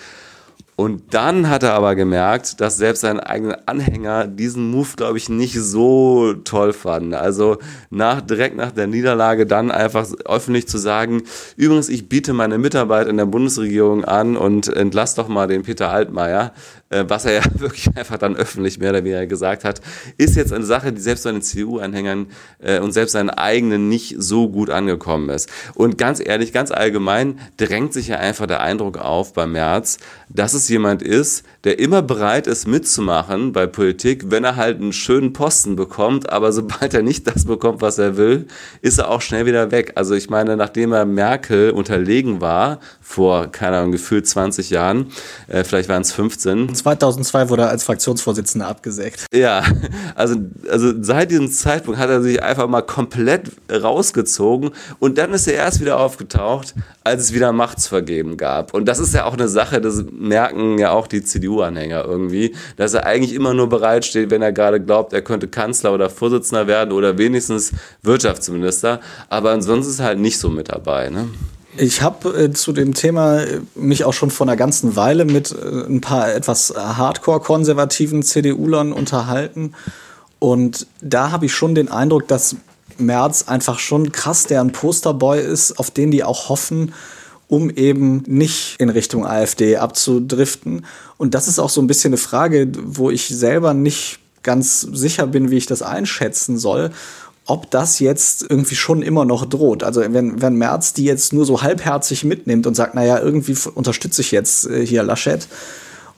und 0.77 1.15
dann 1.15 1.49
hat 1.49 1.63
er 1.63 1.75
aber 1.75 1.95
gemerkt, 1.95 2.61
dass 2.61 2.77
selbst 2.77 3.03
seine 3.03 3.25
eigenen 3.29 3.57
Anhänger 3.67 4.27
diesen 4.27 4.73
Move, 4.73 4.89
glaube 4.97 5.19
ich, 5.19 5.29
nicht 5.29 5.55
so 5.61 6.35
toll 6.45 6.73
fanden. 6.73 7.15
Also 7.15 7.59
nach, 7.91 8.21
direkt 8.21 8.57
nach 8.57 8.73
der 8.73 8.89
Niederlage 8.89 9.47
dann 9.47 9.71
einfach 9.71 10.09
öffentlich 10.25 10.67
zu 10.67 10.79
sagen, 10.79 11.23
übrigens, 11.57 11.89
ich 11.89 12.09
biete 12.09 12.33
meine 12.33 12.59
Mitarbeit 12.59 13.07
in 13.07 13.17
der 13.17 13.27
Bundesregierung 13.27 14.05
an 14.05 14.37
und 14.37 14.67
entlass 14.67 15.15
doch 15.15 15.29
mal 15.29 15.47
den 15.47 15.63
Peter 15.63 15.91
Altmaier. 15.91 16.53
Äh, 16.95 17.09
was 17.09 17.25
er 17.25 17.33
ja 17.35 17.43
wirklich 17.59 17.89
einfach 17.97 18.19
dann 18.19 18.37
öffentlich 18.37 18.79
mehr 18.79 18.91
oder 18.91 19.05
weniger 19.05 19.27
gesagt 19.27 19.65
hat, 19.65 19.81
ist 20.17 20.37
jetzt 20.37 20.53
eine 20.53 20.65
Sache, 20.65 20.93
die 20.93 21.01
selbst 21.01 21.23
seinen 21.23 21.43
CDU-Anhängern 21.43 22.27
äh, 22.63 22.79
und 22.79 22.93
selbst 22.93 23.13
seinen 23.13 23.31
eigenen 23.31 23.89
nicht 23.89 24.17
so 24.19 24.49
gut 24.49 24.71
angekommen 24.71 25.29
ist. 25.31 25.51
Und 25.75 25.99
ganz 25.99 26.23
ehrlich, 26.25 26.53
ganz 26.53 26.71
allgemein 26.71 27.41
drängt 27.57 27.93
sich 27.93 28.09
ja 28.09 28.17
einfach 28.17 28.47
der 28.47 28.61
Eindruck 28.61 28.99
auf 28.99 29.33
bei 29.33 29.47
Merz, 29.47 29.99
dass 30.29 30.55
es 30.55 30.69
jemand 30.69 31.03
ist, 31.03 31.45
der 31.65 31.79
immer 31.79 32.03
bereit 32.03 32.47
ist 32.47 32.67
mitzumachen 32.67 33.53
bei 33.53 33.67
Politik, 33.67 34.31
wenn 34.31 34.45
er 34.45 34.57
halt 34.57 34.81
einen 34.81 34.93
schönen 34.93 35.33
Posten 35.33 35.77
bekommt, 35.77 36.31
aber 36.31 36.53
sobald 36.53 36.95
er 36.95 37.03
nicht 37.03 37.27
das 37.27 37.45
bekommt, 37.45 37.81
was 37.81 37.99
er 37.99 38.17
will, 38.17 38.47
ist 38.83 38.99
er 38.99 39.11
auch 39.11 39.21
schnell 39.21 39.47
wieder 39.47 39.71
weg. 39.71 39.93
Also 39.97 40.15
ich 40.15 40.31
meine, 40.31 40.57
nachdem 40.57 40.93
er 40.93 41.05
Merkel 41.05 41.71
unterlegen 41.71 42.41
war, 42.41 42.81
vor, 43.01 43.49
keine 43.49 43.79
Ahnung, 43.79 43.93
gefühlt 43.93 44.27
20 44.27 44.71
Jahren, 44.71 45.11
äh, 45.49 45.65
vielleicht 45.65 45.89
waren 45.89 46.03
es 46.03 46.13
15, 46.13 46.75
2002 46.85 47.49
wurde 47.49 47.63
er 47.63 47.71
als 47.71 47.85
Fraktionsvorsitzender 47.85 48.69
abgesägt. 48.69 49.25
Ja, 49.33 49.63
also, 50.15 50.37
also 50.71 50.93
seit 51.01 51.31
diesem 51.31 51.51
Zeitpunkt 51.51 51.99
hat 51.99 52.11
er 52.11 52.23
sich 52.23 52.43
einfach 52.43 52.69
mal 52.69 52.83
komplett 52.83 53.53
rausgezogen 53.73 54.71
und 54.99 55.17
dann 55.17 55.33
ist 55.33 55.47
er 55.47 55.55
erst 55.55 55.81
wieder 55.81 55.99
aufgetaucht, 55.99 56.75
als 57.03 57.23
es 57.23 57.33
wieder 57.33 57.53
Machtsvergeben 57.53 58.37
gab. 58.37 58.75
Und 58.75 58.85
das 58.87 58.99
ist 58.99 59.15
ja 59.15 59.25
auch 59.25 59.33
eine 59.33 59.49
Sache, 59.49 59.81
das 59.81 60.05
merken 60.13 60.79
ja 60.79 60.91
auch 60.91 61.07
die 61.07 61.25
CDU-Anhänger 61.25 62.05
irgendwie, 62.05 62.55
dass 62.77 62.93
er 62.93 63.07
eigentlich 63.07 63.33
immer 63.33 63.55
nur 63.55 63.71
bereitsteht, 63.71 64.31
wenn 64.31 64.43
er 64.43 64.53
gerade 64.53 64.79
glaubt, 64.79 65.15
er 65.15 65.23
könnte 65.23 65.49
Kanzler 65.49 65.95
oder 65.95 66.11
Vorsitzender 66.11 66.67
werden 66.67 66.93
oder 66.93 67.17
wenigstens 67.17 67.73
Wirtschaftsminister. 68.03 69.01
Aber 69.31 69.53
ansonsten 69.53 69.91
ist 69.91 70.01
er 70.01 70.07
halt 70.07 70.19
nicht 70.19 70.39
so 70.39 70.51
mit 70.51 70.69
dabei. 70.69 71.09
Ne? 71.09 71.29
Ich 71.77 72.03
habe 72.03 72.29
äh, 72.39 72.53
zu 72.53 72.73
dem 72.73 72.95
Thema 72.95 73.41
äh, 73.41 73.61
mich 73.75 74.05
auch 74.05 74.13
schon 74.13 74.31
vor 74.31 74.47
einer 74.47 74.57
ganzen 74.57 74.95
Weile 74.95 75.25
mit 75.25 75.51
äh, 75.53 75.87
ein 75.87 76.01
paar 76.01 76.33
etwas 76.33 76.73
hardcore-konservativen 76.77 78.23
CDU-Lern 78.23 78.93
unterhalten. 78.93 79.75
Und 80.39 80.87
da 81.01 81.33
habe 81.33 81.47
ich 81.47 81.55
schon 81.55 81.75
den 81.75 81.91
Eindruck, 81.91 82.29
dass 82.29 82.57
Merz 82.99 83.49
einfach 83.49 83.81
schon 83.81 84.13
krass 84.13 84.45
der 84.45 84.61
ein 84.61 84.71
Posterboy 84.71 85.41
ist, 85.41 85.79
auf 85.79 85.91
den 85.91 86.13
die 86.13 86.23
auch 86.23 86.49
hoffen, 86.49 86.95
um 87.49 87.71
eben 87.71 88.23
nicht 88.27 88.77
in 88.79 88.89
Richtung 88.89 89.27
AfD 89.27 89.77
abzudriften. 89.77 90.87
Und 91.17 91.35
das 91.35 91.49
ist 91.49 91.59
auch 91.59 91.71
so 91.71 91.81
ein 91.81 91.89
bisschen 91.89 92.11
eine 92.11 92.19
Frage, 92.19 92.71
wo 92.85 93.11
ich 93.11 93.29
selber 93.29 93.75
nicht 93.75 94.21
ganz 94.45 94.83
sicher 94.83 95.27
bin, 95.27 95.51
wie 95.51 95.57
ich 95.57 95.67
das 95.67 95.83
einschätzen 95.83 96.57
soll 96.57 96.93
ob 97.47 97.71
das 97.71 97.99
jetzt 97.99 98.47
irgendwie 98.49 98.75
schon 98.75 99.03
immer 99.03 99.25
noch 99.25 99.45
droht. 99.45 99.85
Also 99.85 100.01
wenn, 100.01 100.41
wenn 100.41 100.57
Merz 100.57 100.95
die 100.95 101.05
jetzt 101.05 101.33
nur 101.33 101.45
so 101.45 101.63
halbherzig 101.63 102.25
mitnimmt 102.25 102.67
und 102.67 102.75
sagt, 102.75 102.95
naja, 102.95 103.21
irgendwie 103.21 103.57
unterstütze 103.75 104.23
ich 104.23 104.31
jetzt 104.31 104.67
äh, 104.67 104.85
hier 104.87 105.03
Laschet, 105.03 105.47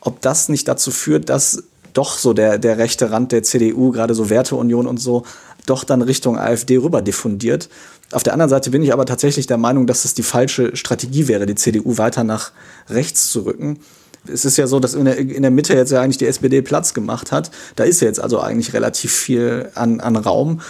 ob 0.01 0.21
das 0.21 0.49
nicht 0.49 0.69
dazu 0.69 0.91
führt, 0.91 1.29
dass 1.29 1.65
doch 1.93 2.19
so 2.19 2.33
der, 2.33 2.59
der 2.59 2.79
rechte 2.79 3.11
Rand 3.11 3.33
der 3.33 3.43
CDU, 3.43 3.91
gerade 3.91 4.15
so 4.15 4.31
Werteunion 4.31 4.87
und 4.87 4.99
so, 4.99 5.25
doch 5.65 5.83
dann 5.83 6.03
Richtung 6.03 6.39
AfD 6.39 6.77
rüber 6.77 7.03
diffundiert. 7.03 7.69
Auf 8.13 8.23
der 8.23 8.35
anderen 8.35 8.51
Seite 8.51 8.71
bin 8.71 8.83
ich 8.83 8.93
aber 8.93 9.05
tatsächlich 9.05 9.49
der 9.49 9.59
Meinung, 9.59 9.89
dass 9.89 10.05
es 10.05 10.15
die 10.15 10.23
falsche 10.23 10.77
Strategie 10.77 11.27
wäre, 11.27 11.47
die 11.47 11.57
CDU 11.57 11.99
weiter 11.99 12.23
nach 12.23 12.53
rechts 12.89 13.31
zu 13.31 13.41
rücken. 13.41 13.81
Es 14.29 14.45
ist 14.45 14.59
ja 14.59 14.67
so, 14.69 14.79
dass 14.79 14.95
in 14.95 15.07
der, 15.07 15.19
in 15.19 15.43
der 15.43 15.51
Mitte 15.51 15.75
jetzt 15.75 15.91
ja 15.91 16.01
eigentlich 16.01 16.19
die 16.19 16.27
SPD 16.27 16.63
Platz 16.63 16.95
gemacht 16.95 17.33
hat. 17.33 17.51
Da 17.75 17.85
ist 17.85 18.01
jetzt 18.01 18.21
also 18.21 18.41
eigentlich 18.41 18.75
relativ 18.75 19.13
viel 19.13 19.71
an, 19.75 20.01
an 20.01 20.17
Raum 20.17 20.61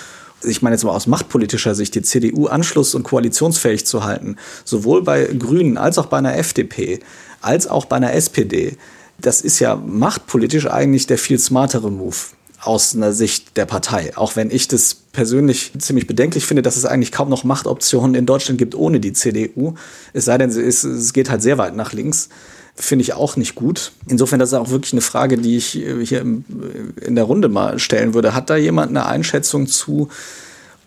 ich 0.43 0.63
meine 0.63 0.75
jetzt 0.75 0.85
mal 0.85 0.93
aus 0.93 1.07
machtpolitischer 1.07 1.75
Sicht, 1.75 1.95
die 1.95 2.03
CDU 2.03 2.47
anschluss- 2.47 2.95
und 2.95 3.03
koalitionsfähig 3.03 3.87
zu 3.87 4.05
halten, 4.05 4.37
sowohl 4.65 5.03
bei 5.03 5.25
Grünen 5.25 5.79
als 5.79 5.99
auch 5.99 6.07
bei 6.07 6.19
einer 6.19 6.37
FDP, 6.37 7.01
als 7.41 7.67
auch 7.67 7.87
bei 7.87 7.97
einer 7.97 8.13
SPD, 8.13 8.77
das 9.19 9.41
ist 9.41 9.61
ja 9.61 9.77
machtpolitisch 9.77 10.67
eigentlich 10.67 11.07
der 11.07 11.19
viel 11.19 11.39
smartere 11.39 11.91
Move 11.91 12.17
aus 12.61 12.95
einer 12.95 13.13
Sicht 13.13 13.57
der 13.57 13.67
Partei. 13.67 14.17
Auch 14.17 14.37
wenn 14.37 14.51
ich 14.51 14.69
das 14.69 14.95
persönlich 14.95 15.73
ziemlich 15.79 16.07
bedenklich 16.07 16.47
finde, 16.47 16.63
dass 16.63 16.77
es 16.77 16.85
eigentlich 16.85 17.13
kaum 17.13 17.29
noch 17.29 17.45
Machtoptionen 17.45 18.15
in 18.15 18.27
Deutschland 18.27 18.59
gibt 18.59 18.75
ohne 18.75 18.99
die 18.99 19.13
CDU. 19.13 19.75
Es 20.13 20.25
sei 20.25 20.39
denn, 20.39 20.51
es, 20.51 21.13
geht 21.13 21.31
halt 21.31 21.43
sehr 21.43 21.59
weit 21.59 21.77
nach 21.77 21.93
links 21.93 22.29
finde 22.77 23.03
ich 23.03 23.15
auch 23.15 23.37
nicht 23.37 23.55
gut. 23.55 23.93
Insofern, 24.09 24.39
das 24.39 24.51
ist 24.51 24.55
auch 24.55 24.71
wirklich 24.71 24.93
eine 24.93 25.01
Frage, 25.01 25.39
die 25.39 25.57
ich 25.57 25.77
äh, 25.77 26.05
hier 26.05 26.21
äh, 26.21 27.05
in 27.05 27.15
der 27.15 27.25
Runde 27.25 27.49
mal 27.49 27.79
stellen 27.79 28.15
würde. 28.15 28.35
Hat 28.35 28.51
da 28.51 28.57
jemand 28.57 28.91
eine 28.91 29.07
Einschätzung 29.07 29.67
zu, 29.67 30.09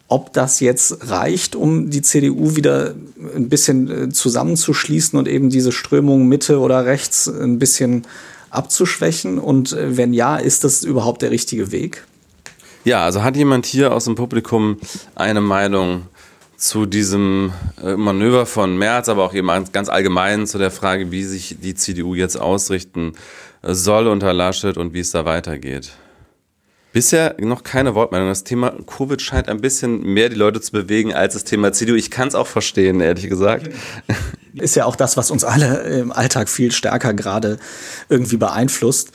ob 0.08 0.34
das 0.34 0.60
jetzt 0.60 1.10
reicht, 1.10 1.56
um 1.56 1.90
die 1.90 2.02
CDU 2.02 2.56
wieder 2.56 2.96
ein 3.36 3.50
bisschen 3.50 3.90
äh, 3.90 4.10
zusammenzuschließen 4.10 5.18
und 5.18 5.28
eben 5.28 5.50
diese 5.50 5.72
Strömung 5.72 6.28
Mitte 6.28 6.60
oder 6.60 6.86
rechts 6.86 7.28
ein 7.28 7.60
bisschen 7.60 8.04
abzuschwächen? 8.52 9.40
Und 9.40 9.76
wenn 9.78 10.14
ja, 10.14 10.38
ist 10.38 10.64
das 10.64 10.84
überhaupt 10.84 11.22
der 11.22 11.32
richtige 11.32 11.72
Weg? 11.72 12.06
Ja, 12.86 13.04
also 13.04 13.24
hat 13.24 13.36
jemand 13.36 13.66
hier 13.66 13.94
aus 13.94 14.06
dem 14.06 14.16
Publikum 14.16 14.78
eine 15.16 15.42
Meinung 15.42 16.04
zu 16.60 16.86
diesem 16.86 17.54
äh, 17.82 17.96
Manöver 17.96 18.46
von 18.46 18.78
Merz, 18.78 19.08
aber 19.08 19.24
auch 19.24 19.34
eben 19.34 19.48
ganz 19.72 19.88
allgemein 19.88 20.46
zu 20.46 20.58
der 20.58 20.72
Frage, 20.72 21.10
wie 21.10 21.24
sich 21.24 21.58
die 21.62 21.74
CDU 21.74 22.16
jetzt 22.16 22.36
ausrichten 22.36 23.14
äh, 23.62 23.74
soll 23.74 24.08
unter 24.08 24.34
Laschet 24.34 24.78
und 24.78 24.94
wie 24.94 25.00
es 25.00 25.12
da 25.12 25.24
weitergeht. 25.24 25.94
Bisher 26.92 27.36
noch 27.40 27.64
keine 27.64 27.96
Wortmeldung. 27.96 28.30
Das 28.30 28.44
Thema 28.44 28.74
Covid 28.86 29.22
scheint 29.22 29.48
ein 29.48 29.62
bisschen 29.62 30.02
mehr 30.02 30.28
die 30.28 30.36
Leute 30.36 30.60
zu 30.60 30.72
bewegen 30.72 31.14
als 31.14 31.36
das 31.36 31.44
Thema 31.44 31.72
CDU. 31.72 31.94
Ich 31.94 32.12
kann 32.12 32.28
es 32.28 32.36
auch 32.36 32.48
verstehen, 32.48 33.00
ehrlich 33.00 33.30
gesagt. 33.30 33.70
Ist 34.56 34.76
ja 34.76 34.86
auch 34.86 34.96
das, 34.96 35.16
was 35.16 35.30
uns 35.32 35.44
alle 35.44 35.84
im 35.84 36.12
Alltag 36.12 36.50
viel 36.50 36.72
stärker 36.72 37.14
gerade 37.14 37.60
irgendwie 38.10 38.38
beeinflusst. 38.38 39.12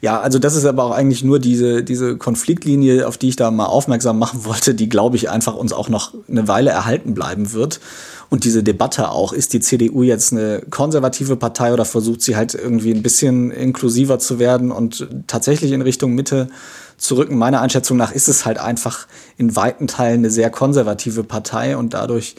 Ja, 0.00 0.20
also 0.20 0.38
das 0.38 0.54
ist 0.54 0.64
aber 0.64 0.84
auch 0.84 0.90
eigentlich 0.92 1.24
nur 1.24 1.40
diese, 1.40 1.82
diese 1.82 2.16
Konfliktlinie, 2.16 3.08
auf 3.08 3.18
die 3.18 3.30
ich 3.30 3.36
da 3.36 3.50
mal 3.50 3.66
aufmerksam 3.66 4.18
machen 4.18 4.44
wollte, 4.44 4.74
die, 4.74 4.88
glaube 4.88 5.16
ich, 5.16 5.28
einfach 5.28 5.54
uns 5.54 5.72
auch 5.72 5.88
noch 5.88 6.14
eine 6.28 6.46
Weile 6.46 6.70
erhalten 6.70 7.14
bleiben 7.14 7.52
wird. 7.52 7.80
Und 8.30 8.44
diese 8.44 8.62
Debatte 8.62 9.10
auch, 9.10 9.32
ist 9.32 9.54
die 9.54 9.60
CDU 9.60 10.02
jetzt 10.02 10.32
eine 10.32 10.62
konservative 10.70 11.36
Partei 11.36 11.72
oder 11.72 11.84
versucht 11.84 12.20
sie 12.20 12.36
halt 12.36 12.54
irgendwie 12.54 12.92
ein 12.92 13.02
bisschen 13.02 13.50
inklusiver 13.50 14.18
zu 14.18 14.38
werden 14.38 14.70
und 14.70 15.08
tatsächlich 15.26 15.72
in 15.72 15.82
Richtung 15.82 16.14
Mitte 16.14 16.48
zu 16.98 17.16
rücken? 17.16 17.38
Meiner 17.38 17.62
Einschätzung 17.62 17.96
nach 17.96 18.12
ist 18.12 18.28
es 18.28 18.44
halt 18.44 18.58
einfach 18.58 19.06
in 19.38 19.56
weiten 19.56 19.86
Teilen 19.86 20.20
eine 20.20 20.30
sehr 20.30 20.50
konservative 20.50 21.24
Partei 21.24 21.76
und 21.76 21.94
dadurch, 21.94 22.36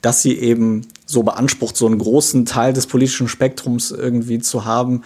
dass 0.00 0.22
sie 0.22 0.38
eben 0.38 0.86
so 1.06 1.24
beansprucht, 1.24 1.76
so 1.76 1.86
einen 1.86 1.98
großen 1.98 2.46
Teil 2.46 2.72
des 2.72 2.86
politischen 2.86 3.28
Spektrums 3.28 3.90
irgendwie 3.90 4.38
zu 4.38 4.64
haben, 4.64 5.02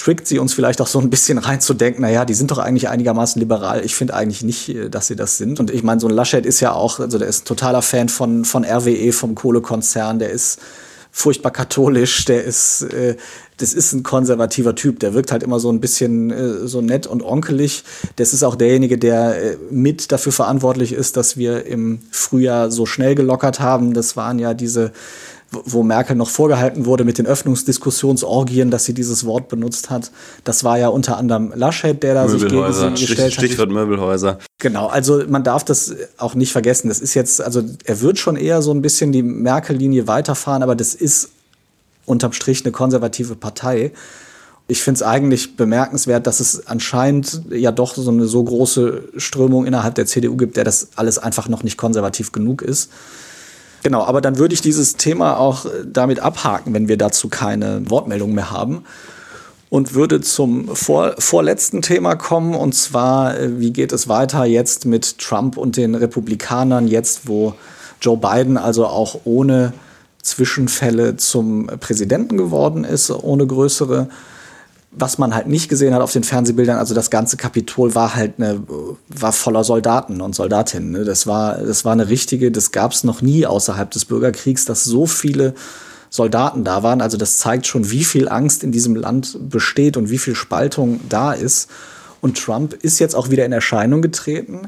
trickt 0.00 0.26
sie 0.26 0.38
uns 0.38 0.54
vielleicht 0.54 0.80
auch 0.80 0.86
so 0.86 0.98
ein 0.98 1.10
bisschen 1.10 1.38
reinzudenken, 1.38 2.02
naja, 2.02 2.24
die 2.24 2.34
sind 2.34 2.50
doch 2.50 2.58
eigentlich 2.58 2.88
einigermaßen 2.88 3.38
liberal. 3.38 3.84
Ich 3.84 3.94
finde 3.94 4.14
eigentlich 4.14 4.42
nicht, 4.42 4.68
äh, 4.70 4.88
dass 4.88 5.06
sie 5.06 5.16
das 5.16 5.36
sind. 5.36 5.60
Und 5.60 5.70
ich 5.70 5.82
meine, 5.82 6.00
so 6.00 6.08
ein 6.08 6.14
Laschet 6.14 6.46
ist 6.46 6.60
ja 6.60 6.72
auch, 6.72 7.00
also 7.00 7.18
der 7.18 7.28
ist 7.28 7.42
ein 7.42 7.44
totaler 7.46 7.82
Fan 7.82 8.08
von, 8.08 8.44
von 8.44 8.64
RWE, 8.64 9.12
vom 9.12 9.34
Kohlekonzern, 9.34 10.18
der 10.18 10.30
ist 10.30 10.58
furchtbar 11.12 11.50
katholisch, 11.50 12.24
der 12.24 12.44
ist, 12.44 12.82
äh, 12.82 13.16
das 13.56 13.74
ist 13.74 13.92
ein 13.92 14.02
konservativer 14.02 14.74
Typ, 14.74 15.00
der 15.00 15.12
wirkt 15.12 15.32
halt 15.32 15.42
immer 15.42 15.60
so 15.60 15.70
ein 15.70 15.80
bisschen 15.80 16.30
äh, 16.30 16.66
so 16.66 16.80
nett 16.80 17.06
und 17.06 17.22
onkelig. 17.22 17.84
Das 18.16 18.32
ist 18.32 18.42
auch 18.42 18.54
derjenige, 18.54 18.96
der 18.96 19.42
äh, 19.42 19.56
mit 19.70 20.12
dafür 20.12 20.32
verantwortlich 20.32 20.92
ist, 20.92 21.16
dass 21.16 21.36
wir 21.36 21.66
im 21.66 22.00
Frühjahr 22.10 22.70
so 22.70 22.86
schnell 22.86 23.14
gelockert 23.14 23.60
haben. 23.60 23.92
Das 23.92 24.16
waren 24.16 24.38
ja 24.38 24.54
diese 24.54 24.92
wo 25.50 25.82
Merkel 25.82 26.14
noch 26.14 26.30
vorgehalten 26.30 26.86
wurde 26.86 27.04
mit 27.04 27.18
den 27.18 27.26
Öffnungsdiskussionsorgien, 27.26 28.70
dass 28.70 28.84
sie 28.84 28.94
dieses 28.94 29.26
Wort 29.26 29.48
benutzt 29.48 29.90
hat. 29.90 30.12
Das 30.44 30.62
war 30.62 30.78
ja 30.78 30.88
unter 30.88 31.16
anderem 31.16 31.52
Laschet, 31.54 32.00
der 32.02 32.14
da 32.14 32.28
sich 32.28 32.46
gegen 32.46 32.72
sie 32.72 32.90
gestellt 32.90 33.20
hat. 33.20 33.32
Stichwort 33.32 33.70
Möbelhäuser. 33.70 34.38
Genau, 34.58 34.86
also 34.86 35.22
man 35.28 35.42
darf 35.42 35.64
das 35.64 35.94
auch 36.18 36.34
nicht 36.34 36.52
vergessen. 36.52 36.88
Das 36.88 37.00
ist 37.00 37.14
jetzt, 37.14 37.40
also 37.40 37.62
er 37.84 38.00
wird 38.00 38.18
schon 38.18 38.36
eher 38.36 38.62
so 38.62 38.72
ein 38.72 38.80
bisschen 38.80 39.10
die 39.10 39.22
Merkel-Linie 39.22 40.06
weiterfahren, 40.06 40.62
aber 40.62 40.76
das 40.76 40.94
ist 40.94 41.30
unterm 42.06 42.32
Strich 42.32 42.64
eine 42.64 42.72
konservative 42.72 43.34
Partei. 43.34 43.92
Ich 44.68 44.82
finde 44.82 44.98
es 44.98 45.02
eigentlich 45.02 45.56
bemerkenswert, 45.56 46.28
dass 46.28 46.38
es 46.38 46.68
anscheinend 46.68 47.42
ja 47.50 47.72
doch 47.72 47.94
so 47.94 48.08
eine 48.08 48.26
so 48.26 48.44
große 48.44 49.08
Strömung 49.16 49.66
innerhalb 49.66 49.96
der 49.96 50.06
CDU 50.06 50.36
gibt, 50.36 50.56
der 50.56 50.62
das 50.62 50.90
alles 50.94 51.18
einfach 51.18 51.48
noch 51.48 51.64
nicht 51.64 51.76
konservativ 51.76 52.30
genug 52.30 52.62
ist. 52.62 52.90
Genau, 53.82 54.04
aber 54.04 54.20
dann 54.20 54.38
würde 54.38 54.54
ich 54.54 54.60
dieses 54.60 54.96
Thema 54.96 55.38
auch 55.38 55.64
äh, 55.66 55.68
damit 55.86 56.20
abhaken, 56.20 56.74
wenn 56.74 56.88
wir 56.88 56.96
dazu 56.96 57.28
keine 57.28 57.88
Wortmeldung 57.88 58.34
mehr 58.34 58.50
haben. 58.50 58.84
Und 59.70 59.94
würde 59.94 60.20
zum 60.20 60.74
vor, 60.74 61.14
vorletzten 61.18 61.80
Thema 61.80 62.16
kommen, 62.16 62.54
und 62.54 62.74
zwar, 62.74 63.38
äh, 63.38 63.60
wie 63.60 63.72
geht 63.72 63.92
es 63.92 64.08
weiter 64.08 64.44
jetzt 64.44 64.84
mit 64.84 65.18
Trump 65.18 65.56
und 65.56 65.76
den 65.76 65.94
Republikanern, 65.94 66.88
jetzt 66.88 67.28
wo 67.28 67.54
Joe 68.00 68.16
Biden 68.16 68.56
also 68.56 68.86
auch 68.86 69.20
ohne 69.24 69.72
Zwischenfälle 70.22 71.16
zum 71.16 71.68
Präsidenten 71.80 72.36
geworden 72.36 72.84
ist, 72.84 73.10
ohne 73.10 73.46
größere 73.46 74.08
was 74.92 75.18
man 75.18 75.34
halt 75.34 75.46
nicht 75.46 75.68
gesehen 75.68 75.94
hat 75.94 76.02
auf 76.02 76.12
den 76.12 76.24
Fernsehbildern, 76.24 76.76
also 76.76 76.94
das 76.94 77.10
ganze 77.10 77.36
Kapitol 77.36 77.94
war 77.94 78.16
halt 78.16 78.34
eine, 78.38 78.60
war 79.08 79.32
voller 79.32 79.62
Soldaten 79.62 80.20
und 80.20 80.34
Soldatinnen. 80.34 80.90
Ne? 80.90 81.04
Das 81.04 81.26
war, 81.26 81.58
das 81.58 81.84
war 81.84 81.92
eine 81.92 82.08
richtige, 82.08 82.50
das 82.50 82.72
gab 82.72 82.92
es 82.92 83.04
noch 83.04 83.22
nie 83.22 83.46
außerhalb 83.46 83.90
des 83.90 84.04
Bürgerkriegs, 84.04 84.64
dass 84.64 84.84
so 84.84 85.06
viele 85.06 85.54
Soldaten 86.10 86.64
da 86.64 86.82
waren. 86.82 87.00
Also 87.00 87.16
das 87.16 87.38
zeigt 87.38 87.68
schon, 87.68 87.90
wie 87.92 88.02
viel 88.02 88.28
Angst 88.28 88.64
in 88.64 88.72
diesem 88.72 88.96
Land 88.96 89.38
besteht 89.48 89.96
und 89.96 90.10
wie 90.10 90.18
viel 90.18 90.34
Spaltung 90.34 91.00
da 91.08 91.32
ist. 91.32 91.70
Und 92.20 92.36
Trump 92.36 92.72
ist 92.72 92.98
jetzt 92.98 93.14
auch 93.14 93.30
wieder 93.30 93.46
in 93.46 93.52
Erscheinung 93.52 94.02
getreten. 94.02 94.62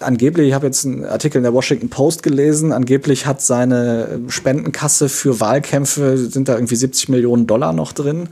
Angeblich, 0.00 0.48
ich 0.48 0.54
habe 0.54 0.66
jetzt 0.66 0.84
einen 0.84 1.04
Artikel 1.04 1.38
in 1.38 1.44
der 1.44 1.54
Washington 1.54 1.88
Post 1.88 2.24
gelesen, 2.24 2.72
angeblich 2.72 3.26
hat 3.26 3.40
seine 3.40 4.20
Spendenkasse 4.26 5.08
für 5.08 5.38
Wahlkämpfe, 5.38 6.18
sind 6.18 6.48
da 6.48 6.54
irgendwie 6.54 6.74
70 6.74 7.08
Millionen 7.08 7.46
Dollar 7.46 7.72
noch 7.72 7.92
drin. 7.92 8.28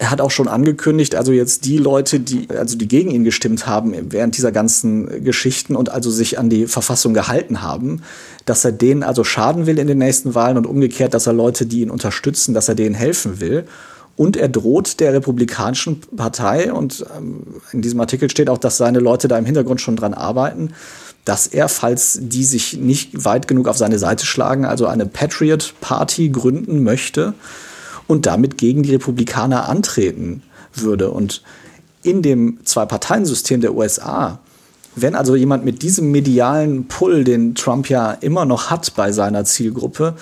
Er 0.00 0.10
hat 0.10 0.22
auch 0.22 0.30
schon 0.30 0.48
angekündigt, 0.48 1.14
also 1.14 1.30
jetzt 1.30 1.66
die 1.66 1.76
Leute, 1.76 2.20
die, 2.20 2.48
also 2.48 2.78
die 2.78 2.88
gegen 2.88 3.10
ihn 3.10 3.22
gestimmt 3.22 3.66
haben 3.66 3.94
während 4.10 4.34
dieser 4.34 4.50
ganzen 4.50 5.22
Geschichten 5.24 5.76
und 5.76 5.90
also 5.90 6.10
sich 6.10 6.38
an 6.38 6.48
die 6.48 6.66
Verfassung 6.68 7.12
gehalten 7.12 7.60
haben, 7.60 8.00
dass 8.46 8.64
er 8.64 8.72
denen 8.72 9.02
also 9.02 9.24
schaden 9.24 9.66
will 9.66 9.78
in 9.78 9.88
den 9.88 9.98
nächsten 9.98 10.34
Wahlen 10.34 10.56
und 10.56 10.66
umgekehrt, 10.66 11.12
dass 11.12 11.26
er 11.26 11.34
Leute, 11.34 11.66
die 11.66 11.82
ihn 11.82 11.90
unterstützen, 11.90 12.54
dass 12.54 12.66
er 12.66 12.76
denen 12.76 12.94
helfen 12.94 13.40
will. 13.40 13.66
Und 14.16 14.38
er 14.38 14.48
droht 14.48 15.00
der 15.00 15.12
Republikanischen 15.12 16.00
Partei, 16.16 16.72
und 16.72 17.04
ähm, 17.14 17.42
in 17.72 17.82
diesem 17.82 18.00
Artikel 18.00 18.30
steht 18.30 18.48
auch, 18.48 18.56
dass 18.56 18.78
seine 18.78 19.00
Leute 19.00 19.28
da 19.28 19.36
im 19.36 19.44
Hintergrund 19.44 19.82
schon 19.82 19.96
dran 19.96 20.14
arbeiten, 20.14 20.72
dass 21.26 21.46
er, 21.46 21.68
falls 21.68 22.18
die 22.22 22.44
sich 22.44 22.78
nicht 22.78 23.26
weit 23.26 23.46
genug 23.46 23.68
auf 23.68 23.76
seine 23.76 23.98
Seite 23.98 24.24
schlagen, 24.24 24.64
also 24.64 24.86
eine 24.86 25.04
Patriot 25.04 25.74
Party 25.82 26.30
gründen 26.30 26.82
möchte 26.84 27.34
und 28.10 28.26
damit 28.26 28.58
gegen 28.58 28.82
die 28.82 28.92
Republikaner 28.92 29.68
antreten 29.68 30.42
würde. 30.74 31.10
Und 31.10 31.42
in 32.02 32.22
dem 32.22 32.58
Zwei-Parteien-System 32.64 33.60
der 33.60 33.74
USA, 33.74 34.40
wenn 34.96 35.14
also 35.14 35.36
jemand 35.36 35.64
mit 35.64 35.82
diesem 35.82 36.10
medialen 36.10 36.88
Pull, 36.88 37.24
den 37.24 37.54
Trump 37.54 37.88
ja 37.88 38.12
immer 38.12 38.44
noch 38.44 38.70
hat 38.70 38.94
bei 38.96 39.12
seiner 39.12 39.44
Zielgruppe, 39.44 40.14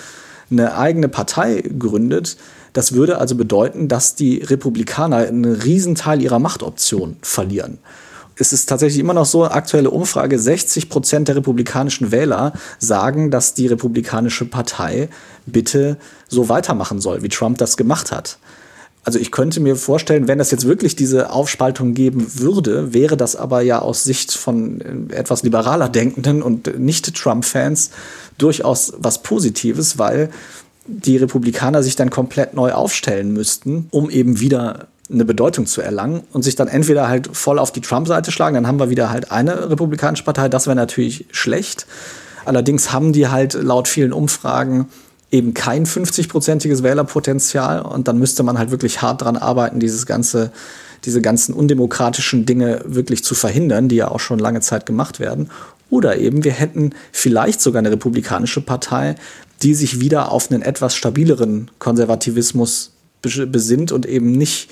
eine 0.51 0.77
eigene 0.77 1.09
Partei 1.09 1.63
gründet, 1.77 2.37
das 2.73 2.93
würde 2.93 3.17
also 3.17 3.35
bedeuten, 3.35 3.87
dass 3.87 4.15
die 4.15 4.37
Republikaner 4.37 5.17
einen 5.17 5.45
Riesenteil 5.45 6.21
ihrer 6.21 6.39
Machtoption 6.39 7.17
verlieren 7.21 7.79
es 8.39 8.53
ist 8.53 8.67
tatsächlich 8.67 8.99
immer 8.99 9.13
noch 9.13 9.25
so, 9.25 9.45
aktuelle 9.45 9.91
Umfrage, 9.91 10.39
60 10.39 10.89
Prozent 10.89 11.27
der 11.27 11.35
republikanischen 11.35 12.11
Wähler 12.11 12.53
sagen, 12.79 13.31
dass 13.31 13.53
die 13.53 13.67
Republikanische 13.67 14.45
Partei 14.45 15.09
bitte 15.45 15.97
so 16.27 16.47
weitermachen 16.49 17.01
soll, 17.01 17.21
wie 17.21 17.29
Trump 17.29 17.57
das 17.57 17.75
gemacht 17.75 18.11
hat. 18.11 18.37
Also 19.03 19.19
ich 19.19 19.31
könnte 19.31 19.59
mir 19.59 19.75
vorstellen, 19.75 20.27
wenn 20.27 20.39
es 20.39 20.51
jetzt 20.51 20.67
wirklich 20.67 20.95
diese 20.95 21.31
Aufspaltung 21.31 21.93
geben 21.93 22.27
würde, 22.35 22.93
wäre 22.93 23.17
das 23.17 23.35
aber 23.35 23.61
ja 23.61 23.79
aus 23.79 24.03
Sicht 24.03 24.33
von 24.33 25.09
äh, 25.11 25.15
etwas 25.15 25.43
liberaler 25.43 25.89
Denkenden 25.89 26.41
und 26.41 26.79
Nicht-Trump-Fans 26.79 27.91
durchaus 28.37 28.93
was 28.97 29.23
Positives, 29.23 29.97
weil 29.97 30.29
die 30.85 31.17
Republikaner 31.17 31.83
sich 31.83 31.95
dann 31.95 32.09
komplett 32.09 32.53
neu 32.53 32.71
aufstellen 32.71 33.31
müssten, 33.33 33.87
um 33.91 34.09
eben 34.09 34.39
wieder 34.39 34.87
eine 35.11 35.25
Bedeutung 35.25 35.65
zu 35.65 35.81
erlangen 35.81 36.21
und 36.33 36.43
sich 36.43 36.55
dann 36.55 36.67
entweder 36.67 37.07
halt 37.07 37.29
voll 37.35 37.59
auf 37.59 37.71
die 37.71 37.81
Trump-Seite 37.81 38.31
schlagen, 38.31 38.53
dann 38.55 38.67
haben 38.67 38.79
wir 38.79 38.89
wieder 38.89 39.09
halt 39.09 39.31
eine 39.31 39.69
republikanische 39.69 40.23
Partei, 40.23 40.49
das 40.49 40.67
wäre 40.67 40.75
natürlich 40.75 41.25
schlecht. 41.31 41.87
Allerdings 42.45 42.91
haben 42.91 43.11
die 43.11 43.27
halt 43.27 43.53
laut 43.53 43.87
vielen 43.87 44.13
Umfragen 44.13 44.87
eben 45.31 45.53
kein 45.53 45.85
50-prozentiges 45.85 46.83
Wählerpotenzial 46.83 47.81
und 47.81 48.07
dann 48.07 48.17
müsste 48.17 48.43
man 48.43 48.57
halt 48.57 48.71
wirklich 48.71 49.01
hart 49.01 49.21
dran 49.21 49.37
arbeiten, 49.37 49.79
dieses 49.79 50.05
ganze, 50.05 50.51
diese 51.05 51.21
ganzen 51.21 51.53
undemokratischen 51.53 52.45
Dinge 52.45 52.81
wirklich 52.85 53.23
zu 53.23 53.35
verhindern, 53.35 53.89
die 53.89 53.97
ja 53.97 54.09
auch 54.09 54.19
schon 54.19 54.39
lange 54.39 54.61
Zeit 54.61 54.85
gemacht 54.85 55.19
werden. 55.19 55.49
Oder 55.89 56.17
eben 56.17 56.43
wir 56.43 56.51
hätten 56.51 56.93
vielleicht 57.11 57.61
sogar 57.61 57.79
eine 57.79 57.91
republikanische 57.91 58.61
Partei, 58.61 59.15
die 59.61 59.73
sich 59.73 59.99
wieder 59.99 60.31
auf 60.31 60.51
einen 60.51 60.61
etwas 60.61 60.95
stabileren 60.95 61.69
Konservativismus 61.79 62.91
besinnt 63.21 63.91
und 63.91 64.05
eben 64.05 64.31
nicht 64.31 64.69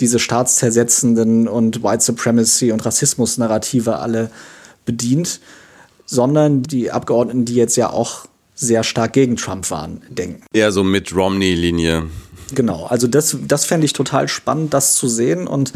diese 0.00 0.18
staatszersetzenden 0.18 1.48
und 1.48 1.82
White 1.82 2.02
Supremacy 2.02 2.72
und 2.72 2.84
Rassismus-Narrative 2.84 3.98
alle 3.98 4.30
bedient, 4.84 5.40
sondern 6.06 6.62
die 6.62 6.90
Abgeordneten, 6.90 7.44
die 7.44 7.54
jetzt 7.54 7.76
ja 7.76 7.90
auch 7.90 8.26
sehr 8.54 8.82
stark 8.82 9.12
gegen 9.12 9.36
Trump 9.36 9.70
waren, 9.70 10.02
denken. 10.08 10.42
Eher 10.52 10.72
so 10.72 10.82
mit 10.82 11.14
Romney-Linie. 11.14 12.06
Genau, 12.54 12.86
also 12.86 13.06
das, 13.06 13.36
das 13.46 13.64
fände 13.66 13.84
ich 13.84 13.92
total 13.92 14.26
spannend, 14.28 14.72
das 14.74 14.94
zu 14.94 15.06
sehen. 15.06 15.46
Und 15.46 15.72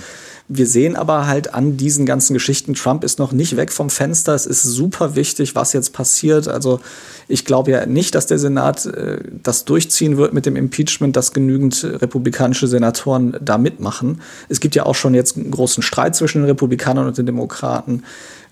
wir 0.49 0.67
sehen 0.67 0.97
aber 0.97 1.27
halt 1.27 1.55
an 1.55 1.77
diesen 1.77 2.05
ganzen 2.05 2.35
Geschichten, 2.35 2.75
Trump 2.75 3.05
ist 3.05 3.19
noch 3.19 3.33
nicht 3.33 3.57
weg 3.57 3.73
vom 3.73 3.91
Fenster. 3.91 4.35
Es 4.35 4.47
ist 4.47 4.63
super 4.63 5.15
wichtig, 5.15 5.55
was 5.55 5.73
jetzt 5.73 5.93
passiert. 5.93 6.49
Also 6.49 6.81
ich 7.29 7.45
glaube 7.45 7.71
ja 7.71 7.87
nicht, 7.87 8.15
dass 8.15 8.27
der 8.27 8.39
Senat 8.39 8.87
äh, 8.87 9.19
das 9.43 9.65
durchziehen 9.65 10.17
wird 10.17 10.35
mit 10.35 10.45
dem 10.45 10.57
Impeachment, 10.57 11.17
dass 11.17 11.33
genügend 11.33 11.85
republikanische 11.85 12.67
Senatoren 12.67 13.37
da 13.41 13.57
mitmachen. 13.57 14.21
Es 14.49 14.61
gibt 14.61 14.75
ja 14.75 14.85
auch 14.85 14.95
schon 14.95 15.15
jetzt 15.15 15.37
einen 15.37 15.51
großen 15.51 15.83
Streit 15.83 16.17
zwischen 16.17 16.43
den 16.43 16.51
Republikanern 16.51 17.07
und 17.07 17.17
den 17.17 17.27
Demokraten, 17.27 18.03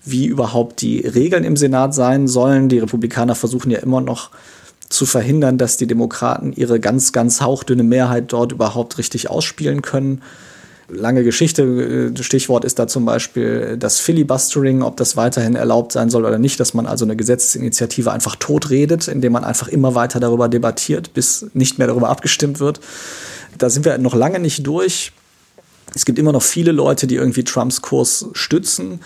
wie 0.05 0.25
überhaupt 0.25 0.81
die 0.81 1.01
Regeln 1.01 1.43
im 1.43 1.57
Senat 1.57 1.93
sein 1.93 2.27
sollen. 2.27 2.69
Die 2.69 2.79
Republikaner 2.79 3.35
versuchen 3.35 3.69
ja 3.69 3.79
immer 3.79 4.01
noch 4.01 4.31
zu 4.89 5.05
verhindern, 5.05 5.57
dass 5.57 5.77
die 5.77 5.87
Demokraten 5.87 6.53
ihre 6.53 6.79
ganz, 6.79 7.11
ganz 7.11 7.41
hauchdünne 7.41 7.83
Mehrheit 7.83 8.33
dort 8.33 8.51
überhaupt 8.51 8.97
richtig 8.97 9.29
ausspielen 9.29 9.81
können 9.81 10.21
lange 10.91 11.23
Geschichte. 11.23 12.11
Äh, 12.17 12.23
Stichwort 12.23 12.65
ist 12.65 12.79
da 12.79 12.87
zum 12.87 13.05
Beispiel 13.05 13.77
das 13.77 13.99
Filibustering, 13.99 14.81
ob 14.81 14.97
das 14.97 15.17
weiterhin 15.17 15.55
erlaubt 15.55 15.91
sein 15.91 16.09
soll 16.09 16.25
oder 16.25 16.39
nicht, 16.39 16.59
dass 16.59 16.73
man 16.73 16.85
also 16.85 17.05
eine 17.05 17.15
Gesetzesinitiative 17.15 18.11
einfach 18.11 18.35
totredet, 18.35 19.07
indem 19.07 19.33
man 19.33 19.43
einfach 19.43 19.67
immer 19.67 19.95
weiter 19.95 20.19
darüber 20.19 20.49
debattiert, 20.49 21.13
bis 21.13 21.47
nicht 21.53 21.77
mehr 21.77 21.87
darüber 21.87 22.09
abgestimmt 22.09 22.59
wird. 22.59 22.79
Da 23.57 23.69
sind 23.69 23.85
wir 23.85 23.97
noch 23.97 24.15
lange 24.15 24.39
nicht 24.39 24.65
durch. 24.65 25.11
Es 25.93 26.05
gibt 26.05 26.19
immer 26.19 26.31
noch 26.31 26.43
viele 26.43 26.71
Leute, 26.71 27.07
die 27.07 27.15
irgendwie 27.15 27.43
Trumps 27.43 27.81
Kurs 27.81 28.27
stützen. 28.33 29.01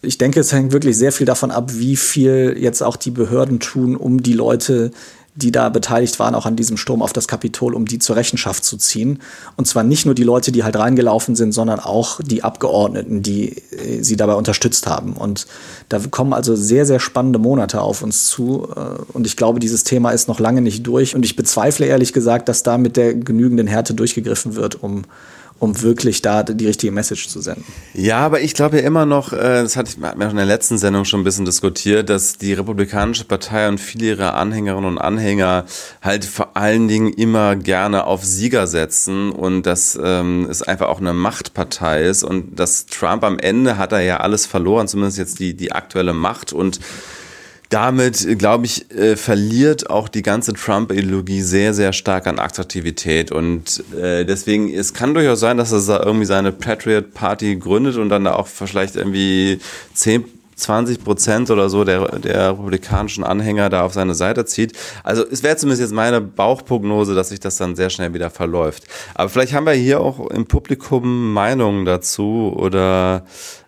Ich 0.00 0.18
denke, 0.18 0.40
es 0.40 0.52
hängt 0.52 0.72
wirklich 0.72 0.96
sehr 0.96 1.12
viel 1.12 1.26
davon 1.26 1.50
ab, 1.50 1.72
wie 1.74 1.96
viel 1.96 2.56
jetzt 2.58 2.82
auch 2.82 2.96
die 2.96 3.10
Behörden 3.10 3.60
tun, 3.60 3.96
um 3.96 4.22
die 4.22 4.32
Leute 4.32 4.90
die 5.36 5.50
da 5.50 5.68
beteiligt 5.68 6.18
waren, 6.20 6.34
auch 6.34 6.46
an 6.46 6.54
diesem 6.54 6.76
Sturm 6.76 7.02
auf 7.02 7.12
das 7.12 7.26
Kapitol, 7.26 7.74
um 7.74 7.86
die 7.86 7.98
zur 7.98 8.14
Rechenschaft 8.14 8.64
zu 8.64 8.76
ziehen. 8.76 9.20
Und 9.56 9.66
zwar 9.66 9.82
nicht 9.82 10.06
nur 10.06 10.14
die 10.14 10.22
Leute, 10.22 10.52
die 10.52 10.62
halt 10.62 10.76
reingelaufen 10.76 11.34
sind, 11.34 11.52
sondern 11.52 11.80
auch 11.80 12.20
die 12.22 12.44
Abgeordneten, 12.44 13.22
die 13.22 13.56
äh, 13.72 14.02
sie 14.02 14.16
dabei 14.16 14.34
unterstützt 14.34 14.86
haben. 14.86 15.14
Und 15.14 15.46
da 15.88 15.98
kommen 15.98 16.32
also 16.32 16.54
sehr, 16.54 16.86
sehr 16.86 17.00
spannende 17.00 17.40
Monate 17.40 17.80
auf 17.80 18.02
uns 18.02 18.26
zu. 18.26 18.68
Äh, 18.76 19.02
und 19.12 19.26
ich 19.26 19.36
glaube, 19.36 19.58
dieses 19.58 19.82
Thema 19.82 20.12
ist 20.12 20.28
noch 20.28 20.38
lange 20.38 20.60
nicht 20.60 20.86
durch. 20.86 21.16
Und 21.16 21.24
ich 21.24 21.34
bezweifle 21.34 21.86
ehrlich 21.86 22.12
gesagt, 22.12 22.48
dass 22.48 22.62
da 22.62 22.78
mit 22.78 22.96
der 22.96 23.14
genügenden 23.14 23.66
Härte 23.66 23.94
durchgegriffen 23.94 24.54
wird, 24.54 24.82
um 24.82 25.02
um 25.58 25.80
wirklich 25.82 26.20
da 26.20 26.42
die 26.42 26.66
richtige 26.66 26.92
Message 26.92 27.28
zu 27.28 27.40
senden. 27.40 27.64
Ja, 27.94 28.18
aber 28.18 28.40
ich 28.40 28.54
glaube 28.54 28.78
ja 28.78 28.82
immer 28.82 29.06
noch, 29.06 29.32
äh, 29.32 29.62
das 29.62 29.76
hatte 29.76 29.90
ich 29.90 29.96
mir 29.98 30.12
in 30.12 30.36
der 30.36 30.44
letzten 30.44 30.78
Sendung 30.78 31.04
schon 31.04 31.20
ein 31.20 31.24
bisschen 31.24 31.44
diskutiert, 31.44 32.10
dass 32.10 32.36
die 32.36 32.52
Republikanische 32.52 33.24
Partei 33.24 33.68
und 33.68 33.78
viele 33.78 34.06
ihrer 34.06 34.34
Anhängerinnen 34.34 34.90
und 34.90 34.98
Anhänger 34.98 35.64
halt 36.02 36.24
vor 36.24 36.56
allen 36.56 36.88
Dingen 36.88 37.12
immer 37.12 37.56
gerne 37.56 38.04
auf 38.04 38.24
Sieger 38.24 38.66
setzen 38.66 39.30
und 39.30 39.64
dass 39.64 39.98
ähm, 40.02 40.46
es 40.50 40.62
einfach 40.62 40.88
auch 40.88 41.00
eine 41.00 41.14
Machtpartei 41.14 42.02
ist 42.02 42.24
und 42.24 42.58
dass 42.58 42.86
Trump 42.86 43.24
am 43.24 43.38
Ende 43.38 43.78
hat 43.78 43.92
er 43.92 44.00
ja 44.00 44.18
alles 44.18 44.46
verloren, 44.46 44.88
zumindest 44.88 45.18
jetzt 45.18 45.38
die, 45.38 45.54
die 45.54 45.72
aktuelle 45.72 46.12
Macht 46.12 46.52
und 46.52 46.80
damit, 47.70 48.38
glaube 48.38 48.66
ich, 48.66 48.90
äh, 48.92 49.16
verliert 49.16 49.90
auch 49.90 50.08
die 50.08 50.22
ganze 50.22 50.52
Trump-Ideologie 50.52 51.40
sehr, 51.40 51.74
sehr 51.74 51.92
stark 51.92 52.26
an 52.26 52.38
Attraktivität. 52.38 53.32
Und 53.32 53.82
äh, 53.94 54.24
deswegen, 54.24 54.72
es 54.72 54.94
kann 54.94 55.14
durchaus 55.14 55.40
sein, 55.40 55.56
dass 55.56 55.72
er 55.72 56.04
irgendwie 56.04 56.26
seine 56.26 56.52
Patriot 56.52 57.14
Party 57.14 57.56
gründet 57.56 57.96
und 57.96 58.10
dann 58.10 58.26
auch 58.26 58.46
vielleicht 58.46 58.96
irgendwie 58.96 59.58
10 59.94 60.24
20 60.56 61.02
Prozent 61.02 61.50
oder 61.50 61.68
so 61.68 61.84
der, 61.84 62.18
der 62.18 62.52
republikanischen 62.52 63.24
Anhänger 63.24 63.70
da 63.70 63.82
auf 63.82 63.92
seine 63.92 64.14
Seite 64.14 64.44
zieht. 64.44 64.72
Also 65.02 65.24
es 65.28 65.42
wäre 65.42 65.56
zumindest 65.56 65.82
jetzt 65.82 65.92
meine 65.92 66.20
Bauchprognose, 66.20 67.14
dass 67.14 67.30
sich 67.30 67.40
das 67.40 67.56
dann 67.56 67.76
sehr 67.76 67.90
schnell 67.90 68.14
wieder 68.14 68.30
verläuft. 68.30 68.84
Aber 69.14 69.28
vielleicht 69.28 69.52
haben 69.52 69.66
wir 69.66 69.72
hier 69.72 70.00
auch 70.00 70.30
im 70.30 70.46
Publikum 70.46 71.32
Meinungen 71.32 71.84
dazu 71.84 72.52
oder 72.56 73.24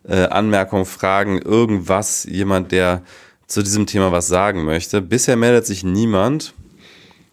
äh, 0.08 0.26
Anmerkungen, 0.26 0.84
Fragen, 0.86 1.40
irgendwas, 1.42 2.24
jemand, 2.24 2.72
der 2.72 3.02
zu 3.46 3.62
diesem 3.62 3.86
Thema 3.86 4.12
was 4.12 4.26
sagen 4.26 4.64
möchte. 4.64 5.00
Bisher 5.00 5.36
meldet 5.36 5.66
sich 5.66 5.84
niemand. 5.84 6.54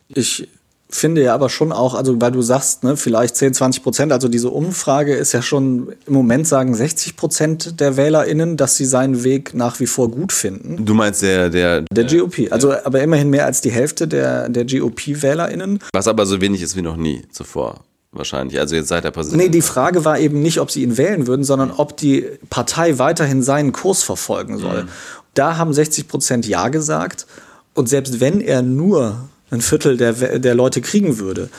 Ich 0.09 0.47
finde 0.89 1.23
ja 1.23 1.33
aber 1.33 1.49
schon 1.49 1.71
auch, 1.71 1.95
also 1.95 2.19
weil 2.21 2.31
du 2.31 2.41
sagst, 2.41 2.83
ne, 2.83 2.95
vielleicht 2.97 3.35
10, 3.35 3.53
20 3.53 3.83
Prozent, 3.83 4.11
also 4.11 4.27
diese 4.27 4.49
Umfrage 4.49 5.15
ist 5.15 5.31
ja 5.31 5.41
schon 5.41 5.93
im 6.05 6.13
Moment 6.13 6.47
sagen 6.47 6.75
60 6.75 7.15
Prozent 7.15 7.79
der 7.79 7.97
WählerInnen, 7.97 8.57
dass 8.57 8.77
sie 8.77 8.85
seinen 8.85 9.23
Weg 9.23 9.53
nach 9.53 9.79
wie 9.79 9.87
vor 9.87 10.09
gut 10.11 10.31
finden. 10.31 10.85
Du 10.85 10.93
meinst 10.93 11.21
der, 11.21 11.49
der, 11.49 11.81
der 11.81 12.05
GOP, 12.05 12.51
also 12.51 12.71
ja. 12.71 12.85
aber 12.85 13.01
immerhin 13.01 13.29
mehr 13.29 13.45
als 13.45 13.61
die 13.61 13.71
Hälfte 13.71 14.07
der, 14.07 14.49
der 14.49 14.65
GOP-WählerInnen. 14.65 15.79
Was 15.93 16.07
aber 16.07 16.25
so 16.25 16.41
wenig 16.41 16.61
ist 16.61 16.75
wie 16.75 16.81
noch 16.81 16.97
nie 16.97 17.23
zuvor 17.31 17.81
wahrscheinlich. 18.11 18.59
Also 18.59 18.75
jetzt 18.75 18.89
seit 18.89 19.03
der 19.03 19.11
Präsident. 19.11 19.41
Nee, 19.41 19.49
die 19.49 19.61
Frage 19.61 20.05
war 20.05 20.19
eben 20.19 20.41
nicht, 20.41 20.59
ob 20.59 20.69
sie 20.69 20.83
ihn 20.83 20.97
wählen 20.97 21.25
würden, 21.25 21.43
sondern 21.43 21.71
ob 21.71 21.97
die 21.97 22.27
Partei 22.51 22.99
weiterhin 22.99 23.41
seinen 23.41 23.71
Kurs 23.71 24.03
verfolgen 24.03 24.59
soll. 24.59 24.83
Mhm. 24.83 24.89
Da 25.33 25.57
haben 25.57 25.73
60 25.73 26.07
Prozent 26.07 26.47
Ja 26.47 26.69
gesagt. 26.69 27.25
Und 27.73 27.89
selbst 27.89 28.19
wenn 28.19 28.41
er 28.41 28.61
nur 28.61 29.29
ein 29.49 29.61
Viertel 29.61 29.97
der, 29.97 30.39
der 30.39 30.55
Leute 30.55 30.81
kriegen 30.81 31.17
würde, 31.19 31.49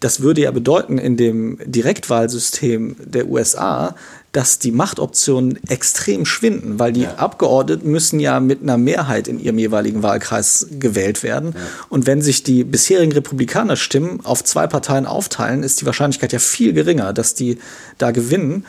das 0.00 0.20
würde 0.20 0.40
ja 0.40 0.50
bedeuten 0.50 0.98
in 0.98 1.16
dem 1.16 1.58
Direktwahlsystem 1.64 2.96
der 2.98 3.28
USA, 3.28 3.94
dass 4.32 4.58
die 4.58 4.72
Machtoptionen 4.72 5.60
extrem 5.68 6.24
schwinden, 6.24 6.80
weil 6.80 6.92
die 6.92 7.02
ja. 7.02 7.14
Abgeordneten 7.16 7.88
müssen 7.88 8.18
ja 8.18 8.40
mit 8.40 8.62
einer 8.62 8.78
Mehrheit 8.78 9.28
in 9.28 9.38
ihrem 9.38 9.58
jeweiligen 9.58 10.02
Wahlkreis 10.02 10.66
gewählt 10.80 11.22
werden. 11.22 11.52
Ja. 11.54 11.60
Und 11.88 12.06
wenn 12.06 12.20
sich 12.20 12.42
die 12.42 12.64
bisherigen 12.64 13.12
Republikaner-Stimmen 13.12 14.24
auf 14.24 14.42
zwei 14.42 14.66
Parteien 14.66 15.06
aufteilen, 15.06 15.62
ist 15.62 15.80
die 15.80 15.86
Wahrscheinlichkeit 15.86 16.32
ja 16.32 16.40
viel 16.40 16.72
geringer, 16.72 17.12
dass 17.12 17.34
die 17.34 17.58
da 17.98 18.10
gewinnen 18.10 18.64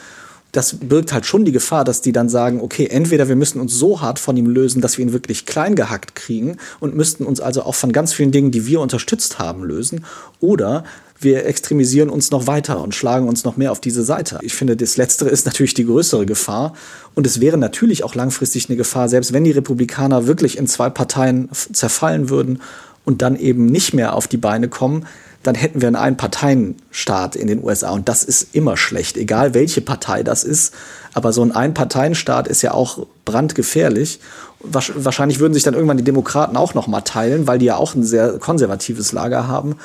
das 0.54 0.76
birgt 0.76 1.12
halt 1.12 1.26
schon 1.26 1.45
die 1.45 1.51
Gefahr, 1.51 1.84
dass 1.84 2.01
die 2.01 2.12
dann 2.12 2.30
sagen, 2.30 2.62
okay, 2.62 2.88
entweder 2.88 3.28
wir 3.28 3.36
müssen 3.36 3.60
uns 3.60 3.74
so 3.74 4.01
hart 4.01 4.20
von 4.20 4.38
ihm 4.38 4.45
lösen, 4.45 4.82
dass 4.82 4.97
wir 4.97 5.06
ihn 5.06 5.12
wirklich 5.12 5.47
klein 5.47 5.76
gehackt 5.76 6.14
kriegen 6.14 6.58
und 6.80 6.95
müssten 6.95 7.26
uns 7.26 7.41
also 7.41 7.64
auch 7.64 7.76
von 7.76 7.91
ganz 7.91 8.14
vielen 8.14 8.32
Dingen, 8.32 8.51
die 8.51 8.68
wir 8.68 8.80
unterstützt 8.80 9.39
haben, 9.39 9.64
lösen, 9.64 10.06
oder 10.39 10.84
wir 11.20 11.45
extremisieren 11.45 12.10
uns 12.10 12.32
noch 12.32 12.47
weiter 12.47 12.82
und 12.82 12.93
schlagen 12.93 13.28
uns 13.28 13.43
noch 13.43 13.58
mehr 13.58 13.72
auf 13.72 13.80
diese 13.80 14.04
Seite. 14.04 14.39
Ich 14.41 14.54
finde, 14.54 14.78
das 14.78 14.97
Letztere 14.97 15.30
ist 15.30 15.45
natürlich 15.45 15.74
die 15.74 15.86
größere 15.86 16.26
Gefahr. 16.26 16.74
Und 17.16 17.26
es 17.26 17.39
wäre 17.39 17.58
natürlich 17.58 18.04
auch 18.04 18.14
langfristig 18.14 18.70
eine 18.70 18.76
Gefahr, 18.76 19.10
selbst 19.10 19.34
wenn 19.34 19.43
die 19.43 19.51
Republikaner 19.51 20.28
wirklich 20.28 20.58
in 20.58 20.68
zwei 20.68 20.89
Parteien 20.89 21.49
zerfallen 21.51 22.30
würden 22.30 22.62
und 23.06 23.22
dann 23.22 23.38
eben 23.38 23.66
nicht 23.66 23.93
mehr 23.93 24.16
auf 24.16 24.28
die 24.28 24.38
Beine 24.38 24.68
kommen, 24.68 25.06
dann 25.43 25.55
hätten 25.55 25.81
wir 25.81 25.87
einen 25.87 25.97
Einparteienstaat 25.97 27.35
in 27.35 27.47
den 27.47 27.63
USA. 27.63 27.91
Und 27.91 28.07
das 28.09 28.23
ist 28.23 28.55
immer 28.55 28.77
schlecht, 28.77 29.17
egal 29.17 29.53
welche 29.53 29.81
Partei 29.81 30.23
das 30.23 30.43
ist. 30.43 30.73
Aber 31.13 31.33
so 31.33 31.43
ein 31.43 31.51
Einparteienstaat 31.51 32.47
ist 32.47 32.61
ja 32.61 32.73
auch 32.73 33.05
brandgefährlich. 33.25 34.19
Wahrscheinlich 34.61 35.39
würden 35.39 35.53
sich 35.53 35.63
dann 35.63 35.73
irgendwann 35.73 35.97
die 35.97 36.03
Demokraten 36.03 36.55
auch 36.55 36.73
noch 36.73 36.87
mal 36.87 37.01
teilen, 37.01 37.45
weil 37.45 37.59
die 37.59 37.65
ja 37.65 37.75
auch 37.75 37.93
ein 37.93 38.03
sehr 38.03 38.39
konservatives 38.39 39.11
Lager 39.11 39.47
haben, 39.47 39.75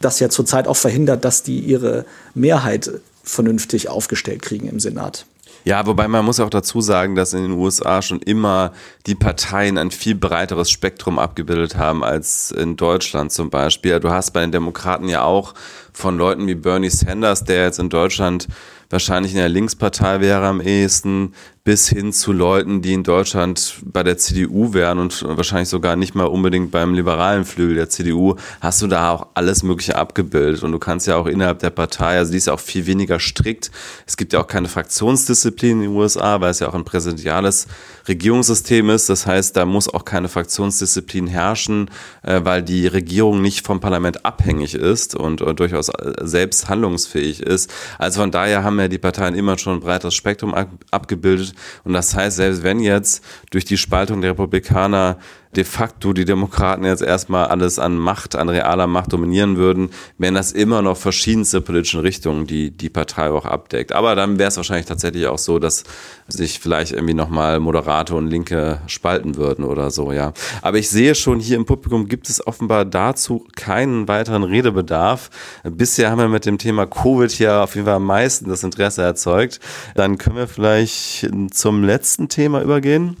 das 0.00 0.20
ja 0.20 0.30
zurzeit 0.30 0.66
auch 0.66 0.76
verhindert, 0.76 1.24
dass 1.24 1.42
die 1.42 1.60
ihre 1.60 2.06
Mehrheit 2.34 2.90
vernünftig 3.22 3.90
aufgestellt 3.90 4.40
kriegen 4.40 4.68
im 4.68 4.80
Senat. 4.80 5.26
Ja, 5.68 5.84
wobei 5.84 6.08
man 6.08 6.24
muss 6.24 6.40
auch 6.40 6.48
dazu 6.48 6.80
sagen, 6.80 7.14
dass 7.14 7.34
in 7.34 7.42
den 7.42 7.52
USA 7.52 8.00
schon 8.00 8.20
immer 8.20 8.72
die 9.06 9.14
Parteien 9.14 9.76
ein 9.76 9.90
viel 9.90 10.14
breiteres 10.14 10.70
Spektrum 10.70 11.18
abgebildet 11.18 11.76
haben 11.76 12.02
als 12.02 12.50
in 12.52 12.76
Deutschland 12.76 13.32
zum 13.32 13.50
Beispiel. 13.50 14.00
Du 14.00 14.08
hast 14.08 14.30
bei 14.30 14.40
den 14.40 14.50
Demokraten 14.50 15.10
ja 15.10 15.24
auch 15.24 15.52
von 15.92 16.16
Leuten 16.16 16.46
wie 16.46 16.54
Bernie 16.54 16.88
Sanders, 16.88 17.44
der 17.44 17.64
jetzt 17.64 17.78
in 17.78 17.90
Deutschland 17.90 18.48
wahrscheinlich 18.88 19.32
in 19.32 19.38
der 19.40 19.50
Linkspartei 19.50 20.22
wäre 20.22 20.46
am 20.46 20.62
ehesten, 20.62 21.34
bis 21.68 21.86
hin 21.86 22.14
zu 22.14 22.32
Leuten, 22.32 22.80
die 22.80 22.94
in 22.94 23.02
Deutschland 23.02 23.80
bei 23.84 24.02
der 24.02 24.16
CDU 24.16 24.72
wären 24.72 24.98
und 24.98 25.22
wahrscheinlich 25.22 25.68
sogar 25.68 25.96
nicht 25.96 26.14
mal 26.14 26.24
unbedingt 26.24 26.70
beim 26.70 26.94
liberalen 26.94 27.44
Flügel 27.44 27.74
der 27.74 27.90
CDU, 27.90 28.36
hast 28.62 28.80
du 28.80 28.86
da 28.86 29.10
auch 29.10 29.26
alles 29.34 29.62
Mögliche 29.62 29.96
abgebildet. 29.96 30.62
Und 30.62 30.72
du 30.72 30.78
kannst 30.78 31.06
ja 31.06 31.16
auch 31.16 31.26
innerhalb 31.26 31.58
der 31.58 31.68
Partei, 31.68 32.16
also 32.16 32.32
die 32.32 32.38
ist 32.38 32.46
ja 32.46 32.54
auch 32.54 32.58
viel 32.58 32.86
weniger 32.86 33.20
strikt. 33.20 33.70
Es 34.06 34.16
gibt 34.16 34.32
ja 34.32 34.40
auch 34.40 34.46
keine 34.46 34.66
Fraktionsdisziplin 34.66 35.72
in 35.72 35.80
den 35.80 35.90
USA, 35.90 36.40
weil 36.40 36.52
es 36.52 36.60
ja 36.60 36.70
auch 36.70 36.74
ein 36.74 36.86
präsidentiales 36.86 37.66
Regierungssystem 38.08 38.88
ist. 38.88 39.10
Das 39.10 39.26
heißt, 39.26 39.54
da 39.54 39.66
muss 39.66 39.92
auch 39.92 40.06
keine 40.06 40.30
Fraktionsdisziplin 40.30 41.26
herrschen, 41.26 41.90
äh, 42.22 42.40
weil 42.44 42.62
die 42.62 42.86
Regierung 42.86 43.42
nicht 43.42 43.66
vom 43.66 43.80
Parlament 43.80 44.24
abhängig 44.24 44.74
ist 44.74 45.14
und 45.14 45.40
durchaus 45.40 45.90
äh, 45.90 46.14
selbst 46.22 46.70
handlungsfähig 46.70 47.42
ist. 47.42 47.70
Also 47.98 48.22
von 48.22 48.30
daher 48.30 48.64
haben 48.64 48.80
ja 48.80 48.88
die 48.88 48.96
Parteien 48.96 49.34
immer 49.34 49.58
schon 49.58 49.74
ein 49.74 49.80
breiteres 49.80 50.14
Spektrum 50.14 50.54
abgebildet. 50.90 51.52
Und 51.84 51.92
das 51.92 52.14
heißt, 52.14 52.36
selbst 52.36 52.62
wenn 52.62 52.80
jetzt 52.80 53.24
durch 53.50 53.64
die 53.64 53.76
Spaltung 53.76 54.20
der 54.20 54.32
Republikaner 54.32 55.18
de 55.56 55.64
facto 55.64 56.12
die 56.12 56.24
Demokraten 56.24 56.84
jetzt 56.84 57.02
erstmal 57.02 57.46
alles 57.46 57.78
an 57.78 57.96
Macht, 57.96 58.36
an 58.36 58.48
realer 58.48 58.86
Macht 58.86 59.12
dominieren 59.12 59.56
würden, 59.56 59.90
wären 60.18 60.34
das 60.34 60.52
immer 60.52 60.82
noch 60.82 60.96
verschiedenste 60.96 61.60
politische 61.60 62.02
Richtungen, 62.02 62.46
die 62.46 62.70
die 62.70 62.90
Partei 62.90 63.30
auch 63.30 63.44
abdeckt. 63.44 63.92
Aber 63.92 64.14
dann 64.14 64.38
wäre 64.38 64.48
es 64.48 64.56
wahrscheinlich 64.56 64.86
tatsächlich 64.86 65.26
auch 65.26 65.38
so, 65.38 65.58
dass 65.58 65.84
sich 66.28 66.60
vielleicht 66.60 66.92
irgendwie 66.92 67.14
nochmal 67.14 67.60
Moderate 67.60 68.14
und 68.14 68.28
Linke 68.28 68.80
spalten 68.86 69.36
würden 69.36 69.64
oder 69.64 69.90
so, 69.90 70.12
ja. 70.12 70.32
Aber 70.62 70.78
ich 70.78 70.90
sehe 70.90 71.14
schon, 71.14 71.40
hier 71.40 71.56
im 71.56 71.64
Publikum 71.64 72.08
gibt 72.08 72.28
es 72.28 72.46
offenbar 72.46 72.84
dazu 72.84 73.46
keinen 73.56 74.08
weiteren 74.08 74.42
Redebedarf. 74.42 75.30
Bisher 75.64 76.10
haben 76.10 76.18
wir 76.18 76.28
mit 76.28 76.46
dem 76.46 76.58
Thema 76.58 76.86
Covid 76.86 77.30
hier 77.30 77.62
auf 77.62 77.74
jeden 77.74 77.86
Fall 77.86 77.96
am 77.96 78.04
meisten 78.04 78.48
das 78.48 78.62
Interesse 78.62 79.02
erzeugt. 79.02 79.60
Dann 79.94 80.18
können 80.18 80.36
wir 80.36 80.48
vielleicht 80.48 81.28
zum 81.50 81.82
letzten 81.84 82.28
Thema 82.28 82.62
übergehen. 82.62 83.16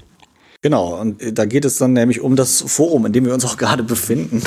Genau, 0.60 1.00
und 1.00 1.38
da 1.38 1.44
geht 1.44 1.64
es 1.64 1.78
dann 1.78 1.92
nämlich 1.92 2.20
um 2.20 2.34
das 2.34 2.64
Forum, 2.66 3.06
in 3.06 3.12
dem 3.12 3.24
wir 3.24 3.32
uns 3.32 3.44
auch 3.44 3.56
gerade 3.58 3.84
befinden. 3.84 4.42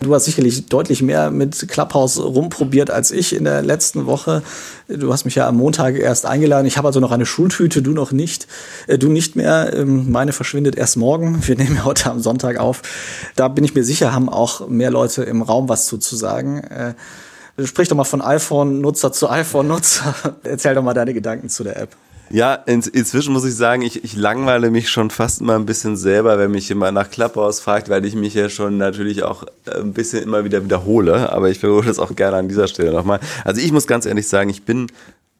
Du 0.00 0.12
hast 0.12 0.24
sicherlich 0.24 0.66
deutlich 0.66 1.02
mehr 1.02 1.30
mit 1.30 1.68
Clubhouse 1.68 2.18
rumprobiert 2.18 2.90
als 2.90 3.12
ich 3.12 3.32
in 3.32 3.44
der 3.44 3.62
letzten 3.62 4.06
Woche. 4.06 4.42
Du 4.88 5.12
hast 5.12 5.24
mich 5.24 5.36
ja 5.36 5.46
am 5.46 5.58
Montag 5.58 5.94
erst 5.94 6.26
eingeladen. 6.26 6.66
Ich 6.66 6.78
habe 6.78 6.88
also 6.88 6.98
noch 6.98 7.12
eine 7.12 7.26
Schultüte, 7.26 7.80
du 7.80 7.92
noch 7.92 8.10
nicht. 8.10 8.48
Äh, 8.88 8.98
du 8.98 9.08
nicht 9.08 9.36
mehr. 9.36 9.72
Ähm, 9.72 10.10
meine 10.10 10.32
verschwindet 10.32 10.74
erst 10.74 10.96
morgen. 10.96 11.38
Wir 11.46 11.54
nehmen 11.54 11.84
heute 11.84 12.10
am 12.10 12.18
Sonntag 12.18 12.58
auf. 12.58 12.82
Da 13.36 13.46
bin 13.46 13.62
ich 13.62 13.72
mir 13.72 13.84
sicher, 13.84 14.12
haben 14.12 14.28
auch 14.28 14.66
mehr 14.66 14.90
Leute 14.90 15.22
im 15.22 15.42
Raum 15.42 15.68
was 15.68 15.86
zu, 15.86 15.98
zu 15.98 16.16
sagen. 16.16 16.58
Äh, 16.64 16.94
sprich 17.64 17.86
doch 17.86 17.96
mal 17.96 18.02
von 18.02 18.20
iPhone-Nutzer 18.20 19.12
zu 19.12 19.30
iPhone-Nutzer. 19.30 20.12
Erzähl 20.42 20.74
doch 20.74 20.82
mal 20.82 20.94
deine 20.94 21.14
Gedanken 21.14 21.48
zu 21.48 21.62
der 21.62 21.76
App. 21.76 21.96
Ja, 22.30 22.54
in, 22.54 22.82
inzwischen 22.92 23.32
muss 23.32 23.44
ich 23.44 23.54
sagen, 23.54 23.82
ich, 23.82 24.02
ich 24.02 24.16
langweile 24.16 24.70
mich 24.70 24.88
schon 24.88 25.10
fast 25.10 25.40
immer 25.40 25.54
ein 25.54 25.66
bisschen 25.66 25.96
selber, 25.96 26.38
wenn 26.38 26.50
mich 26.50 26.68
jemand 26.68 26.94
nach 26.94 27.10
Clubhouse 27.10 27.60
fragt, 27.60 27.88
weil 27.88 28.04
ich 28.04 28.14
mich 28.16 28.34
ja 28.34 28.48
schon 28.48 28.78
natürlich 28.78 29.22
auch 29.22 29.44
äh, 29.66 29.78
ein 29.78 29.92
bisschen 29.92 30.22
immer 30.22 30.44
wieder 30.44 30.64
wiederhole. 30.64 31.30
Aber 31.32 31.50
ich 31.50 31.62
wiederhole 31.62 31.86
das 31.86 31.98
auch 31.98 32.14
gerne 32.16 32.38
an 32.38 32.48
dieser 32.48 32.66
Stelle 32.66 32.92
nochmal. 32.92 33.20
Also 33.44 33.60
ich 33.60 33.70
muss 33.70 33.86
ganz 33.86 34.06
ehrlich 34.06 34.28
sagen, 34.28 34.50
ich 34.50 34.64
bin 34.64 34.88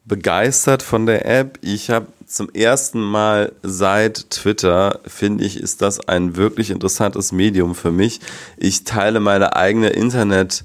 begeistert 0.05 0.81
von 0.81 1.05
der 1.05 1.25
App. 1.25 1.59
Ich 1.61 1.89
habe 1.89 2.07
zum 2.25 2.49
ersten 2.53 3.01
Mal 3.01 3.51
seit 3.63 4.29
Twitter, 4.29 4.99
finde 5.05 5.43
ich, 5.43 5.59
ist 5.59 5.81
das 5.81 6.07
ein 6.07 6.37
wirklich 6.37 6.69
interessantes 6.69 7.33
Medium 7.33 7.75
für 7.75 7.91
mich. 7.91 8.21
Ich 8.55 8.85
teile 8.85 9.19
meine 9.19 9.55
eigene 9.57 9.89
Internet- 9.89 10.63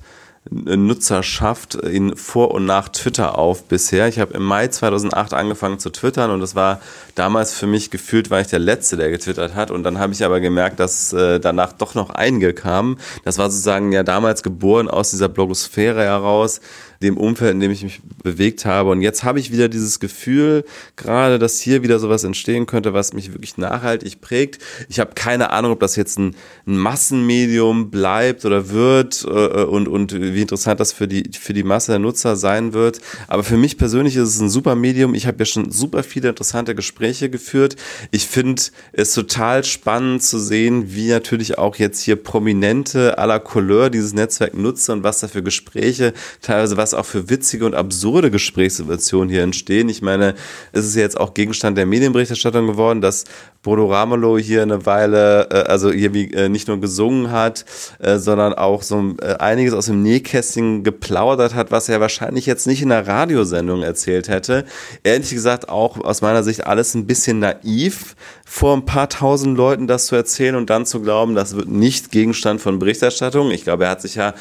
Nutzerschaft 0.50 1.76
in 1.76 2.16
vor 2.16 2.50
und 2.50 2.66
nach 2.66 2.88
Twitter 2.88 3.38
auf 3.38 3.64
bisher. 3.64 4.08
Ich 4.08 4.18
habe 4.18 4.34
im 4.34 4.42
Mai 4.42 4.66
2008 4.66 5.34
angefangen 5.34 5.78
zu 5.78 5.90
twittern 5.90 6.30
und 6.32 6.40
das 6.40 6.56
war 6.56 6.80
damals 7.14 7.54
für 7.54 7.68
mich 7.68 7.92
gefühlt, 7.92 8.28
war 8.28 8.40
ich 8.40 8.48
der 8.48 8.58
Letzte, 8.58 8.96
der 8.96 9.10
getwittert 9.10 9.54
hat. 9.54 9.70
Und 9.70 9.84
dann 9.84 10.00
habe 10.00 10.12
ich 10.12 10.24
aber 10.24 10.40
gemerkt, 10.40 10.80
dass 10.80 11.12
äh, 11.12 11.38
danach 11.38 11.72
doch 11.72 11.94
noch 11.94 12.10
einige 12.10 12.54
kamen. 12.54 12.98
Das 13.24 13.38
war 13.38 13.50
sozusagen 13.50 13.92
ja 13.92 14.02
damals 14.02 14.42
geboren 14.42 14.88
aus 14.88 15.10
dieser 15.10 15.28
Blogosphäre 15.28 16.02
heraus 16.02 16.60
dem 17.02 17.16
Umfeld, 17.16 17.52
in 17.52 17.60
dem 17.60 17.70
ich 17.70 17.82
mich 17.82 18.00
bewegt 18.22 18.64
habe. 18.64 18.90
Und 18.90 19.02
jetzt 19.02 19.24
habe 19.24 19.40
ich 19.40 19.52
wieder 19.52 19.68
dieses 19.68 20.00
Gefühl, 20.00 20.64
gerade, 20.96 21.38
dass 21.38 21.60
hier 21.60 21.82
wieder 21.82 21.98
sowas 21.98 22.24
entstehen 22.24 22.66
könnte, 22.66 22.94
was 22.94 23.12
mich 23.12 23.32
wirklich 23.32 23.58
nachhaltig 23.58 24.20
prägt. 24.20 24.62
Ich 24.88 25.00
habe 25.00 25.12
keine 25.14 25.50
Ahnung, 25.50 25.72
ob 25.72 25.80
das 25.80 25.96
jetzt 25.96 26.18
ein, 26.18 26.34
ein 26.66 26.76
Massenmedium 26.76 27.90
bleibt 27.90 28.44
oder 28.44 28.70
wird 28.70 29.24
äh, 29.24 29.64
und, 29.64 29.88
und 29.88 30.12
wie 30.12 30.40
interessant 30.40 30.80
das 30.80 30.92
für 30.92 31.08
die, 31.08 31.30
für 31.38 31.52
die 31.52 31.64
Masse 31.64 31.92
der 31.92 31.98
Nutzer 31.98 32.36
sein 32.36 32.72
wird. 32.72 33.00
Aber 33.28 33.44
für 33.44 33.56
mich 33.56 33.78
persönlich 33.78 34.16
ist 34.16 34.28
es 34.28 34.40
ein 34.40 34.50
super 34.50 34.74
Medium. 34.74 35.14
Ich 35.14 35.26
habe 35.26 35.38
ja 35.40 35.44
schon 35.44 35.70
super 35.70 36.02
viele 36.02 36.28
interessante 36.28 36.74
Gespräche 36.74 37.30
geführt. 37.30 37.76
Ich 38.10 38.26
finde 38.26 38.62
es 38.92 39.12
total 39.14 39.64
spannend 39.64 40.22
zu 40.22 40.38
sehen, 40.38 40.94
wie 40.94 41.08
natürlich 41.08 41.58
auch 41.58 41.76
jetzt 41.76 42.00
hier 42.02 42.16
Prominente 42.16 43.14
la 43.18 43.38
Couleur 43.38 43.90
dieses 43.90 44.12
Netzwerk 44.12 44.54
nutzen 44.54 44.92
und 44.92 45.02
was 45.02 45.20
da 45.20 45.28
für 45.28 45.42
Gespräche, 45.42 46.12
teilweise 46.40 46.76
was 46.76 46.91
auch 46.94 47.06
für 47.06 47.30
witzige 47.30 47.66
und 47.66 47.74
absurde 47.74 48.30
Gesprächssituationen 48.30 49.28
hier 49.28 49.42
entstehen. 49.42 49.88
Ich 49.88 50.02
meine, 50.02 50.34
es 50.72 50.84
ist 50.84 50.96
jetzt 50.96 51.18
auch 51.18 51.34
Gegenstand 51.34 51.78
der 51.78 51.86
Medienberichterstattung 51.86 52.66
geworden, 52.66 53.00
dass 53.00 53.24
Bodo 53.62 53.86
Ramelow 53.86 54.38
hier 54.38 54.62
eine 54.62 54.86
Weile, 54.86 55.48
äh, 55.50 55.54
also 55.70 55.92
hier 55.92 56.12
wie 56.14 56.32
äh, 56.32 56.48
nicht 56.48 56.68
nur 56.68 56.80
gesungen 56.80 57.30
hat, 57.30 57.64
äh, 58.00 58.18
sondern 58.18 58.54
auch 58.54 58.82
so 58.82 59.14
äh, 59.20 59.34
einiges 59.34 59.72
aus 59.72 59.86
dem 59.86 60.02
Nähkästchen 60.02 60.82
geplaudert 60.82 61.54
hat, 61.54 61.70
was 61.70 61.88
er 61.88 62.00
wahrscheinlich 62.00 62.46
jetzt 62.46 62.66
nicht 62.66 62.82
in 62.82 62.90
einer 62.90 63.06
Radiosendung 63.06 63.82
erzählt 63.82 64.28
hätte. 64.28 64.64
Ehrlich 65.04 65.30
gesagt 65.30 65.68
auch 65.68 65.98
aus 66.02 66.22
meiner 66.22 66.42
Sicht 66.42 66.66
alles 66.66 66.94
ein 66.94 67.06
bisschen 67.06 67.38
naiv, 67.38 68.16
vor 68.44 68.76
ein 68.76 68.84
paar 68.84 69.08
tausend 69.08 69.56
Leuten 69.56 69.86
das 69.86 70.06
zu 70.06 70.16
erzählen 70.16 70.56
und 70.56 70.68
dann 70.68 70.84
zu 70.84 71.00
glauben, 71.00 71.34
das 71.34 71.56
wird 71.56 71.68
nicht 71.68 72.10
Gegenstand 72.10 72.60
von 72.60 72.78
Berichterstattung. 72.78 73.50
Ich 73.50 73.64
glaube, 73.64 73.84
er 73.84 73.90
hat 73.90 74.02
sich 74.02 74.16
ja 74.16 74.34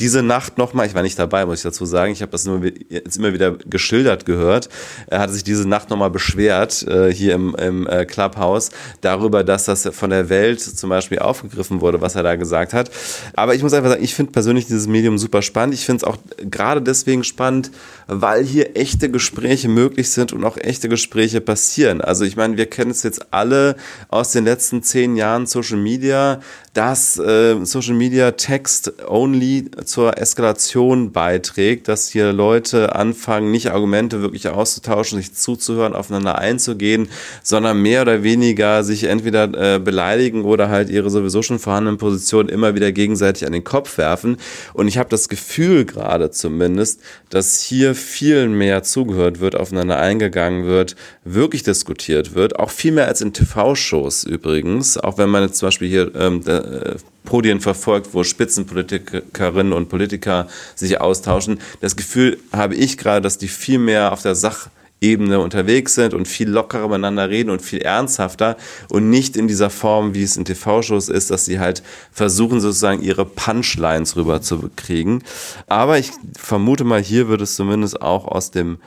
diese 0.00 0.22
Nacht 0.22 0.58
nochmal, 0.58 0.86
ich 0.86 0.94
war 0.94 1.02
nicht 1.02 1.18
dabei, 1.18 1.44
muss 1.44 1.58
ich 1.58 1.62
dazu 1.62 1.84
sagen, 1.84 2.12
ich 2.12 2.22
habe 2.22 2.32
das 2.32 2.46
nur 2.46 2.62
jetzt 2.88 3.18
immer 3.18 3.32
wieder 3.32 3.52
geschildert 3.52 4.24
gehört, 4.24 4.68
er 5.06 5.20
hatte 5.20 5.34
sich 5.34 5.44
diese 5.44 5.68
Nacht 5.68 5.90
nochmal 5.90 6.10
beschwert, 6.10 6.82
äh, 6.88 7.12
hier 7.12 7.34
im, 7.34 7.54
im 7.54 7.86
äh, 7.86 8.06
Clubhouse, 8.06 8.70
darüber, 9.02 9.44
dass 9.44 9.66
das 9.66 9.88
von 9.92 10.10
der 10.10 10.28
Welt 10.30 10.60
zum 10.60 10.88
Beispiel 10.90 11.18
aufgegriffen 11.18 11.80
wurde, 11.80 12.00
was 12.00 12.14
er 12.14 12.22
da 12.22 12.36
gesagt 12.36 12.72
hat. 12.72 12.90
Aber 13.34 13.54
ich 13.54 13.62
muss 13.62 13.74
einfach 13.74 13.90
sagen, 13.90 14.02
ich 14.02 14.14
finde 14.14 14.32
persönlich 14.32 14.66
dieses 14.66 14.86
Medium 14.86 15.18
super 15.18 15.42
spannend. 15.42 15.74
Ich 15.74 15.84
finde 15.84 15.98
es 15.98 16.04
auch 16.04 16.16
gerade 16.38 16.80
deswegen 16.80 17.22
spannend, 17.22 17.70
weil 18.06 18.44
hier 18.44 18.76
echte 18.76 19.10
Gespräche 19.10 19.68
möglich 19.68 20.10
sind 20.10 20.32
und 20.32 20.44
auch 20.44 20.56
echte 20.56 20.88
Gespräche 20.88 21.40
passieren. 21.40 22.00
Also 22.00 22.24
ich 22.24 22.36
meine, 22.36 22.56
wir 22.56 22.66
kennen 22.66 22.90
es 22.90 23.02
jetzt 23.02 23.32
alle 23.32 23.76
aus 24.08 24.32
den 24.32 24.44
letzten 24.44 24.82
zehn 24.82 25.16
Jahren 25.16 25.46
Social 25.46 25.78
Media, 25.78 26.40
dass 26.74 27.18
äh, 27.18 27.64
Social 27.64 27.94
Media 27.94 28.30
Text 28.32 28.92
only 29.06 29.70
zur 29.90 30.18
Eskalation 30.18 31.12
beiträgt, 31.12 31.88
dass 31.88 32.08
hier 32.08 32.32
Leute 32.32 32.94
anfangen, 32.94 33.50
nicht 33.50 33.70
Argumente 33.70 34.22
wirklich 34.22 34.48
auszutauschen, 34.48 35.18
sich 35.18 35.34
zuzuhören, 35.34 35.94
aufeinander 35.94 36.38
einzugehen, 36.38 37.08
sondern 37.42 37.82
mehr 37.82 38.02
oder 38.02 38.22
weniger 38.22 38.84
sich 38.84 39.04
entweder 39.04 39.74
äh, 39.74 39.78
beleidigen 39.78 40.44
oder 40.44 40.68
halt 40.68 40.88
ihre 40.88 41.10
sowieso 41.10 41.42
schon 41.42 41.58
vorhandenen 41.58 41.98
Positionen 41.98 42.48
immer 42.48 42.74
wieder 42.74 42.92
gegenseitig 42.92 43.46
an 43.46 43.52
den 43.52 43.64
Kopf 43.64 43.98
werfen. 43.98 44.36
Und 44.72 44.88
ich 44.88 44.96
habe 44.96 45.08
das 45.08 45.28
Gefühl 45.28 45.84
gerade 45.84 46.30
zumindest, 46.30 47.00
dass 47.28 47.60
hier 47.60 47.94
viel 47.94 48.48
mehr 48.48 48.82
zugehört 48.82 49.40
wird, 49.40 49.56
aufeinander 49.56 49.98
eingegangen 49.98 50.66
wird, 50.66 50.96
wirklich 51.24 51.62
diskutiert 51.62 52.34
wird, 52.34 52.58
auch 52.58 52.70
viel 52.70 52.92
mehr 52.92 53.08
als 53.08 53.20
in 53.20 53.32
TV-Shows 53.32 54.24
übrigens, 54.24 54.96
auch 54.96 55.18
wenn 55.18 55.30
man 55.30 55.42
jetzt 55.42 55.58
zum 55.58 55.66
Beispiel 55.66 55.88
hier 55.88 56.14
ähm, 56.14 56.42
äh, 56.46 56.94
Podien 57.30 57.60
verfolgt, 57.60 58.12
wo 58.12 58.24
Spitzenpolitikerinnen 58.24 59.72
und 59.72 59.88
Politiker 59.88 60.48
sich 60.74 61.00
austauschen. 61.00 61.60
Das 61.80 61.94
Gefühl 61.94 62.40
habe 62.52 62.74
ich 62.74 62.98
gerade, 62.98 63.20
dass 63.20 63.38
die 63.38 63.46
viel 63.46 63.78
mehr 63.78 64.12
auf 64.12 64.22
der 64.22 64.34
Sachebene 64.34 65.38
unterwegs 65.38 65.94
sind 65.94 66.12
und 66.12 66.26
viel 66.26 66.50
lockerer 66.50 66.88
miteinander 66.88 67.30
reden 67.30 67.50
und 67.50 67.62
viel 67.62 67.82
ernsthafter 67.82 68.56
und 68.88 69.10
nicht 69.10 69.36
in 69.36 69.46
dieser 69.46 69.70
Form, 69.70 70.12
wie 70.12 70.24
es 70.24 70.36
in 70.36 70.44
TV-Shows 70.44 71.08
ist, 71.08 71.30
dass 71.30 71.44
sie 71.44 71.60
halt 71.60 71.84
versuchen 72.10 72.60
sozusagen 72.60 73.00
ihre 73.00 73.24
Punchlines 73.24 74.16
rüber 74.16 74.42
zu 74.42 74.68
kriegen. 74.74 75.22
Aber 75.68 76.00
ich 76.00 76.10
vermute 76.36 76.82
mal, 76.82 77.00
hier 77.00 77.28
wird 77.28 77.42
es 77.42 77.54
zumindest 77.54 78.02
auch 78.02 78.26
aus 78.26 78.50
dem 78.50 78.78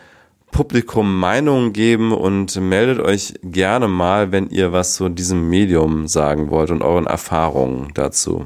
Publikum 0.53 1.19
Meinungen 1.19 1.73
geben 1.73 2.13
und 2.13 2.55
meldet 2.55 2.99
euch 2.99 3.33
gerne 3.43 3.89
mal, 3.89 4.31
wenn 4.31 4.49
ihr 4.49 4.71
was 4.71 4.93
zu 4.95 5.09
diesem 5.09 5.49
Medium 5.49 6.07
sagen 6.07 6.49
wollt 6.49 6.71
und 6.71 6.81
euren 6.81 7.07
Erfahrungen 7.07 7.91
dazu. 7.93 8.45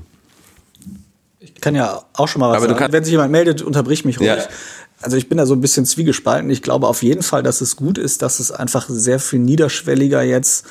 Ich 1.39 1.53
kann 1.61 1.75
ja 1.75 2.01
auch 2.13 2.27
schon 2.27 2.39
mal 2.39 2.49
was 2.49 2.63
Aber 2.63 2.73
sagen. 2.73 2.93
Wenn 2.93 3.03
sich 3.03 3.11
jemand 3.11 3.31
meldet, 3.31 3.61
unterbrich 3.61 4.05
mich 4.05 4.19
ruhig. 4.19 4.29
Ja. 4.29 4.47
Also 5.01 5.17
ich 5.17 5.29
bin 5.29 5.37
da 5.37 5.45
so 5.45 5.53
ein 5.53 5.61
bisschen 5.61 5.85
zwiegespalten. 5.85 6.49
Ich 6.49 6.63
glaube 6.63 6.87
auf 6.87 7.03
jeden 7.03 7.21
Fall, 7.21 7.43
dass 7.43 7.61
es 7.61 7.75
gut 7.75 7.99
ist, 7.99 8.23
dass 8.23 8.39
es 8.39 8.51
einfach 8.51 8.87
sehr 8.89 9.19
viel 9.19 9.39
niederschwelliger 9.39 10.23
jetzt 10.23 10.65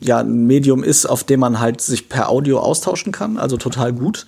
ja 0.00 0.18
ein 0.18 0.46
Medium 0.46 0.82
ist, 0.82 1.06
auf 1.06 1.24
dem 1.24 1.40
man 1.40 1.60
halt 1.60 1.80
sich 1.80 2.08
per 2.08 2.28
Audio 2.28 2.58
austauschen 2.58 3.12
kann. 3.12 3.38
Also 3.38 3.56
total 3.56 3.92
gut. 3.92 4.26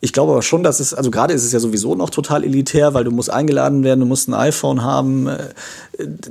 Ich 0.00 0.12
glaube 0.12 0.30
aber 0.30 0.42
schon, 0.42 0.62
dass 0.62 0.78
es, 0.78 0.94
also 0.94 1.10
gerade 1.10 1.34
ist 1.34 1.44
es 1.44 1.50
ja 1.50 1.58
sowieso 1.58 1.96
noch 1.96 2.10
total 2.10 2.44
elitär, 2.44 2.94
weil 2.94 3.02
du 3.02 3.10
musst 3.10 3.30
eingeladen 3.30 3.82
werden, 3.82 3.98
du 3.98 4.06
musst 4.06 4.28
ein 4.28 4.34
iPhone 4.34 4.84
haben. 4.84 5.28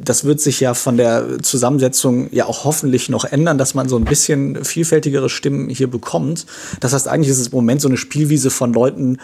Das 0.01 0.23
wird 0.23 0.39
sich 0.39 0.61
ja 0.61 0.73
von 0.73 0.95
der 0.95 1.39
Zusammensetzung 1.41 2.29
ja 2.31 2.45
auch 2.45 2.63
hoffentlich 2.63 3.09
noch 3.09 3.25
ändern, 3.25 3.57
dass 3.57 3.75
man 3.75 3.89
so 3.89 3.97
ein 3.97 4.05
bisschen 4.05 4.63
vielfältigere 4.63 5.29
Stimmen 5.29 5.67
hier 5.69 5.87
bekommt. 5.87 6.45
Das 6.79 6.93
heißt, 6.93 7.09
eigentlich 7.09 7.29
ist 7.29 7.39
es 7.39 7.47
im 7.47 7.55
Moment 7.55 7.81
so 7.81 7.89
eine 7.89 7.97
Spielwiese 7.97 8.51
von 8.51 8.71
Leuten, 8.71 9.17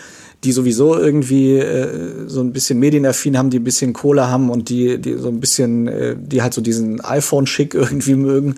die 0.44 0.52
sowieso 0.52 0.98
irgendwie 0.98 1.58
äh, 1.58 2.28
so 2.28 2.42
ein 2.42 2.52
bisschen 2.52 2.80
medienaffin 2.80 3.38
haben, 3.38 3.50
die 3.50 3.60
ein 3.60 3.64
bisschen 3.64 3.94
Kohle 3.94 4.28
haben 4.28 4.50
und 4.50 4.68
die, 4.68 4.98
die 4.98 5.14
so 5.14 5.30
ein 5.30 5.40
bisschen, 5.40 5.88
äh, 5.88 6.16
die 6.20 6.42
halt 6.42 6.54
so 6.54 6.60
diesen 6.60 7.00
iPhone-Schick 7.00 7.74
irgendwie 7.76 8.16
mögen. 8.16 8.56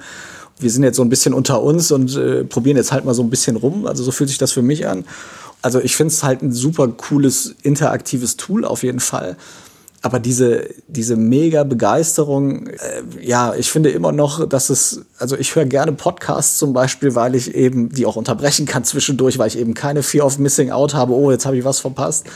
Wir 0.57 0.71
sind 0.71 0.83
jetzt 0.83 0.95
so 0.95 1.03
ein 1.03 1.09
bisschen 1.09 1.33
unter 1.33 1.61
uns 1.61 1.91
und 1.91 2.15
äh, 2.15 2.43
probieren 2.45 2.77
jetzt 2.77 2.91
halt 2.91 3.05
mal 3.05 3.13
so 3.13 3.21
ein 3.21 3.29
bisschen 3.29 3.57
rum. 3.57 3.86
Also 3.86 4.03
so 4.03 4.11
fühlt 4.11 4.29
sich 4.29 4.38
das 4.38 4.53
für 4.53 4.61
mich 4.61 4.88
an. 4.88 5.03
Also 5.66 5.82
ich 5.82 5.95
finde 5.95 6.13
es 6.13 6.24
halt 6.24 6.43
ein 6.43 6.51
super 6.51 6.88
cooles 6.89 7.55
interaktives 7.63 8.38
Tool 8.38 8.66
auf 8.66 8.84
jeden 8.84 8.99
Fall. 8.99 9.36
Aber 10.03 10.20
diese, 10.20 10.70
diese 10.88 11.16
mega 11.16 11.63
Begeisterung, 11.63 12.68
äh, 12.68 13.01
ja, 13.20 13.55
ich 13.55 13.72
finde 13.72 13.89
immer 13.89 14.11
noch, 14.11 14.47
dass 14.47 14.70
es, 14.70 15.01
also 15.18 15.36
ich 15.36 15.55
höre 15.55 15.66
gerne 15.66 15.91
Podcasts 15.91 16.59
zum 16.59 16.74
Beispiel, 16.74 17.16
weil 17.16 17.34
ich 17.34 17.55
eben 17.55 17.89
die 17.89 18.05
auch 18.05 18.16
unterbrechen 18.16 18.68
kann 18.68 18.84
zwischendurch, 18.84 19.39
weil 19.39 19.47
ich 19.47 19.57
eben 19.57 19.74
keine 19.74 20.03
Fear 20.03 20.28
of 20.28 20.38
Missing 20.38 20.70
Out 20.70 20.93
habe, 20.93 21.13
oh, 21.13 21.32
jetzt 21.32 21.47
habe 21.47 21.57
ich 21.57 21.66
was 21.66 21.80
verpasst 21.80 22.28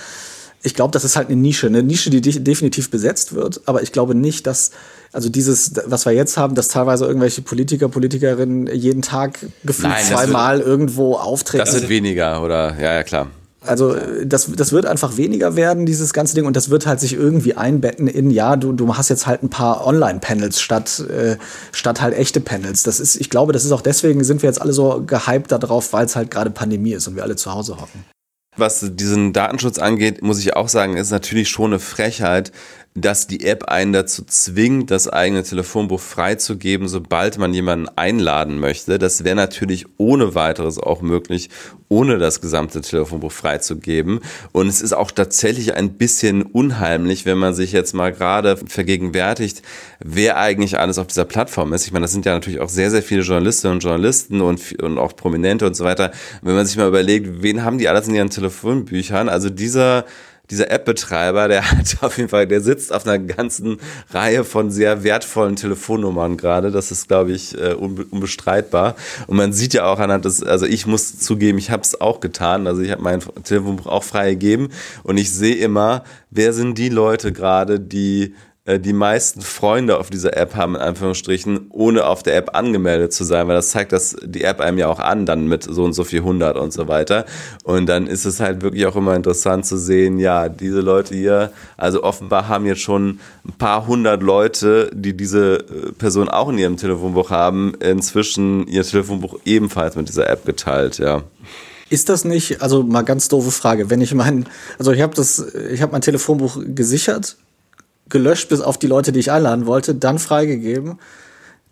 ich 0.61 0.75
glaube, 0.75 0.91
das 0.91 1.03
ist 1.03 1.15
halt 1.15 1.27
eine 1.27 1.37
Nische, 1.37 1.67
eine 1.67 1.83
Nische, 1.83 2.09
die 2.09 2.21
definitiv 2.21 2.91
besetzt 2.91 3.33
wird, 3.33 3.61
aber 3.65 3.81
ich 3.81 3.91
glaube 3.91 4.15
nicht, 4.15 4.45
dass, 4.45 4.71
also 5.13 5.29
dieses, 5.29 5.73
was 5.85 6.05
wir 6.05 6.11
jetzt 6.11 6.37
haben, 6.37 6.55
dass 6.55 6.67
teilweise 6.67 7.05
irgendwelche 7.05 7.41
Politiker, 7.41 7.87
Politikerinnen 7.87 8.67
jeden 8.67 9.01
Tag 9.01 9.39
gefühlt 9.63 9.89
Nein, 9.89 10.05
zweimal 10.05 10.59
irgendwo 10.59 11.15
auftreten. 11.15 11.63
Das 11.65 11.73
wird 11.73 11.89
weniger, 11.89 12.43
oder? 12.43 12.75
Ja, 12.79 12.93
ja, 12.93 13.03
klar. 13.03 13.27
Also 13.61 13.95
das, 14.23 14.49
das 14.55 14.71
wird 14.71 14.85
einfach 14.85 15.17
weniger 15.17 15.55
werden, 15.57 15.85
dieses 15.85 16.13
ganze 16.13 16.33
Ding, 16.33 16.45
und 16.45 16.55
das 16.55 16.69
wird 16.69 16.85
halt 16.87 16.99
sich 17.01 17.13
irgendwie 17.13 17.55
einbetten 17.55 18.07
in, 18.07 18.31
ja, 18.31 18.55
du, 18.55 18.71
du 18.71 18.95
hast 18.95 19.09
jetzt 19.09 19.27
halt 19.27 19.43
ein 19.43 19.49
paar 19.49 19.85
Online-Panels 19.85 20.61
statt, 20.61 21.03
äh, 21.09 21.35
statt 21.73 22.01
halt 22.01 22.15
echte 22.17 22.39
Panels. 22.39 22.83
Das 22.83 23.01
ist, 23.01 23.17
ich 23.17 23.29
glaube, 23.29 23.51
das 23.51 23.65
ist 23.65 23.71
auch 23.73 23.81
deswegen, 23.81 24.23
sind 24.23 24.41
wir 24.41 24.49
jetzt 24.49 24.61
alle 24.61 24.71
so 24.71 25.03
gehypt 25.05 25.51
darauf, 25.51 25.91
weil 25.91 26.05
es 26.05 26.15
halt 26.15 26.31
gerade 26.31 26.51
Pandemie 26.51 26.93
ist 26.93 27.07
und 27.07 27.17
wir 27.17 27.23
alle 27.23 27.35
zu 27.35 27.53
Hause 27.53 27.75
hocken. 27.75 28.05
Was 28.59 28.85
diesen 28.93 29.33
Datenschutz 29.33 29.79
angeht, 29.79 30.21
muss 30.21 30.39
ich 30.39 30.55
auch 30.55 30.69
sagen, 30.69 30.97
ist 30.97 31.11
natürlich 31.11 31.49
schon 31.49 31.71
eine 31.71 31.79
Frechheit, 31.79 32.51
dass 33.01 33.27
die 33.27 33.45
App 33.45 33.65
einen 33.65 33.93
dazu 33.93 34.23
zwingt, 34.25 34.91
das 34.91 35.07
eigene 35.07 35.43
Telefonbuch 35.43 35.99
freizugeben, 35.99 36.87
sobald 36.87 37.37
man 37.37 37.53
jemanden 37.53 37.87
einladen 37.95 38.59
möchte. 38.59 38.99
Das 38.99 39.23
wäre 39.23 39.35
natürlich 39.35 39.85
ohne 39.97 40.35
weiteres 40.35 40.77
auch 40.77 41.01
möglich, 41.01 41.49
ohne 41.87 42.17
das 42.17 42.41
gesamte 42.41 42.81
Telefonbuch 42.81 43.31
freizugeben. 43.31 44.19
Und 44.51 44.67
es 44.67 44.81
ist 44.81 44.93
auch 44.93 45.11
tatsächlich 45.11 45.73
ein 45.73 45.93
bisschen 45.93 46.43
unheimlich, 46.43 47.25
wenn 47.25 47.37
man 47.37 47.53
sich 47.53 47.71
jetzt 47.71 47.93
mal 47.93 48.11
gerade 48.11 48.57
vergegenwärtigt, 48.57 49.61
wer 49.99 50.37
eigentlich 50.37 50.77
alles 50.79 50.97
auf 50.99 51.07
dieser 51.07 51.25
Plattform 51.25 51.73
ist. 51.73 51.85
Ich 51.85 51.91
meine, 51.91 52.03
das 52.03 52.11
sind 52.11 52.25
ja 52.25 52.33
natürlich 52.33 52.59
auch 52.59 52.69
sehr, 52.69 52.91
sehr 52.91 53.03
viele 53.03 53.21
Journalistinnen 53.21 53.77
und 53.77 53.83
Journalisten 53.83 54.41
und, 54.41 54.81
und 54.81 54.97
auch 54.97 55.15
Prominente 55.15 55.65
und 55.65 55.75
so 55.75 55.83
weiter. 55.83 56.11
Wenn 56.41 56.55
man 56.55 56.65
sich 56.65 56.77
mal 56.77 56.87
überlegt, 56.87 57.41
wen 57.41 57.63
haben 57.63 57.79
die 57.79 57.87
alles 57.87 58.07
in 58.07 58.15
ihren 58.15 58.29
Telefonbüchern? 58.29 59.29
Also 59.29 59.49
dieser 59.49 60.05
dieser 60.49 60.71
App-Betreiber, 60.71 61.47
der 61.47 61.71
hat 61.71 61.97
auf 62.01 62.17
jeden 62.17 62.29
Fall, 62.29 62.47
der 62.47 62.61
sitzt 62.61 62.93
auf 62.93 63.05
einer 63.05 63.19
ganzen 63.19 63.77
Reihe 64.11 64.43
von 64.43 64.71
sehr 64.71 65.03
wertvollen 65.03 65.55
Telefonnummern 65.55 66.37
gerade. 66.37 66.71
Das 66.71 66.91
ist, 66.91 67.07
glaube 67.07 67.31
ich, 67.31 67.57
äh, 67.57 67.73
unbestreitbar. 67.73 68.95
Und 69.27 69.37
man 69.37 69.53
sieht 69.53 69.73
ja 69.73 69.85
auch 69.85 69.99
anhand 69.99 70.25
des, 70.25 70.43
also 70.43 70.65
ich 70.65 70.85
muss 70.85 71.19
zugeben, 71.19 71.57
ich 71.57 71.71
habe 71.71 71.83
es 71.83 71.99
auch 71.99 72.19
getan. 72.19 72.67
Also 72.67 72.81
ich 72.81 72.91
habe 72.91 73.01
mein 73.01 73.21
Telefonbuch 73.43 73.87
auch 73.87 74.03
freigegeben 74.03 74.69
und 75.03 75.17
ich 75.17 75.31
sehe 75.31 75.55
immer, 75.55 76.03
wer 76.31 76.53
sind 76.53 76.77
die 76.77 76.89
Leute 76.89 77.31
gerade, 77.31 77.79
die 77.79 78.35
die 78.77 78.93
meisten 78.93 79.41
Freunde 79.41 79.97
auf 79.97 80.09
dieser 80.09 80.37
App 80.37 80.55
haben, 80.55 80.75
in 80.75 80.81
Anführungsstrichen, 80.81 81.67
ohne 81.71 82.05
auf 82.05 82.21
der 82.21 82.35
App 82.35 82.55
angemeldet 82.55 83.13
zu 83.13 83.23
sein, 83.23 83.47
weil 83.47 83.55
das 83.55 83.69
zeigt 83.69 83.91
das 83.91 84.15
die 84.23 84.43
App 84.43 84.59
einem 84.59 84.77
ja 84.77 84.87
auch 84.87 84.99
an, 84.99 85.25
dann 85.25 85.47
mit 85.47 85.63
so 85.63 85.83
und 85.83 85.93
so 85.93 86.03
viel 86.03 86.21
hundert 86.21 86.57
und 86.57 86.71
so 86.71 86.87
weiter. 86.87 87.25
Und 87.63 87.87
dann 87.87 88.05
ist 88.05 88.25
es 88.25 88.39
halt 88.39 88.61
wirklich 88.61 88.85
auch 88.85 88.95
immer 88.95 89.15
interessant 89.15 89.65
zu 89.65 89.77
sehen, 89.77 90.19
ja, 90.19 90.49
diese 90.49 90.81
Leute 90.81 91.15
hier, 91.15 91.51
also 91.77 92.03
offenbar 92.03 92.47
haben 92.47 92.65
jetzt 92.65 92.81
schon 92.81 93.19
ein 93.47 93.53
paar 93.57 93.87
hundert 93.87 94.21
Leute, 94.21 94.91
die 94.93 95.15
diese 95.17 95.59
äh, 95.59 95.91
Person 95.93 96.29
auch 96.29 96.49
in 96.49 96.57
ihrem 96.57 96.77
Telefonbuch 96.77 97.31
haben, 97.31 97.73
inzwischen 97.79 98.67
ihr 98.67 98.83
Telefonbuch 98.83 99.39
ebenfalls 99.45 99.95
mit 99.95 100.09
dieser 100.09 100.29
App 100.29 100.45
geteilt, 100.45 100.99
ja. 100.99 101.23
Ist 101.89 102.09
das 102.09 102.23
nicht, 102.23 102.61
also 102.61 102.83
mal 102.83 103.01
ganz 103.01 103.29
doofe 103.29 103.49
Frage, 103.49 103.89
wenn 103.89 104.01
ich 104.01 104.13
mein, 104.13 104.45
also 104.77 104.91
ich 104.91 105.01
habe 105.01 105.15
das, 105.15 105.43
ich 105.71 105.81
habe 105.81 105.93
mein 105.93 106.01
Telefonbuch 106.01 106.59
gesichert, 106.75 107.35
gelöscht 108.09 108.49
bis 108.49 108.61
auf 108.61 108.77
die 108.77 108.87
Leute, 108.87 109.11
die 109.11 109.19
ich 109.19 109.31
einladen 109.31 109.65
wollte, 109.65 109.95
dann 109.95 110.19
freigegeben 110.19 110.99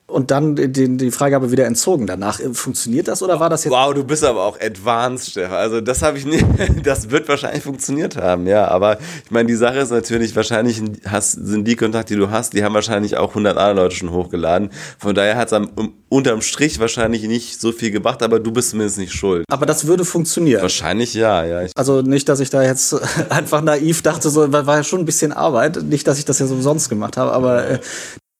und 0.09 0.31
dann 0.31 0.55
die, 0.55 0.97
die 0.97 1.11
Freigabe 1.11 1.51
wieder 1.51 1.65
entzogen 1.65 2.07
danach. 2.07 2.39
Funktioniert 2.53 3.09
das 3.09 3.21
oder 3.21 3.41
war 3.41 3.49
das 3.49 3.65
jetzt? 3.65 3.73
Wow, 3.73 3.93
du 3.93 4.05
bist 4.05 4.23
aber 4.23 4.43
auch 4.43 4.59
advanced, 4.59 5.31
Stefan. 5.31 5.57
Also 5.57 5.81
das 5.81 6.01
habe 6.01 6.17
ich 6.17 6.25
nicht, 6.25 6.45
das 6.83 7.11
wird 7.11 7.27
wahrscheinlich 7.27 7.63
funktioniert 7.63 8.15
haben, 8.15 8.47
ja. 8.47 8.67
Aber 8.69 8.99
ich 9.25 9.31
meine, 9.31 9.47
die 9.47 9.55
Sache 9.55 9.79
ist 9.79 9.91
natürlich, 9.91 10.33
wahrscheinlich 10.35 10.81
hast, 11.05 11.33
sind 11.33 11.67
die 11.67 11.75
Kontakte, 11.75 12.13
die 12.13 12.19
du 12.19 12.29
hast, 12.29 12.53
die 12.53 12.63
haben 12.63 12.73
wahrscheinlich 12.73 13.17
auch 13.17 13.29
100 13.29 13.57
andere 13.57 13.83
Leute 13.83 13.95
schon 13.95 14.11
hochgeladen. 14.11 14.69
Von 14.97 15.13
daher 15.13 15.35
hat 15.35 15.51
es 15.51 15.61
unterm 16.07 16.41
Strich 16.41 16.79
wahrscheinlich 16.79 17.23
nicht 17.23 17.59
so 17.59 17.73
viel 17.73 17.91
gebracht, 17.91 18.23
aber 18.23 18.39
du 18.39 18.51
bist 18.51 18.69
zumindest 18.69 18.99
nicht 18.99 19.13
schuld. 19.13 19.43
Aber 19.49 19.65
das 19.65 19.87
würde 19.87 20.05
funktionieren. 20.05 20.61
Wahrscheinlich 20.61 21.13
ja, 21.15 21.43
ja. 21.43 21.67
Also 21.75 22.01
nicht, 22.01 22.29
dass 22.29 22.39
ich 22.39 22.49
da 22.49 22.63
jetzt 22.63 22.95
einfach 23.29 23.61
naiv 23.61 24.03
dachte, 24.03 24.29
so 24.29 24.53
war 24.53 24.77
ja 24.77 24.83
schon 24.83 24.99
ein 24.99 25.05
bisschen 25.05 25.33
Arbeit. 25.33 25.83
Nicht, 25.83 26.07
dass 26.07 26.17
ich 26.17 26.23
das 26.23 26.39
ja 26.39 26.47
so 26.47 26.55
umsonst 26.55 26.87
gemacht 26.87 27.17
habe, 27.17 27.33
aber 27.33 27.67
äh, 27.67 27.79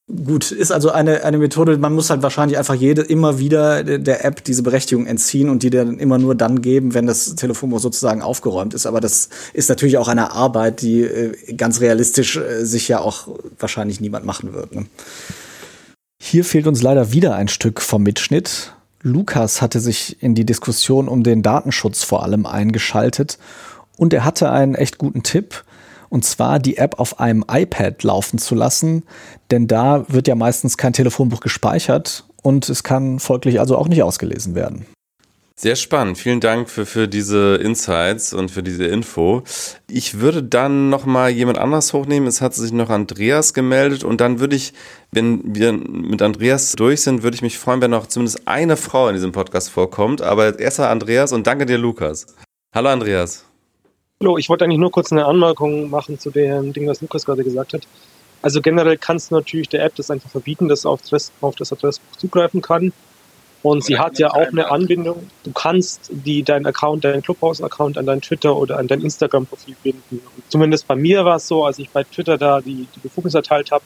Gut, 0.10 0.52
ist 0.52 0.72
also 0.72 0.90
eine, 0.92 1.26
eine 1.26 1.38
Methode, 1.38 1.78
man 1.78 1.92
muss 1.92 2.10
halt 2.10 2.24
wahrscheinlich 2.24 2.58
einfach 2.58 2.76
jede, 2.76 3.02
immer 3.02 3.40
wieder 3.40 3.84
der 3.84 4.24
App 4.24 4.42
diese 4.42 4.64
Berechtigung 4.64 5.06
entziehen 5.06 5.50
und 5.50 5.64
die 5.64 5.70
dann 5.70 6.00
immer 6.00 6.18
nur 6.18 6.34
dann 6.34 6.62
geben, 6.62 6.94
wenn 6.94 7.06
das 7.08 7.36
Telefonbuch 7.36 7.80
sozusagen 7.80 8.22
aufgeräumt 8.22 8.74
ist. 8.74 8.86
Aber 8.86 9.02
das 9.02 9.28
ist 9.52 9.68
natürlich 9.68 9.98
auch 9.98 10.08
eine 10.08 10.32
Arbeit, 10.32 10.82
die 10.82 11.02
äh, 11.02 11.54
ganz 11.56 11.82
realistisch 11.82 12.38
äh, 12.38 12.64
sich 12.64 12.88
ja 12.88 13.00
auch 13.00 13.28
wahrscheinlich 13.60 14.00
niemand 14.00 14.26
machen 14.26 14.54
wird. 14.54 14.74
Ne? 14.74 14.86
Hier 16.22 16.46
fehlt 16.46 16.68
uns 16.68 16.82
leider 16.82 17.12
wieder 17.12 17.36
ein 17.36 17.50
Stück 17.50 17.82
vom 17.82 18.04
Mitschnitt. 18.04 18.74
Lukas 19.02 19.62
hatte 19.62 19.82
sich 19.82 20.24
in 20.24 20.36
die 20.36 20.46
Diskussion 20.46 21.10
um 21.10 21.24
den 21.24 21.44
Datenschutz 21.44 22.06
vor 22.06 22.24
allem 22.24 22.46
eingeschaltet 22.46 23.40
und 23.98 24.14
er 24.14 24.24
hatte 24.24 24.52
einen 24.52 24.74
echt 24.74 25.00
guten 25.00 25.24
Tipp 25.24 25.66
und 26.10 26.26
zwar 26.26 26.60
die 26.60 26.78
App 26.78 27.00
auf 27.00 27.20
einem 27.20 27.44
iPad 27.50 28.04
laufen 28.04 28.40
zu 28.40 28.56
lassen, 28.56 29.04
denn 29.52 29.68
da 29.68 30.06
wird 30.08 30.28
ja 30.28 30.36
meistens 30.36 30.78
kein 30.78 30.94
Telefonbuch 30.94 31.40
gespeichert 31.40 32.26
und 32.42 32.70
es 32.70 32.84
kann 32.84 33.20
folglich 33.20 33.60
also 33.60 33.78
auch 33.78 33.88
nicht 33.88 34.04
ausgelesen 34.04 34.56
werden. 34.56 34.86
Sehr 35.60 35.76
spannend. 35.76 36.20
Vielen 36.20 36.40
Dank 36.40 36.70
für, 36.70 36.86
für 36.86 37.08
diese 37.08 37.56
Insights 37.56 38.32
und 38.32 38.52
für 38.52 38.62
diese 38.62 38.86
Info. 38.86 39.42
Ich 39.90 40.20
würde 40.20 40.44
dann 40.44 40.90
noch 40.90 41.08
mal 41.08 41.32
jemand 41.32 41.58
anders 41.58 41.94
hochnehmen. 41.94 42.28
Es 42.28 42.42
hat 42.42 42.54
sich 42.54 42.72
noch 42.72 42.92
Andreas 42.92 43.56
gemeldet 43.56 44.04
und 44.04 44.22
dann 44.22 44.40
würde 44.40 44.56
ich, 44.56 44.74
wenn 45.12 45.42
wir 45.56 45.74
mit 45.74 46.22
Andreas 46.22 46.74
durch 46.74 47.02
sind, 47.02 47.24
würde 47.24 47.34
ich 47.34 47.42
mich 47.42 47.58
freuen, 47.58 47.82
wenn 47.82 47.90
noch 47.90 48.06
zumindest 48.06 48.48
eine 48.48 48.78
Frau 48.78 49.08
in 49.08 49.16
diesem 49.16 49.32
Podcast 49.32 49.72
vorkommt. 49.72 50.22
Aber 50.22 50.60
erster 50.60 50.92
Andreas 50.92 51.34
und 51.34 51.48
danke 51.48 51.66
dir, 51.66 51.80
Lukas. 51.80 52.28
Hallo, 52.76 52.90
Andreas. 52.90 53.47
Hallo, 54.20 54.40
ich 54.40 54.50
wollte 54.50 54.66
eigentlich 54.66 54.80
nur 54.80 54.90
kurz 54.90 55.12
eine 55.12 55.26
Anmerkung 55.26 55.92
machen 55.92 56.18
zu 56.18 56.32
dem 56.32 56.74
Ding, 56.74 56.88
was 56.88 57.02
Lukas 57.02 57.24
gerade 57.24 57.44
gesagt 57.44 57.74
hat. 57.74 57.88
Also 58.42 58.62
generell 58.62 58.98
kannst 58.98 59.30
du 59.30 59.36
natürlich 59.36 59.70
der 59.70 59.84
App 59.84 59.94
das 59.94 60.10
einfach 60.10 60.32
verbieten, 60.32 60.68
dass 60.68 60.88
auf 60.88 61.02
das, 61.08 61.32
auf 61.40 61.56
das 61.56 61.72
Adressbuch 61.72 62.18
zugreifen 62.18 62.64
kann. 62.64 62.94
Und 63.62 63.84
sie 63.84 64.00
hat 64.00 64.18
ja 64.18 64.32
auch 64.32 64.48
eine 64.48 64.72
Anbindung. 64.72 65.30
Du 65.44 65.52
kannst 65.52 66.10
die, 66.12 66.42
deinen 66.42 66.66
Account, 66.66 67.06
deinen 67.06 67.22
Clubhouse-Account 67.22 68.00
an 68.00 68.08
dein 68.08 68.22
Twitter 68.22 68.56
oder 68.56 68.80
an 68.80 68.88
dein 68.88 69.02
Instagram-Profil 69.02 69.76
binden. 69.84 70.22
Und 70.36 70.44
zumindest 70.50 70.88
bei 70.88 70.96
mir 70.96 71.24
war 71.24 71.36
es 71.36 71.48
so, 71.48 71.64
als 71.64 71.78
ich 71.78 71.92
bei 71.92 72.04
Twitter 72.04 72.40
da 72.40 72.60
die, 72.60 72.88
die 72.96 73.00
Befugnis 73.00 73.36
erteilt 73.36 73.70
habe, 73.70 73.84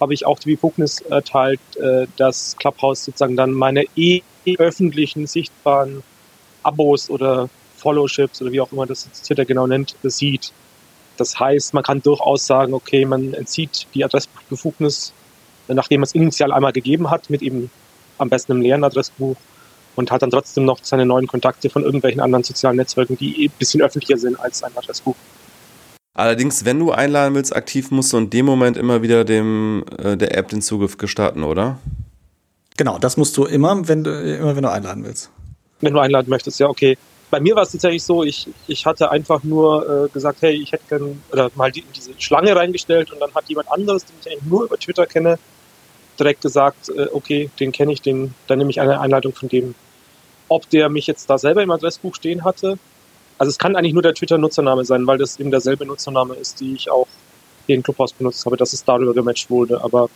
habe 0.00 0.12
ich 0.12 0.26
auch 0.26 0.40
die 0.40 0.56
Befugnis 0.56 1.02
erteilt, 1.02 1.60
äh, 1.76 2.08
dass 2.16 2.56
Clubhouse 2.56 3.04
sozusagen 3.04 3.36
dann 3.36 3.52
meine 3.52 3.84
eh 3.94 4.22
öffentlichen, 4.58 5.28
sichtbaren 5.28 6.02
Abos 6.64 7.10
oder 7.10 7.48
Followships 7.78 8.42
oder 8.42 8.52
wie 8.52 8.60
auch 8.60 8.72
immer 8.72 8.86
das 8.86 9.08
Twitter 9.22 9.44
genau 9.44 9.66
nennt, 9.66 9.96
sieht. 10.02 10.52
Das 11.16 11.38
heißt, 11.38 11.74
man 11.74 11.82
kann 11.82 12.02
durchaus 12.02 12.46
sagen, 12.46 12.74
okay, 12.74 13.04
man 13.04 13.34
entzieht 13.34 13.86
die 13.94 14.04
Adressbefugnis, 14.04 15.12
nachdem 15.66 16.00
man 16.00 16.06
es 16.06 16.14
initial 16.14 16.52
einmal 16.52 16.72
gegeben 16.72 17.10
hat, 17.10 17.28
mit 17.30 17.42
eben 17.42 17.70
am 18.18 18.28
besten 18.28 18.52
einem 18.52 18.62
leeren 18.62 18.84
Adressbuch 18.84 19.36
und 19.96 20.10
hat 20.10 20.22
dann 20.22 20.30
trotzdem 20.30 20.64
noch 20.64 20.78
seine 20.82 21.06
neuen 21.06 21.26
Kontakte 21.26 21.70
von 21.70 21.82
irgendwelchen 21.82 22.20
anderen 22.20 22.44
sozialen 22.44 22.76
Netzwerken, 22.76 23.16
die 23.16 23.46
ein 23.46 23.50
bisschen 23.58 23.82
öffentlicher 23.82 24.18
sind 24.18 24.38
als 24.38 24.62
ein 24.62 24.76
Adressbuch. 24.76 25.16
Allerdings, 26.14 26.64
wenn 26.64 26.78
du 26.78 26.90
einladen 26.92 27.34
willst, 27.34 27.54
aktiv 27.54 27.90
musst 27.90 28.12
du 28.12 28.18
in 28.18 28.30
dem 28.30 28.46
Moment 28.46 28.76
immer 28.76 29.02
wieder 29.02 29.24
dem, 29.24 29.84
äh, 29.98 30.16
der 30.16 30.36
App 30.36 30.48
den 30.48 30.62
Zugriff 30.62 30.98
gestatten, 30.98 31.44
oder? 31.44 31.78
Genau, 32.76 32.98
das 32.98 33.16
musst 33.16 33.36
du 33.36 33.44
immer, 33.44 33.86
wenn 33.88 34.04
du, 34.04 34.10
immer 34.10 34.54
wenn 34.56 34.62
du 34.62 34.70
einladen 34.70 35.04
willst. 35.04 35.30
Wenn 35.80 35.94
du 35.94 36.00
einladen 36.00 36.30
möchtest, 36.30 36.58
ja, 36.58 36.68
okay 36.68 36.96
bei 37.30 37.40
mir 37.40 37.54
war 37.54 37.62
es 37.62 37.72
tatsächlich 37.72 38.02
so, 38.02 38.22
ich, 38.24 38.48
ich 38.66 38.86
hatte 38.86 39.10
einfach 39.10 39.42
nur 39.42 40.06
äh, 40.06 40.08
gesagt, 40.08 40.42
hey, 40.42 40.54
ich 40.54 40.72
hätte 40.72 40.84
gern, 40.88 41.22
oder 41.30 41.50
mal 41.54 41.70
die, 41.70 41.84
diese 41.94 42.12
Schlange 42.18 42.54
reingestellt 42.54 43.12
und 43.12 43.20
dann 43.20 43.34
hat 43.34 43.48
jemand 43.48 43.70
anderes, 43.70 44.04
den 44.04 44.16
ich 44.20 44.30
eigentlich 44.30 44.44
nur 44.44 44.64
über 44.64 44.78
Twitter 44.78 45.06
kenne, 45.06 45.38
direkt 46.18 46.40
gesagt, 46.40 46.88
äh, 46.90 47.06
okay, 47.12 47.50
den 47.60 47.72
kenne 47.72 47.92
ich, 47.92 48.02
den, 48.02 48.34
dann 48.46 48.58
nehme 48.58 48.70
ich 48.70 48.80
eine 48.80 49.00
Einleitung 49.00 49.34
von 49.34 49.48
dem. 49.48 49.74
Ob 50.48 50.68
der 50.70 50.88
mich 50.88 51.06
jetzt 51.06 51.28
da 51.28 51.36
selber 51.36 51.62
im 51.62 51.70
Adressbuch 51.70 52.14
stehen 52.14 52.44
hatte, 52.44 52.78
also 53.36 53.50
es 53.50 53.58
kann 53.58 53.76
eigentlich 53.76 53.92
nur 53.92 54.02
der 54.02 54.14
Twitter-Nutzername 54.14 54.84
sein, 54.84 55.06
weil 55.06 55.18
das 55.18 55.38
eben 55.38 55.50
derselbe 55.50 55.86
Nutzername 55.86 56.34
ist, 56.34 56.60
die 56.60 56.74
ich 56.74 56.90
auch 56.90 57.06
hier 57.66 57.76
in 57.76 57.82
Clubhouse 57.82 58.12
benutzt 58.12 58.44
habe, 58.46 58.56
dass 58.56 58.72
es 58.72 58.84
darüber 58.84 59.14
gematcht 59.14 59.48
wurde. 59.50 59.82
Aber 59.82 60.08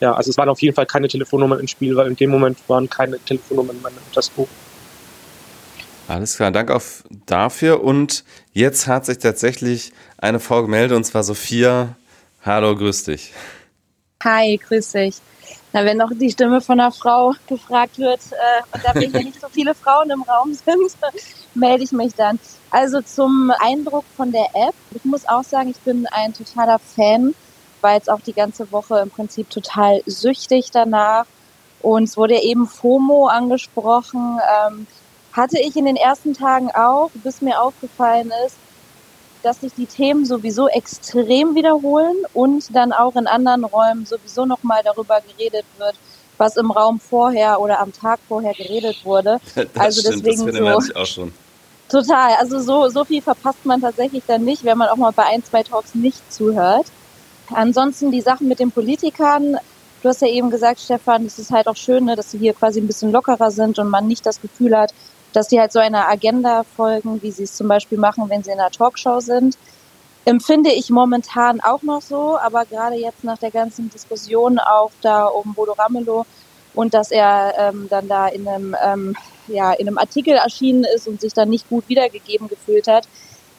ja, 0.00 0.12
also 0.12 0.30
es 0.30 0.36
waren 0.36 0.48
auf 0.48 0.60
jeden 0.60 0.74
Fall 0.74 0.86
keine 0.86 1.08
Telefonnummern 1.08 1.60
im 1.60 1.68
Spiel, 1.68 1.96
weil 1.96 2.08
in 2.08 2.16
dem 2.16 2.30
Moment 2.30 2.58
waren 2.68 2.90
keine 2.90 3.18
Telefonnummern 3.20 3.76
in 3.76 3.82
meinem 3.82 3.98
Adressbuch. 4.10 4.48
Alles 6.10 6.34
klar, 6.34 6.50
danke 6.50 6.74
auf 6.74 7.04
dafür. 7.26 7.84
Und 7.84 8.24
jetzt 8.52 8.88
hat 8.88 9.06
sich 9.06 9.18
tatsächlich 9.18 9.92
eine 10.18 10.40
Frau 10.40 10.62
gemeldet, 10.62 10.96
und 10.96 11.04
zwar 11.04 11.22
Sophia. 11.22 11.94
Hallo, 12.44 12.74
grüß 12.74 13.04
dich. 13.04 13.32
Hi, 14.24 14.56
grüß 14.56 14.90
dich. 14.90 15.18
Na, 15.72 15.84
wenn 15.84 15.98
noch 15.98 16.10
die 16.12 16.32
Stimme 16.32 16.60
von 16.62 16.80
einer 16.80 16.90
Frau 16.90 17.34
gefragt 17.46 18.00
wird, 18.00 18.18
äh, 18.32 18.74
und 18.74 18.84
da 18.84 19.00
ja 19.00 19.22
nicht 19.22 19.40
so 19.40 19.46
viele 19.50 19.72
Frauen 19.72 20.10
im 20.10 20.22
Raum 20.22 20.52
sind, 20.52 20.96
melde 21.54 21.84
ich 21.84 21.92
mich 21.92 22.12
dann. 22.16 22.40
Also 22.70 23.02
zum 23.02 23.52
Eindruck 23.60 24.04
von 24.16 24.32
der 24.32 24.48
App. 24.54 24.74
Ich 24.90 25.04
muss 25.04 25.28
auch 25.28 25.44
sagen, 25.44 25.70
ich 25.70 25.78
bin 25.78 26.08
ein 26.10 26.34
totaler 26.34 26.80
Fan, 26.80 27.36
war 27.82 27.94
jetzt 27.94 28.10
auch 28.10 28.20
die 28.20 28.32
ganze 28.32 28.72
Woche 28.72 28.98
im 28.98 29.10
Prinzip 29.10 29.48
total 29.48 30.02
süchtig 30.06 30.72
danach. 30.72 31.26
Und 31.82 32.02
es 32.02 32.16
wurde 32.16 32.42
eben 32.42 32.66
FOMO 32.66 33.28
angesprochen. 33.28 34.40
Ähm, 34.66 34.88
hatte 35.40 35.58
ich 35.58 35.74
in 35.74 35.86
den 35.86 35.96
ersten 35.96 36.34
Tagen 36.34 36.70
auch, 36.70 37.10
bis 37.14 37.40
mir 37.40 37.60
aufgefallen 37.60 38.30
ist, 38.46 38.56
dass 39.42 39.60
sich 39.62 39.72
die 39.72 39.86
Themen 39.86 40.26
sowieso 40.26 40.68
extrem 40.68 41.54
wiederholen 41.54 42.16
und 42.34 42.76
dann 42.76 42.92
auch 42.92 43.16
in 43.16 43.26
anderen 43.26 43.64
Räumen 43.64 44.04
sowieso 44.04 44.44
nochmal 44.44 44.82
darüber 44.84 45.22
geredet 45.22 45.64
wird, 45.78 45.94
was 46.36 46.58
im 46.58 46.70
Raum 46.70 47.00
vorher 47.00 47.58
oder 47.58 47.80
am 47.80 47.90
Tag 47.92 48.20
vorher 48.28 48.52
geredet 48.52 49.04
wurde. 49.04 49.40
Das 49.54 49.68
also 49.76 50.00
stimmt, 50.02 50.26
deswegen 50.26 50.64
das 50.64 50.84
so, 50.84 50.90
ich 50.90 50.96
auch 50.96 51.06
schon. 51.06 51.32
Total, 51.88 52.34
also 52.38 52.60
so, 52.60 52.88
so 52.90 53.04
viel 53.04 53.22
verpasst 53.22 53.64
man 53.64 53.80
tatsächlich 53.80 54.22
dann 54.26 54.44
nicht, 54.44 54.64
wenn 54.64 54.76
man 54.76 54.88
auch 54.88 54.96
mal 54.96 55.10
bei 55.10 55.24
ein, 55.24 55.42
zwei 55.42 55.62
Talks 55.62 55.94
nicht 55.94 56.20
zuhört. 56.30 56.86
Ansonsten 57.52 58.12
die 58.12 58.20
Sachen 58.20 58.46
mit 58.46 58.60
den 58.60 58.70
Politikern, 58.70 59.56
du 60.02 60.08
hast 60.08 60.20
ja 60.20 60.28
eben 60.28 60.50
gesagt, 60.50 60.80
Stefan, 60.80 61.24
es 61.24 61.38
ist 61.38 61.50
halt 61.50 61.66
auch 61.66 61.76
schön, 61.76 62.04
ne, 62.04 62.14
dass 62.14 62.30
sie 62.30 62.38
hier 62.38 62.52
quasi 62.52 62.80
ein 62.80 62.86
bisschen 62.86 63.10
lockerer 63.10 63.50
sind 63.50 63.78
und 63.78 63.88
man 63.88 64.06
nicht 64.06 64.24
das 64.26 64.40
Gefühl 64.40 64.76
hat, 64.76 64.92
dass 65.32 65.48
sie 65.48 65.60
halt 65.60 65.72
so 65.72 65.78
einer 65.78 66.08
Agenda 66.08 66.64
folgen, 66.76 67.22
wie 67.22 67.30
sie 67.30 67.44
es 67.44 67.54
zum 67.54 67.68
Beispiel 67.68 67.98
machen, 67.98 68.28
wenn 68.28 68.42
sie 68.42 68.50
in 68.50 68.60
einer 68.60 68.70
Talkshow 68.70 69.20
sind. 69.20 69.56
Empfinde 70.24 70.70
ich 70.70 70.90
momentan 70.90 71.60
auch 71.60 71.82
noch 71.82 72.02
so, 72.02 72.38
aber 72.38 72.64
gerade 72.66 72.96
jetzt 72.96 73.24
nach 73.24 73.38
der 73.38 73.50
ganzen 73.50 73.90
Diskussion 73.90 74.58
auch 74.58 74.90
da 75.00 75.24
um 75.24 75.54
Bodo 75.54 75.72
Ramelow 75.72 76.26
und 76.74 76.94
dass 76.94 77.10
er 77.10 77.54
ähm, 77.58 77.86
dann 77.88 78.08
da 78.08 78.28
in 78.28 78.46
einem, 78.46 78.76
ähm, 78.84 79.16
ja, 79.48 79.72
in 79.72 79.88
einem 79.88 79.98
Artikel 79.98 80.34
erschienen 80.34 80.84
ist 80.94 81.08
und 81.08 81.20
sich 81.20 81.32
dann 81.32 81.48
nicht 81.48 81.68
gut 81.68 81.88
wiedergegeben 81.88 82.48
gefühlt 82.48 82.86
hat, 82.86 83.08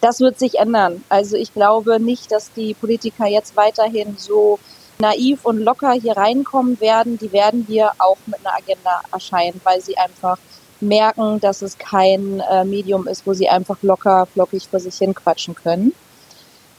das 0.01 0.19
wird 0.19 0.39
sich 0.39 0.59
ändern. 0.59 1.03
Also 1.09 1.36
ich 1.36 1.53
glaube 1.53 1.99
nicht, 1.99 2.32
dass 2.32 2.51
die 2.53 2.74
Politiker 2.74 3.28
jetzt 3.28 3.55
weiterhin 3.55 4.15
so 4.17 4.59
naiv 4.99 5.45
und 5.45 5.59
locker 5.59 5.93
hier 5.93 6.15
reinkommen 6.17 6.80
werden. 6.80 7.17
Die 7.17 7.32
werden 7.32 7.65
hier 7.67 7.91
auch 7.97 8.17
mit 8.26 8.39
einer 8.39 8.55
Agenda 8.55 9.01
erscheinen, 9.11 9.59
weil 9.63 9.82
sie 9.82 9.97
einfach 9.97 10.38
merken, 10.82 11.39
dass 11.39 11.61
es 11.61 11.77
kein 11.77 12.41
äh, 12.51 12.63
Medium 12.63 13.07
ist, 13.07 13.25
wo 13.25 13.34
sie 13.34 13.49
einfach 13.49 13.77
locker, 13.82 14.25
flockig 14.25 14.67
vor 14.69 14.79
sich 14.79 14.97
hin 14.97 15.13
quatschen 15.13 15.55
können. 15.55 15.93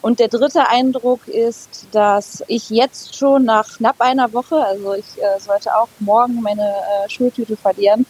Und 0.03 0.19
der 0.19 0.29
dritte 0.29 0.69
Eindruck 0.69 1.29
ist, 1.29 1.87
dass 1.93 2.43
ich 2.49 2.71
jetzt 2.71 3.17
schon 3.17 3.45
nach 3.45 3.77
knapp 3.77 4.01
einer 4.01 4.33
Woche, 4.33 4.57
also 4.57 4.95
ich 4.95 5.23
äh, 5.23 5.39
sollte 5.39 5.77
auch 5.77 5.89
morgen 6.01 6.43
meine 6.43 6.63
äh, 6.63 7.09
Schultüte 7.09 7.57
verlieren, 7.57 8.05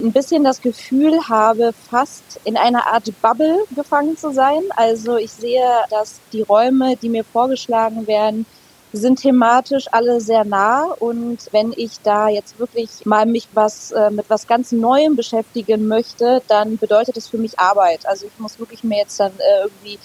ein 0.00 0.12
bisschen 0.12 0.44
das 0.44 0.60
Gefühl 0.60 1.28
habe, 1.28 1.72
fast 1.88 2.40
in 2.44 2.56
einer 2.56 2.86
Art 2.86 3.04
Bubble 3.22 3.60
gefangen 3.74 4.16
zu 4.16 4.32
sein. 4.32 4.60
Also 4.74 5.16
ich 5.16 5.30
sehe, 5.30 5.64
dass 5.90 6.20
die 6.32 6.42
Räume, 6.42 6.96
die 6.96 7.08
mir 7.08 7.24
vorgeschlagen 7.24 8.06
werden, 8.06 8.44
sind 8.92 9.20
thematisch 9.20 9.86
alle 9.92 10.20
sehr 10.20 10.44
nah 10.44 10.84
und 10.98 11.38
wenn 11.50 11.72
ich 11.76 12.00
da 12.02 12.28
jetzt 12.28 12.58
wirklich 12.58 13.04
mal 13.04 13.26
mich 13.26 13.48
was 13.52 13.92
äh, 13.92 14.10
mit 14.10 14.30
was 14.30 14.46
ganz 14.46 14.72
Neuem 14.72 15.16
beschäftigen 15.16 15.86
möchte, 15.86 16.42
dann 16.48 16.78
bedeutet 16.78 17.16
das 17.16 17.28
für 17.28 17.38
mich 17.38 17.58
Arbeit. 17.58 18.06
Also 18.06 18.26
ich 18.26 18.38
muss 18.38 18.58
wirklich 18.58 18.84
mir 18.84 18.98
jetzt 18.98 19.18
dann 19.20 19.32
äh, 19.32 19.64
irgendwie 19.64 19.98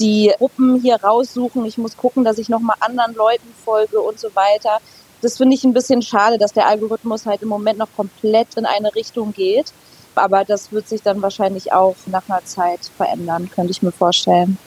die 0.00 0.32
Gruppen 0.38 0.80
hier 0.80 0.96
raussuchen. 0.96 1.64
Ich 1.66 1.78
muss 1.78 1.96
gucken, 1.96 2.24
dass 2.24 2.38
ich 2.38 2.48
nochmal 2.48 2.76
anderen 2.80 3.14
Leuten 3.14 3.48
folge 3.64 4.00
und 4.00 4.18
so 4.18 4.34
weiter. 4.34 4.78
Das 5.20 5.36
finde 5.36 5.54
ich 5.54 5.62
ein 5.64 5.72
bisschen 5.72 6.02
schade, 6.02 6.38
dass 6.38 6.52
der 6.52 6.66
Algorithmus 6.66 7.26
halt 7.26 7.42
im 7.42 7.48
Moment 7.48 7.78
noch 7.78 7.94
komplett 7.96 8.56
in 8.56 8.66
eine 8.66 8.94
Richtung 8.94 9.32
geht. 9.32 9.72
Aber 10.14 10.44
das 10.44 10.72
wird 10.72 10.88
sich 10.88 11.02
dann 11.02 11.22
wahrscheinlich 11.22 11.72
auch 11.72 11.96
nach 12.06 12.28
einer 12.28 12.44
Zeit 12.44 12.80
verändern, 12.96 13.50
könnte 13.54 13.70
ich 13.70 13.82
mir 13.82 13.92
vorstellen. 13.92 14.58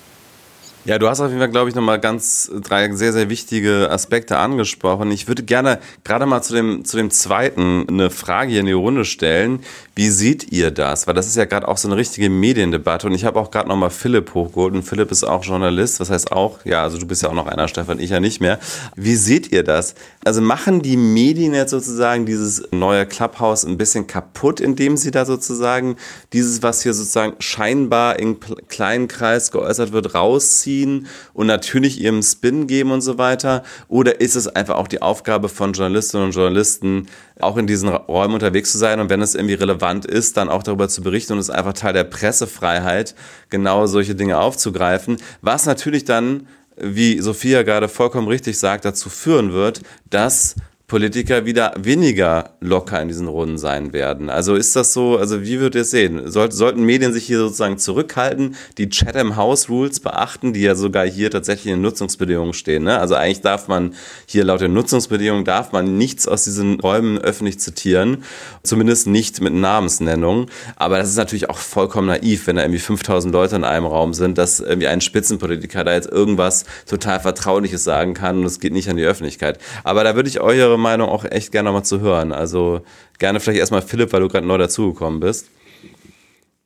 Ja, 0.86 1.00
du 1.00 1.10
hast 1.10 1.20
auf 1.20 1.30
jeden 1.30 1.40
Fall, 1.40 1.50
glaube 1.50 1.68
ich, 1.68 1.76
nochmal 1.76 2.00
ganz 2.00 2.52
drei 2.62 2.92
sehr, 2.94 3.12
sehr 3.12 3.28
wichtige 3.28 3.90
Aspekte 3.90 4.38
angesprochen. 4.38 5.10
Ich 5.10 5.28
würde 5.28 5.42
gerne 5.42 5.80
gerade 6.04 6.28
mal 6.28 6.44
zu 6.44 6.54
dem, 6.54 6.86
zu 6.86 6.96
dem 6.96 7.10
zweiten 7.10 7.88
eine 7.90 8.12
Frage 8.12 8.52
hier 8.52 8.60
in 8.60 8.68
die 8.68 8.72
Runde 8.72 9.04
stellen. 9.04 9.62
Wie 9.96 10.10
seht 10.10 10.52
ihr 10.52 10.70
das? 10.70 11.08
Weil 11.08 11.16
das 11.16 11.26
ist 11.26 11.38
ja 11.38 11.46
gerade 11.46 11.68
auch 11.68 11.78
so 11.78 11.88
eine 11.88 11.98
richtige 11.98 12.30
Mediendebatte 12.30 13.08
und 13.08 13.14
ich 13.14 13.26
habe 13.26 13.40
auch 13.40 13.50
gerade 13.50 13.68
nochmal 13.68 13.90
Philipp 13.90 14.36
hochgeholt 14.36 14.76
und 14.76 14.84
Philipp 14.84 15.10
ist 15.10 15.24
auch 15.24 15.44
Journalist. 15.44 16.00
Was 16.00 16.12
heißt 16.12 16.32
auch, 16.32 16.64
ja, 16.66 16.84
also 16.84 17.00
du 17.00 17.08
bist 17.08 17.24
ja 17.24 17.30
auch 17.30 17.34
noch 17.34 17.48
einer, 17.48 17.68
Stefan, 17.68 18.00
ich 18.00 18.12
ja 18.12 18.20
nicht 18.20 18.40
mehr. 18.40 18.60
Wie 18.96 19.16
seht 19.16 19.52
ihr 19.52 19.64
das? 19.64 19.96
Also 20.24 20.40
machen 20.42 20.84
die 20.84 20.98
Medien 20.98 21.56
jetzt 21.56 21.72
sozusagen 21.72 22.28
dieses 22.28 22.62
neue 22.72 23.08
Clubhouse 23.08 23.66
ein 23.66 23.80
bisschen 23.80 24.06
kaputt, 24.06 24.60
indem 24.60 24.98
sie 24.98 25.10
da 25.10 25.26
sozusagen 25.26 25.96
dieses, 26.32 26.62
was 26.62 26.84
hier 26.84 26.94
sozusagen 26.94 27.34
scheinbar 27.40 28.20
im 28.20 28.38
kleinen 28.68 29.08
Kreis 29.08 29.50
geäußert 29.50 29.92
wird, 29.92 30.14
rausziehen? 30.14 30.75
Ziehen 30.76 31.08
und 31.34 31.48
natürlich 31.48 32.02
ihrem 32.02 32.22
Spin 32.22 32.68
geben 32.68 32.92
und 32.92 33.02
so 33.02 33.18
weiter? 33.18 33.64
Oder 33.88 34.20
ist 34.22 34.36
es 34.36 34.48
einfach 34.48 34.76
auch 34.76 34.88
die 34.88 35.02
Aufgabe 35.02 35.50
von 35.50 35.74
Journalistinnen 35.74 36.28
und 36.28 36.36
Journalisten, 36.36 37.08
auch 37.40 37.58
in 37.58 37.68
diesen 37.68 37.90
Räumen 37.90 38.34
unterwegs 38.34 38.72
zu 38.72 38.78
sein 38.78 39.00
und 39.00 39.10
wenn 39.10 39.22
es 39.22 39.36
irgendwie 39.36 39.56
relevant 39.56 40.06
ist, 40.06 40.38
dann 40.38 40.50
auch 40.50 40.64
darüber 40.64 40.90
zu 40.90 41.02
berichten 41.02 41.34
und 41.34 41.40
es 41.40 41.50
ist 41.50 41.56
einfach 41.56 41.74
Teil 41.74 41.94
der 41.94 42.04
Pressefreiheit, 42.04 43.16
genau 43.50 43.86
solche 43.88 44.16
Dinge 44.16 44.38
aufzugreifen, 44.38 45.18
was 45.42 45.66
natürlich 45.66 46.06
dann 46.06 46.48
wie 46.78 47.22
Sophia 47.22 47.64
gerade 47.64 47.88
vollkommen 47.88 48.28
richtig 48.28 48.60
sagt, 48.60 48.84
dazu 48.84 49.10
führen 49.10 49.54
wird, 49.54 49.82
dass 50.10 50.56
Politiker 50.88 51.46
wieder 51.46 51.74
weniger 51.78 52.52
locker 52.60 53.02
in 53.02 53.08
diesen 53.08 53.28
Runden 53.28 53.58
sein 53.58 53.92
werden. 53.92 54.30
Also 54.30 54.54
ist 54.54 54.76
das 54.76 54.94
so, 54.94 55.18
also 55.18 55.42
wie 55.42 55.60
würdet 55.60 55.76
ihr 55.76 55.82
es 55.82 55.90
sehen? 55.90 56.30
Soll, 56.30 56.52
sollten 56.52 56.84
Medien 56.84 57.12
sich 57.12 57.26
hier 57.26 57.40
sozusagen 57.40 57.80
zurückhalten, 57.80 58.56
die 58.78 58.90
Chatham 58.90 59.36
House 59.36 59.68
Rules 59.68 60.00
beachten, 60.00 60.54
die 60.54 60.62
ja 60.62 60.76
sogar 60.76 61.08
hier 61.08 61.32
tatsächlich 61.32 61.74
in 61.74 61.82
Nutzungsbedingungen 61.82 62.54
stehen? 62.54 62.84
Ne? 62.84 63.00
Also 63.00 63.16
eigentlich 63.16 63.42
darf 63.42 63.68
man 63.68 63.96
hier 64.28 64.44
laut 64.44 64.62
den 64.62 64.74
Nutzungsbedingungen 64.74 65.44
darf 65.44 65.72
man 65.72 65.98
nichts 65.98 66.28
aus 66.28 66.44
diesen 66.44 66.80
Räumen 66.80 67.18
öffentlich 67.18 67.60
zitieren, 67.60 68.24
zumindest 68.62 69.08
nicht 69.08 69.42
mit 69.42 69.54
Namensnennung. 69.54 70.52
Aber 70.76 71.00
das 71.00 71.10
ist 71.10 71.18
natürlich 71.18 71.50
auch 71.50 71.58
vollkommen 71.58 72.08
naiv, 72.08 72.46
wenn 72.46 72.58
da 72.58 72.62
irgendwie 72.62 72.80
5000 72.80 73.34
Leute 73.34 73.56
in 73.56 73.64
einem 73.64 73.88
Raum 73.88 74.14
sind, 74.14 74.38
dass 74.38 74.60
irgendwie 74.60 74.88
ein 74.88 75.02
Spitzenpolitiker 75.02 75.84
da 75.84 75.94
jetzt 75.94 76.12
irgendwas 76.12 76.66
total 76.88 77.20
Vertrauliches 77.20 77.84
sagen 77.84 78.14
kann 78.14 78.40
und 78.40 78.46
es 78.46 78.60
geht 78.60 78.74
nicht 78.74 78.88
an 78.88 78.98
die 78.98 79.04
Öffentlichkeit. 79.04 79.58
Aber 79.84 80.04
da 80.04 80.16
würde 80.16 80.30
ich 80.30 80.42
eure 80.42 80.75
eure 80.76 80.80
Meinung 80.80 81.10
auch 81.10 81.24
echt 81.26 81.52
gerne 81.52 81.72
mal 81.72 81.84
zu 81.84 82.00
hören. 82.00 82.32
Also 82.32 82.82
gerne 83.18 83.40
vielleicht 83.40 83.60
erstmal 83.60 83.82
Philipp, 83.82 84.12
weil 84.12 84.22
du 84.22 84.28
gerade 84.28 84.46
neu 84.46 84.58
dazugekommen 84.58 85.20
bist. 85.20 85.48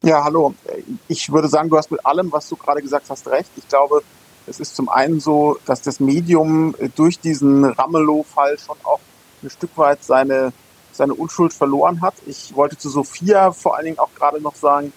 Ja, 0.01 0.23
hallo. 0.23 0.53
Ich 1.07 1.31
würde 1.31 1.47
sagen, 1.47 1.69
du 1.69 1.77
hast 1.77 1.91
mit 1.91 2.05
allem, 2.05 2.31
was 2.31 2.49
du 2.49 2.55
gerade 2.55 2.81
gesagt 2.81 3.09
hast, 3.09 3.27
recht. 3.27 3.51
Ich 3.57 3.67
glaube, 3.67 4.01
es 4.47 4.59
ist 4.59 4.75
zum 4.75 4.89
einen 4.89 5.19
so, 5.19 5.57
dass 5.65 5.81
das 5.81 5.99
Medium 5.99 6.73
durch 6.95 7.19
diesen 7.19 7.65
Ramelow-Fall 7.65 8.57
schon 8.57 8.77
auch 8.83 8.99
ein 9.43 9.49
Stück 9.49 9.71
weit 9.75 10.03
seine, 10.03 10.53
seine 10.91 11.13
Unschuld 11.13 11.53
verloren 11.53 12.01
hat. 12.01 12.15
Ich 12.25 12.55
wollte 12.55 12.77
zu 12.77 12.89
Sophia 12.89 13.51
vor 13.51 13.75
allen 13.75 13.85
Dingen 13.85 13.99
auch 13.99 14.13
gerade 14.17 14.41
noch 14.41 14.55
sagen, 14.55 14.91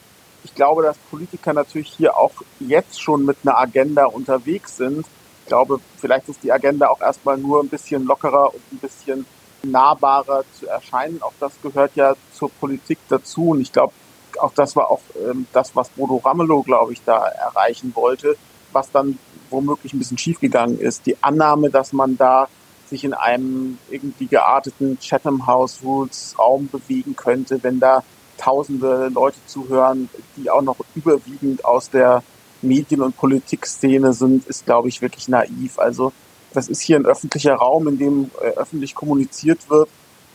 ich 0.44 0.54
glaube, 0.54 0.82
dass 0.82 0.96
Politiker 1.10 1.52
natürlich 1.52 1.88
hier 1.88 2.16
auch 2.16 2.32
jetzt 2.58 3.00
schon 3.00 3.24
mit 3.24 3.36
einer 3.44 3.58
Agenda 3.58 4.06
unterwegs 4.06 4.76
sind, 4.76 5.06
glaube, 5.52 5.80
vielleicht 5.98 6.30
ist 6.30 6.42
die 6.42 6.50
Agenda 6.50 6.88
auch 6.88 7.02
erstmal 7.02 7.36
nur 7.36 7.62
ein 7.62 7.68
bisschen 7.68 8.04
lockerer 8.06 8.54
und 8.54 8.62
ein 8.72 8.78
bisschen 8.78 9.26
nahbarer 9.62 10.44
zu 10.58 10.66
erscheinen. 10.66 11.20
Auch 11.20 11.34
das 11.40 11.52
gehört 11.62 11.94
ja 11.94 12.14
zur 12.32 12.50
Politik 12.52 12.98
dazu. 13.10 13.50
Und 13.50 13.60
ich 13.60 13.70
glaube, 13.70 13.92
auch 14.40 14.54
das 14.54 14.74
war 14.76 14.90
auch 14.90 15.02
ähm, 15.22 15.46
das, 15.52 15.76
was 15.76 15.90
Bodo 15.90 16.16
Ramelow, 16.16 16.62
glaube 16.62 16.94
ich, 16.94 17.02
da 17.04 17.26
erreichen 17.26 17.92
wollte, 17.94 18.34
was 18.72 18.90
dann 18.90 19.18
womöglich 19.50 19.92
ein 19.92 19.98
bisschen 19.98 20.16
schiefgegangen 20.16 20.78
ist. 20.78 21.04
Die 21.04 21.22
Annahme, 21.22 21.68
dass 21.68 21.92
man 21.92 22.16
da 22.16 22.48
sich 22.86 23.04
in 23.04 23.12
einem 23.12 23.76
irgendwie 23.90 24.28
gearteten 24.28 24.98
Chatham 25.00 25.46
House 25.46 25.80
Rules 25.84 26.34
Raum 26.38 26.70
bewegen 26.72 27.14
könnte, 27.14 27.62
wenn 27.62 27.78
da 27.78 28.02
tausende 28.38 29.08
Leute 29.08 29.36
zuhören, 29.44 30.08
die 30.38 30.48
auch 30.48 30.62
noch 30.62 30.78
überwiegend 30.94 31.62
aus 31.62 31.90
der 31.90 32.22
Medien- 32.62 33.02
und 33.02 33.16
Politikszene 33.16 34.12
sind, 34.12 34.46
ist, 34.46 34.64
glaube 34.64 34.88
ich, 34.88 35.02
wirklich 35.02 35.28
naiv. 35.28 35.78
Also 35.78 36.12
das 36.54 36.68
ist 36.68 36.80
hier 36.80 36.96
ein 36.96 37.06
öffentlicher 37.06 37.54
Raum, 37.54 37.88
in 37.88 37.98
dem 37.98 38.30
äh, 38.40 38.58
öffentlich 38.58 38.94
kommuniziert 38.94 39.68
wird. 39.68 39.88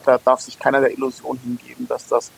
Da 0.05 0.17
darf 0.17 0.41
sich 0.41 0.57
keiner 0.57 0.80
der 0.82 0.91
Illusion 0.91 1.38
hingeben, 1.43 1.88
dass 1.88 2.07
das, 2.07 2.32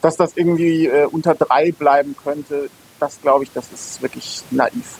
dass 0.00 0.16
das 0.16 0.32
irgendwie 0.36 0.86
äh, 0.86 1.06
unter 1.06 1.34
drei 1.34 1.72
bleiben 1.72 2.16
könnte. 2.22 2.68
Das 2.98 3.20
glaube 3.20 3.44
ich, 3.44 3.50
das 3.52 3.72
ist 3.72 4.02
wirklich 4.02 4.42
naiv. 4.50 4.98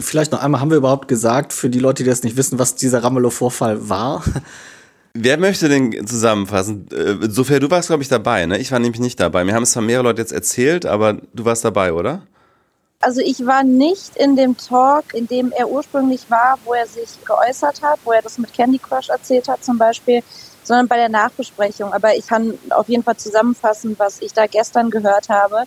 Vielleicht 0.00 0.32
noch 0.32 0.42
einmal, 0.42 0.60
haben 0.60 0.70
wir 0.70 0.78
überhaupt 0.78 1.06
gesagt, 1.06 1.52
für 1.52 1.70
die 1.70 1.78
Leute, 1.78 2.02
die 2.02 2.10
das 2.10 2.24
nicht 2.24 2.36
wissen, 2.36 2.58
was 2.58 2.74
dieser 2.74 3.04
Ramelow-Vorfall 3.04 3.88
war? 3.88 4.24
Wer 5.14 5.38
möchte 5.38 5.68
den 5.68 6.06
zusammenfassen? 6.06 6.88
Äh, 6.90 7.30
Sophia, 7.30 7.58
du 7.58 7.70
warst, 7.70 7.88
glaube 7.88 8.02
ich, 8.02 8.08
dabei, 8.08 8.46
ne? 8.46 8.58
Ich 8.58 8.70
war 8.70 8.80
nämlich 8.80 9.00
nicht 9.00 9.18
dabei. 9.18 9.44
Mir 9.44 9.54
haben 9.54 9.62
es 9.62 9.70
zwar 9.70 9.82
mehrere 9.82 10.04
Leute 10.04 10.20
jetzt 10.20 10.32
erzählt, 10.32 10.84
aber 10.84 11.14
du 11.32 11.44
warst 11.44 11.64
dabei, 11.64 11.92
oder? 11.92 12.26
Also 13.00 13.20
ich 13.20 13.44
war 13.46 13.62
nicht 13.62 14.16
in 14.16 14.36
dem 14.36 14.56
Talk, 14.56 15.14
in 15.14 15.26
dem 15.26 15.52
er 15.52 15.68
ursprünglich 15.68 16.30
war, 16.30 16.58
wo 16.64 16.74
er 16.74 16.86
sich 16.86 17.22
geäußert 17.24 17.82
hat, 17.82 18.00
wo 18.04 18.12
er 18.12 18.22
das 18.22 18.38
mit 18.38 18.52
Candy 18.52 18.78
Crush 18.78 19.10
erzählt 19.10 19.48
hat 19.48 19.62
zum 19.64 19.78
Beispiel, 19.78 20.22
sondern 20.64 20.88
bei 20.88 20.96
der 20.96 21.10
Nachbesprechung. 21.10 21.92
Aber 21.92 22.16
ich 22.16 22.26
kann 22.26 22.58
auf 22.70 22.88
jeden 22.88 23.02
Fall 23.02 23.16
zusammenfassen, 23.16 23.94
was 23.98 24.22
ich 24.22 24.32
da 24.32 24.46
gestern 24.46 24.90
gehört 24.90 25.28
habe. 25.28 25.64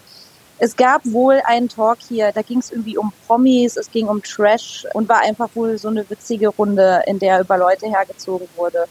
Es 0.58 0.76
gab 0.76 1.02
wohl 1.06 1.42
einen 1.46 1.70
Talk 1.70 2.00
hier, 2.06 2.34
da 2.34 2.42
ging 2.42 2.60
es 2.60 2.72
irgendwie 2.72 2.98
um 2.98 3.14
Promis, 3.26 3.78
es 3.78 3.90
ging 3.92 4.08
um 4.08 4.22
Trash 4.22 4.86
und 4.94 5.08
war 5.08 5.22
einfach 5.22 5.50
wohl 5.54 5.78
so 5.78 5.88
eine 5.88 6.10
witzige 6.10 6.50
Runde, 6.50 7.04
in 7.06 7.20
der 7.20 7.40
über 7.40 7.58
Leute 7.58 7.88
hergezogen 7.88 8.50
wurde. 8.58 8.86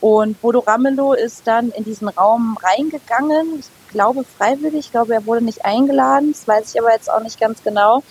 Und 0.00 0.40
Bodo 0.40 0.58
Ramelow 0.58 1.12
ist 1.12 1.46
dann 1.46 1.70
in 1.70 1.84
diesen 1.84 2.08
Raum 2.08 2.58
reingegangen. 2.60 3.60
Ich 3.60 3.66
glaube 3.92 4.24
freiwillig, 4.24 4.86
ich 4.86 4.90
glaube, 4.90 5.14
er 5.14 5.26
wurde 5.26 5.44
nicht 5.44 5.64
eingeladen, 5.64 6.32
das 6.32 6.46
weiß 6.46 6.74
ich 6.74 6.80
aber 6.80 6.92
jetzt 6.92 7.10
auch 7.10 7.22
nicht 7.22 7.40
ganz 7.40 7.62
genau. 7.62 8.02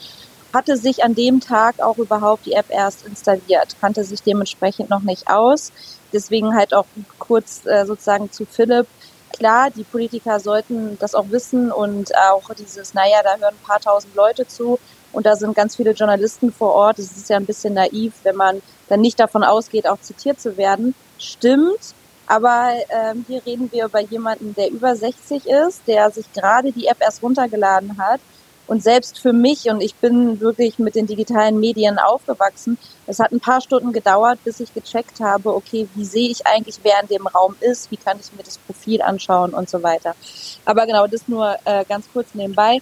Hatte 0.53 0.75
sich 0.77 1.03
an 1.03 1.15
dem 1.15 1.39
Tag 1.39 1.79
auch 1.82 1.97
überhaupt 1.97 2.45
die 2.45 2.53
App 2.53 2.65
erst 2.69 3.05
installiert, 3.05 3.75
kannte 3.79 4.03
sich 4.03 4.21
dementsprechend 4.21 4.89
noch 4.89 5.01
nicht 5.01 5.29
aus. 5.29 5.71
Deswegen 6.13 6.55
halt 6.55 6.73
auch 6.73 6.86
kurz 7.19 7.65
äh, 7.65 7.86
sozusagen 7.86 8.32
zu 8.32 8.45
Philipp. 8.45 8.88
Klar, 9.32 9.69
die 9.71 9.86
Politiker 9.86 10.41
sollten 10.41 10.97
das 10.99 11.15
auch 11.15 11.29
wissen 11.29 11.71
und 11.71 12.11
auch 12.17 12.53
dieses, 12.53 12.93
naja, 12.93 13.21
da 13.23 13.38
hören 13.38 13.53
ein 13.53 13.65
paar 13.65 13.79
tausend 13.79 14.13
Leute 14.13 14.45
zu 14.45 14.77
und 15.13 15.25
da 15.25 15.36
sind 15.38 15.55
ganz 15.55 15.77
viele 15.77 15.91
Journalisten 15.91 16.51
vor 16.51 16.73
Ort. 16.73 16.99
Es 16.99 17.15
ist 17.15 17.29
ja 17.29 17.38
ein 17.38 17.45
bisschen 17.45 17.73
naiv, 17.73 18.13
wenn 18.23 18.36
man 18.36 18.61
dann 18.89 18.99
nicht 18.99 19.19
davon 19.19 19.43
ausgeht, 19.43 19.88
auch 19.88 20.01
zitiert 20.01 20.41
zu 20.41 20.57
werden 20.57 20.93
stimmt. 21.21 21.93
Aber 22.32 22.71
ähm, 22.88 23.25
hier 23.27 23.45
reden 23.45 23.69
wir 23.73 23.84
über 23.84 23.99
jemanden, 23.99 24.55
der 24.55 24.71
über 24.71 24.95
60 24.95 25.45
ist, 25.47 25.82
der 25.86 26.09
sich 26.11 26.32
gerade 26.32 26.71
die 26.71 26.88
App 26.88 26.95
erst 27.01 27.21
runtergeladen 27.21 27.97
hat. 27.97 28.21
Und 28.67 28.82
selbst 28.82 29.19
für 29.19 29.34
mich, 29.34 29.69
und 29.69 29.82
ich 29.82 29.95
bin 29.95 30.39
wirklich 30.39 30.79
mit 30.79 30.95
den 30.95 31.07
digitalen 31.07 31.59
Medien 31.59 31.99
aufgewachsen, 31.99 32.77
es 33.05 33.19
hat 33.19 33.34
ein 33.34 33.41
paar 33.41 33.59
Stunden 33.59 33.91
gedauert, 33.91 34.39
bis 34.45 34.61
ich 34.61 34.73
gecheckt 34.73 35.19
habe, 35.19 35.53
okay, 35.53 35.89
wie 35.93 36.05
sehe 36.05 36.29
ich 36.29 36.47
eigentlich, 36.47 36.79
wer 36.84 37.01
in 37.01 37.09
dem 37.09 37.27
Raum 37.27 37.57
ist, 37.59 37.91
wie 37.91 37.97
kann 37.97 38.17
ich 38.21 38.32
mir 38.32 38.43
das 38.43 38.59
Profil 38.59 39.01
anschauen 39.01 39.53
und 39.53 39.69
so 39.69 39.84
weiter. 39.84 40.15
Aber 40.63 40.86
genau, 40.86 41.07
das 41.07 41.27
nur 41.27 41.57
äh, 41.65 41.84
ganz 41.84 42.05
kurz 42.13 42.34
nebenbei. 42.34 42.82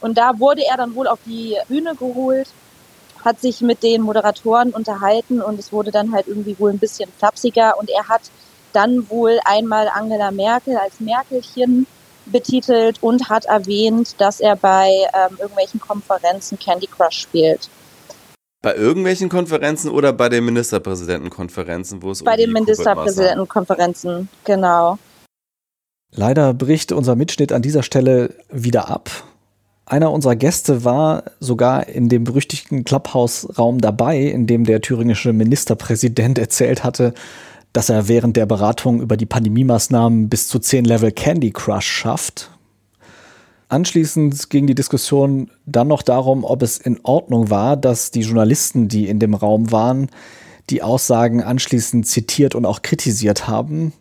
Und 0.00 0.18
da 0.18 0.40
wurde 0.40 0.64
er 0.68 0.76
dann 0.76 0.96
wohl 0.96 1.06
auf 1.06 1.20
die 1.24 1.56
Bühne 1.68 1.94
geholt 1.94 2.48
hat 3.24 3.40
sich 3.40 3.62
mit 3.62 3.82
den 3.82 4.02
Moderatoren 4.02 4.70
unterhalten 4.70 5.42
und 5.42 5.58
es 5.58 5.72
wurde 5.72 5.90
dann 5.90 6.12
halt 6.12 6.28
irgendwie 6.28 6.56
wohl 6.58 6.70
ein 6.70 6.78
bisschen 6.78 7.10
flapsiger 7.18 7.76
und 7.76 7.90
er 7.90 8.08
hat 8.08 8.22
dann 8.72 9.08
wohl 9.10 9.38
einmal 9.44 9.88
Angela 9.88 10.30
Merkel 10.30 10.76
als 10.76 11.00
Merkelchen 11.00 11.86
betitelt 12.26 13.02
und 13.02 13.28
hat 13.28 13.46
erwähnt, 13.46 14.20
dass 14.20 14.40
er 14.40 14.56
bei 14.56 14.88
ähm, 15.14 15.36
irgendwelchen 15.38 15.80
Konferenzen 15.80 16.58
Candy 16.58 16.86
Crush 16.86 17.18
spielt. 17.18 17.68
Bei 18.60 18.74
irgendwelchen 18.74 19.28
Konferenzen 19.28 19.90
oder 19.90 20.12
bei 20.12 20.28
den 20.28 20.44
Ministerpräsidentenkonferenzen, 20.44 22.02
wo 22.02 22.10
es 22.10 22.24
Bei 22.24 22.32
um 22.32 22.38
den 22.38 22.52
Ministerpräsidentenkonferenzen, 22.52 24.28
genau. 24.44 24.98
Leider 26.10 26.54
bricht 26.54 26.92
unser 26.92 27.14
Mitschnitt 27.14 27.52
an 27.52 27.62
dieser 27.62 27.82
Stelle 27.82 28.34
wieder 28.50 28.90
ab. 28.90 29.10
Einer 29.86 30.12
unserer 30.12 30.36
Gäste 30.36 30.84
war 30.84 31.24
sogar 31.40 31.88
in 31.88 32.08
dem 32.08 32.24
berüchtigten 32.24 32.84
Clubhouse-Raum 32.84 33.80
dabei, 33.80 34.20
in 34.20 34.46
dem 34.46 34.64
der 34.64 34.82
thüringische 34.82 35.32
Ministerpräsident 35.32 36.38
erzählt 36.38 36.84
hatte, 36.84 37.14
dass 37.72 37.88
er 37.88 38.08
während 38.08 38.36
der 38.36 38.46
Beratung 38.46 39.00
über 39.00 39.16
die 39.16 39.26
Pandemiemaßnahmen 39.26 40.28
bis 40.28 40.48
zu 40.48 40.58
10 40.58 40.84
Level 40.84 41.12
Candy 41.12 41.50
Crush 41.50 41.86
schafft. 41.86 42.50
Anschließend 43.68 44.48
ging 44.48 44.66
die 44.66 44.74
Diskussion 44.74 45.50
dann 45.66 45.88
noch 45.88 46.02
darum, 46.02 46.44
ob 46.44 46.62
es 46.62 46.78
in 46.78 47.00
Ordnung 47.02 47.50
war, 47.50 47.76
dass 47.76 48.10
die 48.10 48.22
Journalisten, 48.22 48.88
die 48.88 49.08
in 49.08 49.18
dem 49.18 49.34
Raum 49.34 49.70
waren, 49.70 50.08
die 50.70 50.82
Aussagen 50.82 51.42
anschließend 51.42 52.06
zitiert 52.06 52.54
und 52.54 52.64
auch 52.64 52.82
kritisiert 52.82 53.46
haben. 53.46 53.92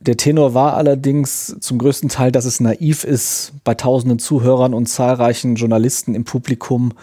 Der 0.00 0.16
Tenor 0.16 0.54
war 0.54 0.74
allerdings 0.78 1.56
zum 1.60 1.76
größten 1.76 2.08
Teil, 2.08 2.32
dass 2.32 2.46
es 2.46 2.58
naiv 2.58 3.04
ist, 3.04 3.52
bei 3.64 3.74
tausenden 3.74 4.18
Zuhörern 4.18 4.72
und 4.72 4.86
zahlreichen 4.86 5.56
Journalisten 5.56 6.14
im 6.14 6.24
Publikum 6.24 6.94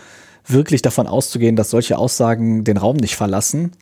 wirklich 0.47 0.81
davon 0.81 1.05
auszugehen, 1.05 1.55
dass 1.55 1.69
solche 1.69 1.97
Aussagen 1.97 2.63
den 2.63 2.77
Raum 2.77 2.97
nicht 2.97 3.15
verlassen. 3.15 3.73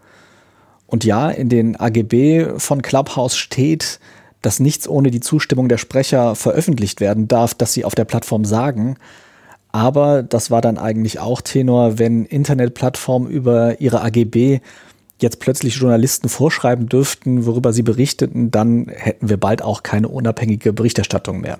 Und 0.87 1.03
ja, 1.03 1.29
in 1.29 1.49
den 1.49 1.75
AGB 1.75 2.57
von 2.57 2.81
Clubhouse 2.81 3.37
steht, 3.37 3.99
dass 4.41 4.59
nichts 4.59 4.87
ohne 4.87 5.09
die 5.09 5.21
Zustimmung 5.21 5.69
der 5.69 5.79
Sprecher 5.79 6.35
veröffentlicht 6.35 7.01
werden 7.01 7.27
darf, 7.27 7.53
dass 7.53 7.73
sie 7.73 7.85
auf 7.85 7.95
der 7.95 8.05
Plattform 8.05 8.45
sagen. 8.45 8.97
Aber 9.71 10.23
das 10.23 10.51
war 10.51 10.61
dann 10.61 10.77
eigentlich 10.77 11.19
auch 11.19 11.41
Tenor, 11.41 11.97
wenn 11.97 12.25
Internetplattformen 12.25 13.29
über 13.29 13.81
ihre 13.81 14.01
AGB 14.01 14.59
jetzt 15.19 15.39
plötzlich 15.39 15.75
Journalisten 15.75 16.29
vorschreiben 16.29 16.87
dürften, 16.87 17.45
worüber 17.45 17.73
sie 17.73 17.81
berichteten, 17.81 18.51
dann 18.51 18.87
hätten 18.87 19.29
wir 19.29 19.37
bald 19.37 19.61
auch 19.61 19.83
keine 19.83 20.09
unabhängige 20.09 20.73
Berichterstattung 20.73 21.41
mehr. 21.41 21.59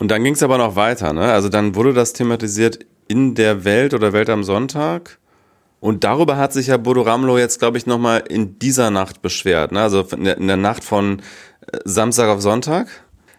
Und 0.00 0.10
dann 0.10 0.24
ging 0.24 0.34
es 0.34 0.42
aber 0.42 0.58
noch 0.58 0.76
weiter, 0.76 1.12
ne? 1.12 1.32
Also 1.32 1.48
dann 1.48 1.74
wurde 1.74 1.94
das 1.94 2.12
thematisiert 2.12 2.80
in 3.08 3.34
der 3.34 3.64
Welt 3.64 3.94
oder 3.94 4.12
Welt 4.12 4.28
am 4.28 4.44
Sonntag. 4.44 5.18
Und 5.84 6.02
darüber 6.02 6.38
hat 6.38 6.54
sich 6.54 6.68
ja 6.68 6.78
Bodo 6.78 7.02
Ramlo 7.02 7.36
jetzt, 7.36 7.58
glaube 7.58 7.76
ich, 7.76 7.84
nochmal 7.84 8.24
in 8.26 8.58
dieser 8.58 8.90
Nacht 8.90 9.20
beschwert. 9.20 9.70
Ne? 9.70 9.82
Also 9.82 10.00
in 10.16 10.46
der, 10.46 10.56
Nacht 10.56 10.82
von 10.82 11.18
äh, 11.18 11.76
Samstag 11.84 12.30
auf 12.30 12.40
Sonntag. 12.40 12.88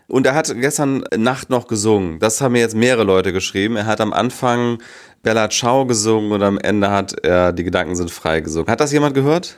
Und 0.06 0.28
er 0.28 0.36
hat 0.36 0.54
gestern 0.54 1.04
Nacht 1.18 1.50
noch 1.50 1.66
gesungen. 1.66 2.20
Das 2.20 2.42
haben 2.42 2.52
mir 2.52 2.60
jetzt 2.60 2.76
mehrere 2.76 3.04
Leute 3.04 3.34
geschrieben. 3.34 3.78
Er 3.78 3.88
hat 3.88 4.00
am 4.00 4.14
Anfang 4.14 4.78
Bella 5.24 5.50
Ciao 5.50 5.88
gesungen 5.88 6.34
und 6.34 6.44
am 6.44 6.60
Ende 6.60 6.92
hat 6.92 7.16
er 7.24 7.52
Die 7.52 7.64
Gedanken 7.64 7.96
sind 7.96 8.12
frei 8.12 8.42
gesungen. 8.42 8.70
Hat 8.70 8.80
das 8.80 8.92
jemand 8.92 9.16
gehört? 9.16 9.58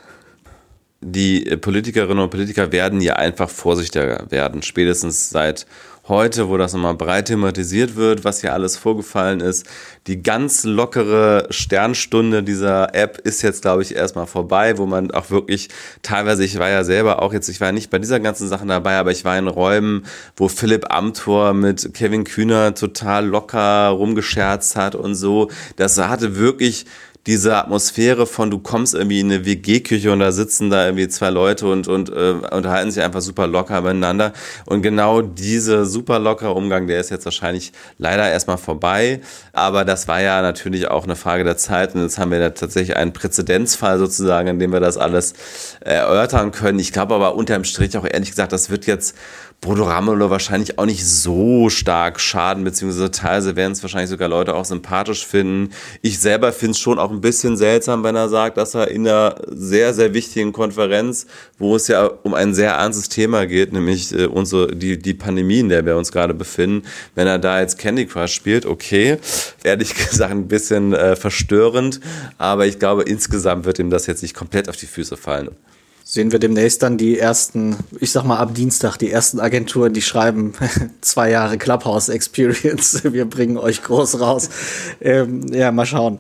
Die 1.01 1.57
Politikerinnen 1.57 2.23
und 2.23 2.29
Politiker 2.29 2.71
werden 2.71 3.01
ja 3.01 3.17
einfach 3.17 3.49
vorsichtiger 3.49 4.27
werden, 4.29 4.63
spätestens 4.63 5.29
seit 5.29 5.65
heute, 6.08 6.47
wo 6.49 6.58
das 6.58 6.74
nochmal 6.74 6.95
breit 6.95 7.28
thematisiert 7.28 7.95
wird, 7.95 8.24
was 8.24 8.41
hier 8.41 8.53
alles 8.53 8.78
vorgefallen 8.78 9.41
ist. 9.41 9.66
Die 10.08 10.24
ganz 10.24 10.64
lockere 10.64 11.47
Sternstunde 11.49 12.43
dieser 12.43 12.95
App 12.95 13.18
ist 13.20 13.41
jetzt, 13.41 13.62
glaube 13.62 13.82
ich, 13.82 13.95
erstmal 13.95 14.26
vorbei, 14.26 14.78
wo 14.78 14.86
man 14.86 15.12
auch 15.12 15.30
wirklich 15.30 15.70
teilweise, 16.01 16.45
ich 16.45 16.58
war 16.60 16.70
ja 16.70 16.84
selber 16.84 17.22
auch 17.22 17.34
jetzt, 17.34 17.49
ich 17.49 17.60
war 17.60 17.72
nicht 17.72 17.89
bei 17.89 17.99
dieser 17.99 18.20
ganzen 18.20 18.47
Sache 18.47 18.66
dabei, 18.66 18.97
aber 18.97 19.12
ich 19.12 19.26
war 19.26 19.38
in 19.38 19.47
Räumen, 19.47 20.05
wo 20.36 20.47
Philipp 20.47 20.93
Amthor 20.93 21.53
mit 21.53 21.93
Kevin 21.93 22.24
Kühner 22.24 22.74
total 22.74 23.26
locker 23.26 23.89
rumgescherzt 23.89 24.76
hat 24.76 24.95
und 24.95 25.16
so. 25.16 25.49
Das 25.76 25.97
hatte 25.97 26.38
wirklich 26.38 26.86
diese 27.28 27.57
Atmosphäre 27.57 28.25
von, 28.25 28.49
du 28.49 28.57
kommst 28.57 28.95
irgendwie 28.95 29.19
in 29.19 29.32
eine 29.32 29.45
WG-Küche 29.45 30.13
und 30.13 30.19
da 30.19 30.32
sitzen 30.32 30.69
da 30.69 30.86
irgendwie 30.86 31.09
zwei 31.09 31.30
Leute 31.30 31.67
und, 31.67 31.89
und 31.89 32.09
äh, 32.09 32.36
unterhalten 32.51 32.89
sich 32.89 33.03
einfach 33.03 33.19
super 33.19 33.47
locker 33.47 33.82
miteinander. 33.82 34.32
Und 34.65 34.82
genau 34.82 35.21
diese 35.21 35.86
super 35.86 36.19
lockere 36.19 36.53
Umgang, 36.53 36.88
der 36.88 37.01
ist 37.01 37.09
jetzt 37.09 37.25
wahrscheinlich 37.25 37.73
leider 37.97 38.30
erstmal 38.30 38.57
vorbei. 38.57 39.19
Aber 39.51 39.84
das 39.84 40.07
war 40.07 40.21
ja 40.21 40.41
natürlich 40.41 40.88
auch 40.89 41.03
eine 41.03 41.17
Frage 41.17 41.43
der 41.43 41.57
Zeit. 41.57 41.95
Und 41.95 42.03
jetzt 42.03 42.17
haben 42.17 42.32
wir 42.32 42.39
da 42.39 42.51
tatsächlich 42.51 42.95
einen 42.95 43.11
Präzedenzfall 43.11 43.99
sozusagen, 43.99 44.47
in 44.47 44.59
dem 44.59 44.71
wir 44.71 44.80
das 44.80 44.97
alles 44.97 45.34
erörtern 45.82 46.51
können. 46.51 46.80
Ich 46.80 46.93
glaube 46.93 47.13
aber 47.13 47.36
unterm 47.36 47.65
Strich 47.65 47.97
auch 47.97 48.05
ehrlich 48.09 48.30
gesagt, 48.30 48.53
das 48.53 48.69
wird 48.69 48.86
jetzt 48.86 49.15
Bodo 49.60 49.86
Ramelow 49.86 50.30
wahrscheinlich 50.30 50.78
auch 50.78 50.86
nicht 50.86 51.03
so 51.03 51.70
stark 51.70 52.20
schaden, 52.20 52.64
beziehungsweise 52.64 53.10
teilweise 53.10 53.55
werden 53.55 53.72
es 53.72 53.82
wahrscheinlich 53.82 54.12
sogar 54.12 54.30
Leute 54.30 54.53
auch 54.53 54.66
sympathisch 54.66 55.26
finden. 55.26 55.74
Ich 56.03 56.20
selber 56.20 56.51
finde 56.51 56.72
es 56.72 56.80
schon 56.80 56.99
auch 56.99 57.10
ein 57.10 57.22
bisschen 57.22 57.58
seltsam, 57.58 58.03
wenn 58.03 58.16
er 58.16 58.30
sagt, 58.30 58.58
dass 58.58 58.76
er 58.76 58.89
in 58.89 59.08
einer 59.08 59.36
sehr, 59.47 59.95
sehr 59.95 60.14
wichtigen 60.14 60.53
Konferenz, 60.53 61.26
wo 61.58 61.76
es 61.76 61.88
ja 61.88 62.05
um 62.05 62.36
ein 62.36 62.53
sehr 62.53 62.74
ernstes 62.74 63.10
Thema 63.10 63.47
geht, 63.47 63.74
nämlich 63.74 64.14
äh, 64.14 64.28
unsere, 64.28 64.76
die, 64.76 64.99
die 64.99 65.16
Pandemie, 65.16 65.60
in 65.60 65.70
der 65.70 65.84
wir 65.86 65.97
uns 65.97 66.12
gerade 66.12 66.36
befinden, 66.36 66.88
wenn 67.16 67.26
er 67.26 67.39
da 67.39 67.60
jetzt 67.60 67.80
Candy 67.80 68.05
Crush 68.05 68.34
spielt, 68.34 68.68
okay, 68.68 69.18
ehrlich 69.64 69.95
gesagt 70.10 70.32
ein 70.32 70.47
bisschen 70.47 70.93
äh, 70.93 71.16
verstörend, 71.16 71.99
aber 72.38 72.68
ich 72.68 72.78
glaube, 72.78 73.03
insgesamt 73.03 73.66
wird 73.66 73.80
ihm 73.80 73.89
das 73.89 74.05
jetzt 74.05 74.22
nicht 74.22 74.36
komplett 74.36 74.70
auf 74.70 74.76
die 74.76 74.86
Füße 74.86 75.18
fallen 75.18 75.49
sehen 76.10 76.32
wir 76.32 76.39
demnächst 76.39 76.84
dann 76.84 76.97
die 76.97 77.20
ersten, 77.20 77.76
ich 77.99 78.14
sag 78.14 78.24
mal 78.24 78.38
ab 78.38 78.55
Dienstag, 78.55 78.95
die 78.95 79.12
ersten 79.12 79.41
Agenturen, 79.41 79.91
die 79.91 80.01
schreiben 80.01 80.53
zwei 81.01 81.30
Jahre 81.30 81.58
Clubhouse 81.58 82.08
Experience, 82.08 83.03
wir 83.12 83.26
bringen 83.26 83.58
euch 83.58 83.84
groß 83.84 84.22
raus. 84.22 84.49
Ähm, 85.01 85.51
ja, 85.51 85.70
mal 85.74 85.86
schauen. 85.86 86.20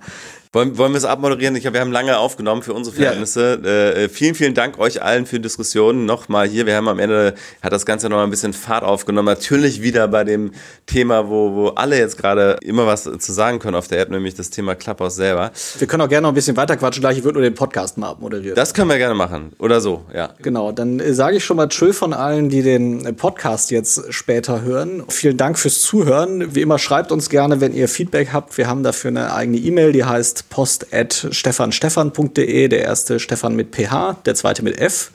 Wollen, 0.53 0.77
wollen 0.77 0.93
wir 0.93 0.97
es 0.97 1.05
abmoderieren? 1.05 1.55
Ich 1.55 1.63
glaube, 1.63 1.75
wir 1.75 1.81
haben 1.81 1.91
lange 1.91 2.17
aufgenommen 2.17 2.61
für 2.61 2.73
unsere 2.73 2.95
Verhältnisse. 2.95 3.59
Ja. 3.63 3.69
Äh, 3.69 4.09
vielen, 4.09 4.33
vielen 4.33 4.53
Dank 4.53 4.79
euch 4.79 5.01
allen 5.01 5.25
für 5.25 5.37
die 5.37 5.41
Diskussionen. 5.41 6.05
Nochmal 6.05 6.47
hier, 6.47 6.65
wir 6.65 6.75
haben 6.75 6.87
am 6.87 6.99
Ende, 6.99 7.35
hat 7.61 7.73
das 7.73 7.85
Ganze 7.85 8.07
noch 8.07 8.23
ein 8.23 8.29
bisschen 8.29 8.53
Fahrt 8.53 8.83
aufgenommen. 8.83 9.25
Natürlich 9.25 9.81
wieder 9.81 10.07
bei 10.07 10.23
dem 10.23 10.51
Thema, 10.85 11.29
wo, 11.29 11.53
wo 11.53 11.67
alle 11.69 11.97
jetzt 11.97 12.17
gerade 12.17 12.57
immer 12.61 12.87
was 12.87 13.03
zu 13.03 13.31
sagen 13.33 13.59
können 13.59 13.75
auf 13.75 13.89
der 13.89 13.99
App, 13.99 14.09
nämlich 14.09 14.35
das 14.35 14.49
Thema 14.49 14.75
Clubhouse 14.75 15.15
selber. 15.15 15.51
Wir 15.79 15.87
können 15.87 16.01
auch 16.01 16.09
gerne 16.09 16.23
noch 16.23 16.31
ein 16.31 16.35
bisschen 16.35 16.55
weiter 16.55 16.77
quatschen, 16.77 17.01
gleich 17.01 17.17
ich 17.17 17.23
würde 17.23 17.39
nur 17.39 17.43
den 17.43 17.55
Podcast 17.55 17.97
mal 17.97 18.09
abmoderieren. 18.09 18.55
Das 18.55 18.73
können 18.73 18.89
wir 18.89 18.97
gerne 18.97 19.15
machen. 19.15 19.51
Oder 19.59 19.81
so, 19.81 20.05
ja. 20.13 20.29
Genau, 20.41 20.71
dann 20.71 20.99
äh, 20.99 21.13
sage 21.13 21.37
ich 21.37 21.45
schon 21.45 21.57
mal 21.57 21.67
Tschö 21.67 21.91
von 21.91 22.13
allen, 22.13 22.49
die 22.49 22.61
den 22.61 23.15
Podcast 23.17 23.69
jetzt 23.71 24.13
später 24.13 24.61
hören. 24.61 25.03
Vielen 25.09 25.35
Dank 25.35 25.59
fürs 25.59 25.81
Zuhören. 25.81 26.55
Wie 26.55 26.61
immer, 26.61 26.79
schreibt 26.79 27.11
uns 27.11 27.29
gerne, 27.29 27.59
wenn 27.59 27.73
ihr 27.73 27.89
Feedback 27.89 28.29
habt. 28.31 28.57
Wir 28.57 28.67
haben 28.67 28.83
dafür 28.83 29.09
eine 29.09 29.33
eigene 29.33 29.57
E-Mail, 29.57 29.91
die 29.91 30.05
heißt 30.05 30.36
post 30.43 30.93
at 30.93 31.27
stefanstefan.de, 31.31 32.67
der 32.67 32.81
erste 32.81 33.19
Stefan 33.19 33.55
mit 33.55 33.75
PH, 33.75 34.17
der 34.25 34.35
zweite 34.35 34.63
mit 34.63 34.79
F. 34.79 35.11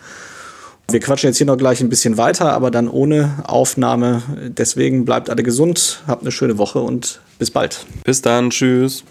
Wir 0.90 1.00
quatschen 1.00 1.28
jetzt 1.28 1.38
hier 1.38 1.46
noch 1.46 1.56
gleich 1.56 1.80
ein 1.80 1.88
bisschen 1.88 2.16
weiter, 2.16 2.52
aber 2.52 2.70
dann 2.70 2.88
ohne 2.88 3.44
Aufnahme. 3.44 4.22
Deswegen 4.48 5.04
bleibt 5.04 5.30
alle 5.30 5.42
gesund, 5.42 6.02
habt 6.06 6.22
eine 6.22 6.32
schöne 6.32 6.58
Woche 6.58 6.80
und 6.80 7.20
bis 7.38 7.50
bald. 7.50 7.86
Bis 8.04 8.20
dann, 8.20 8.50
tschüss. 8.50 9.04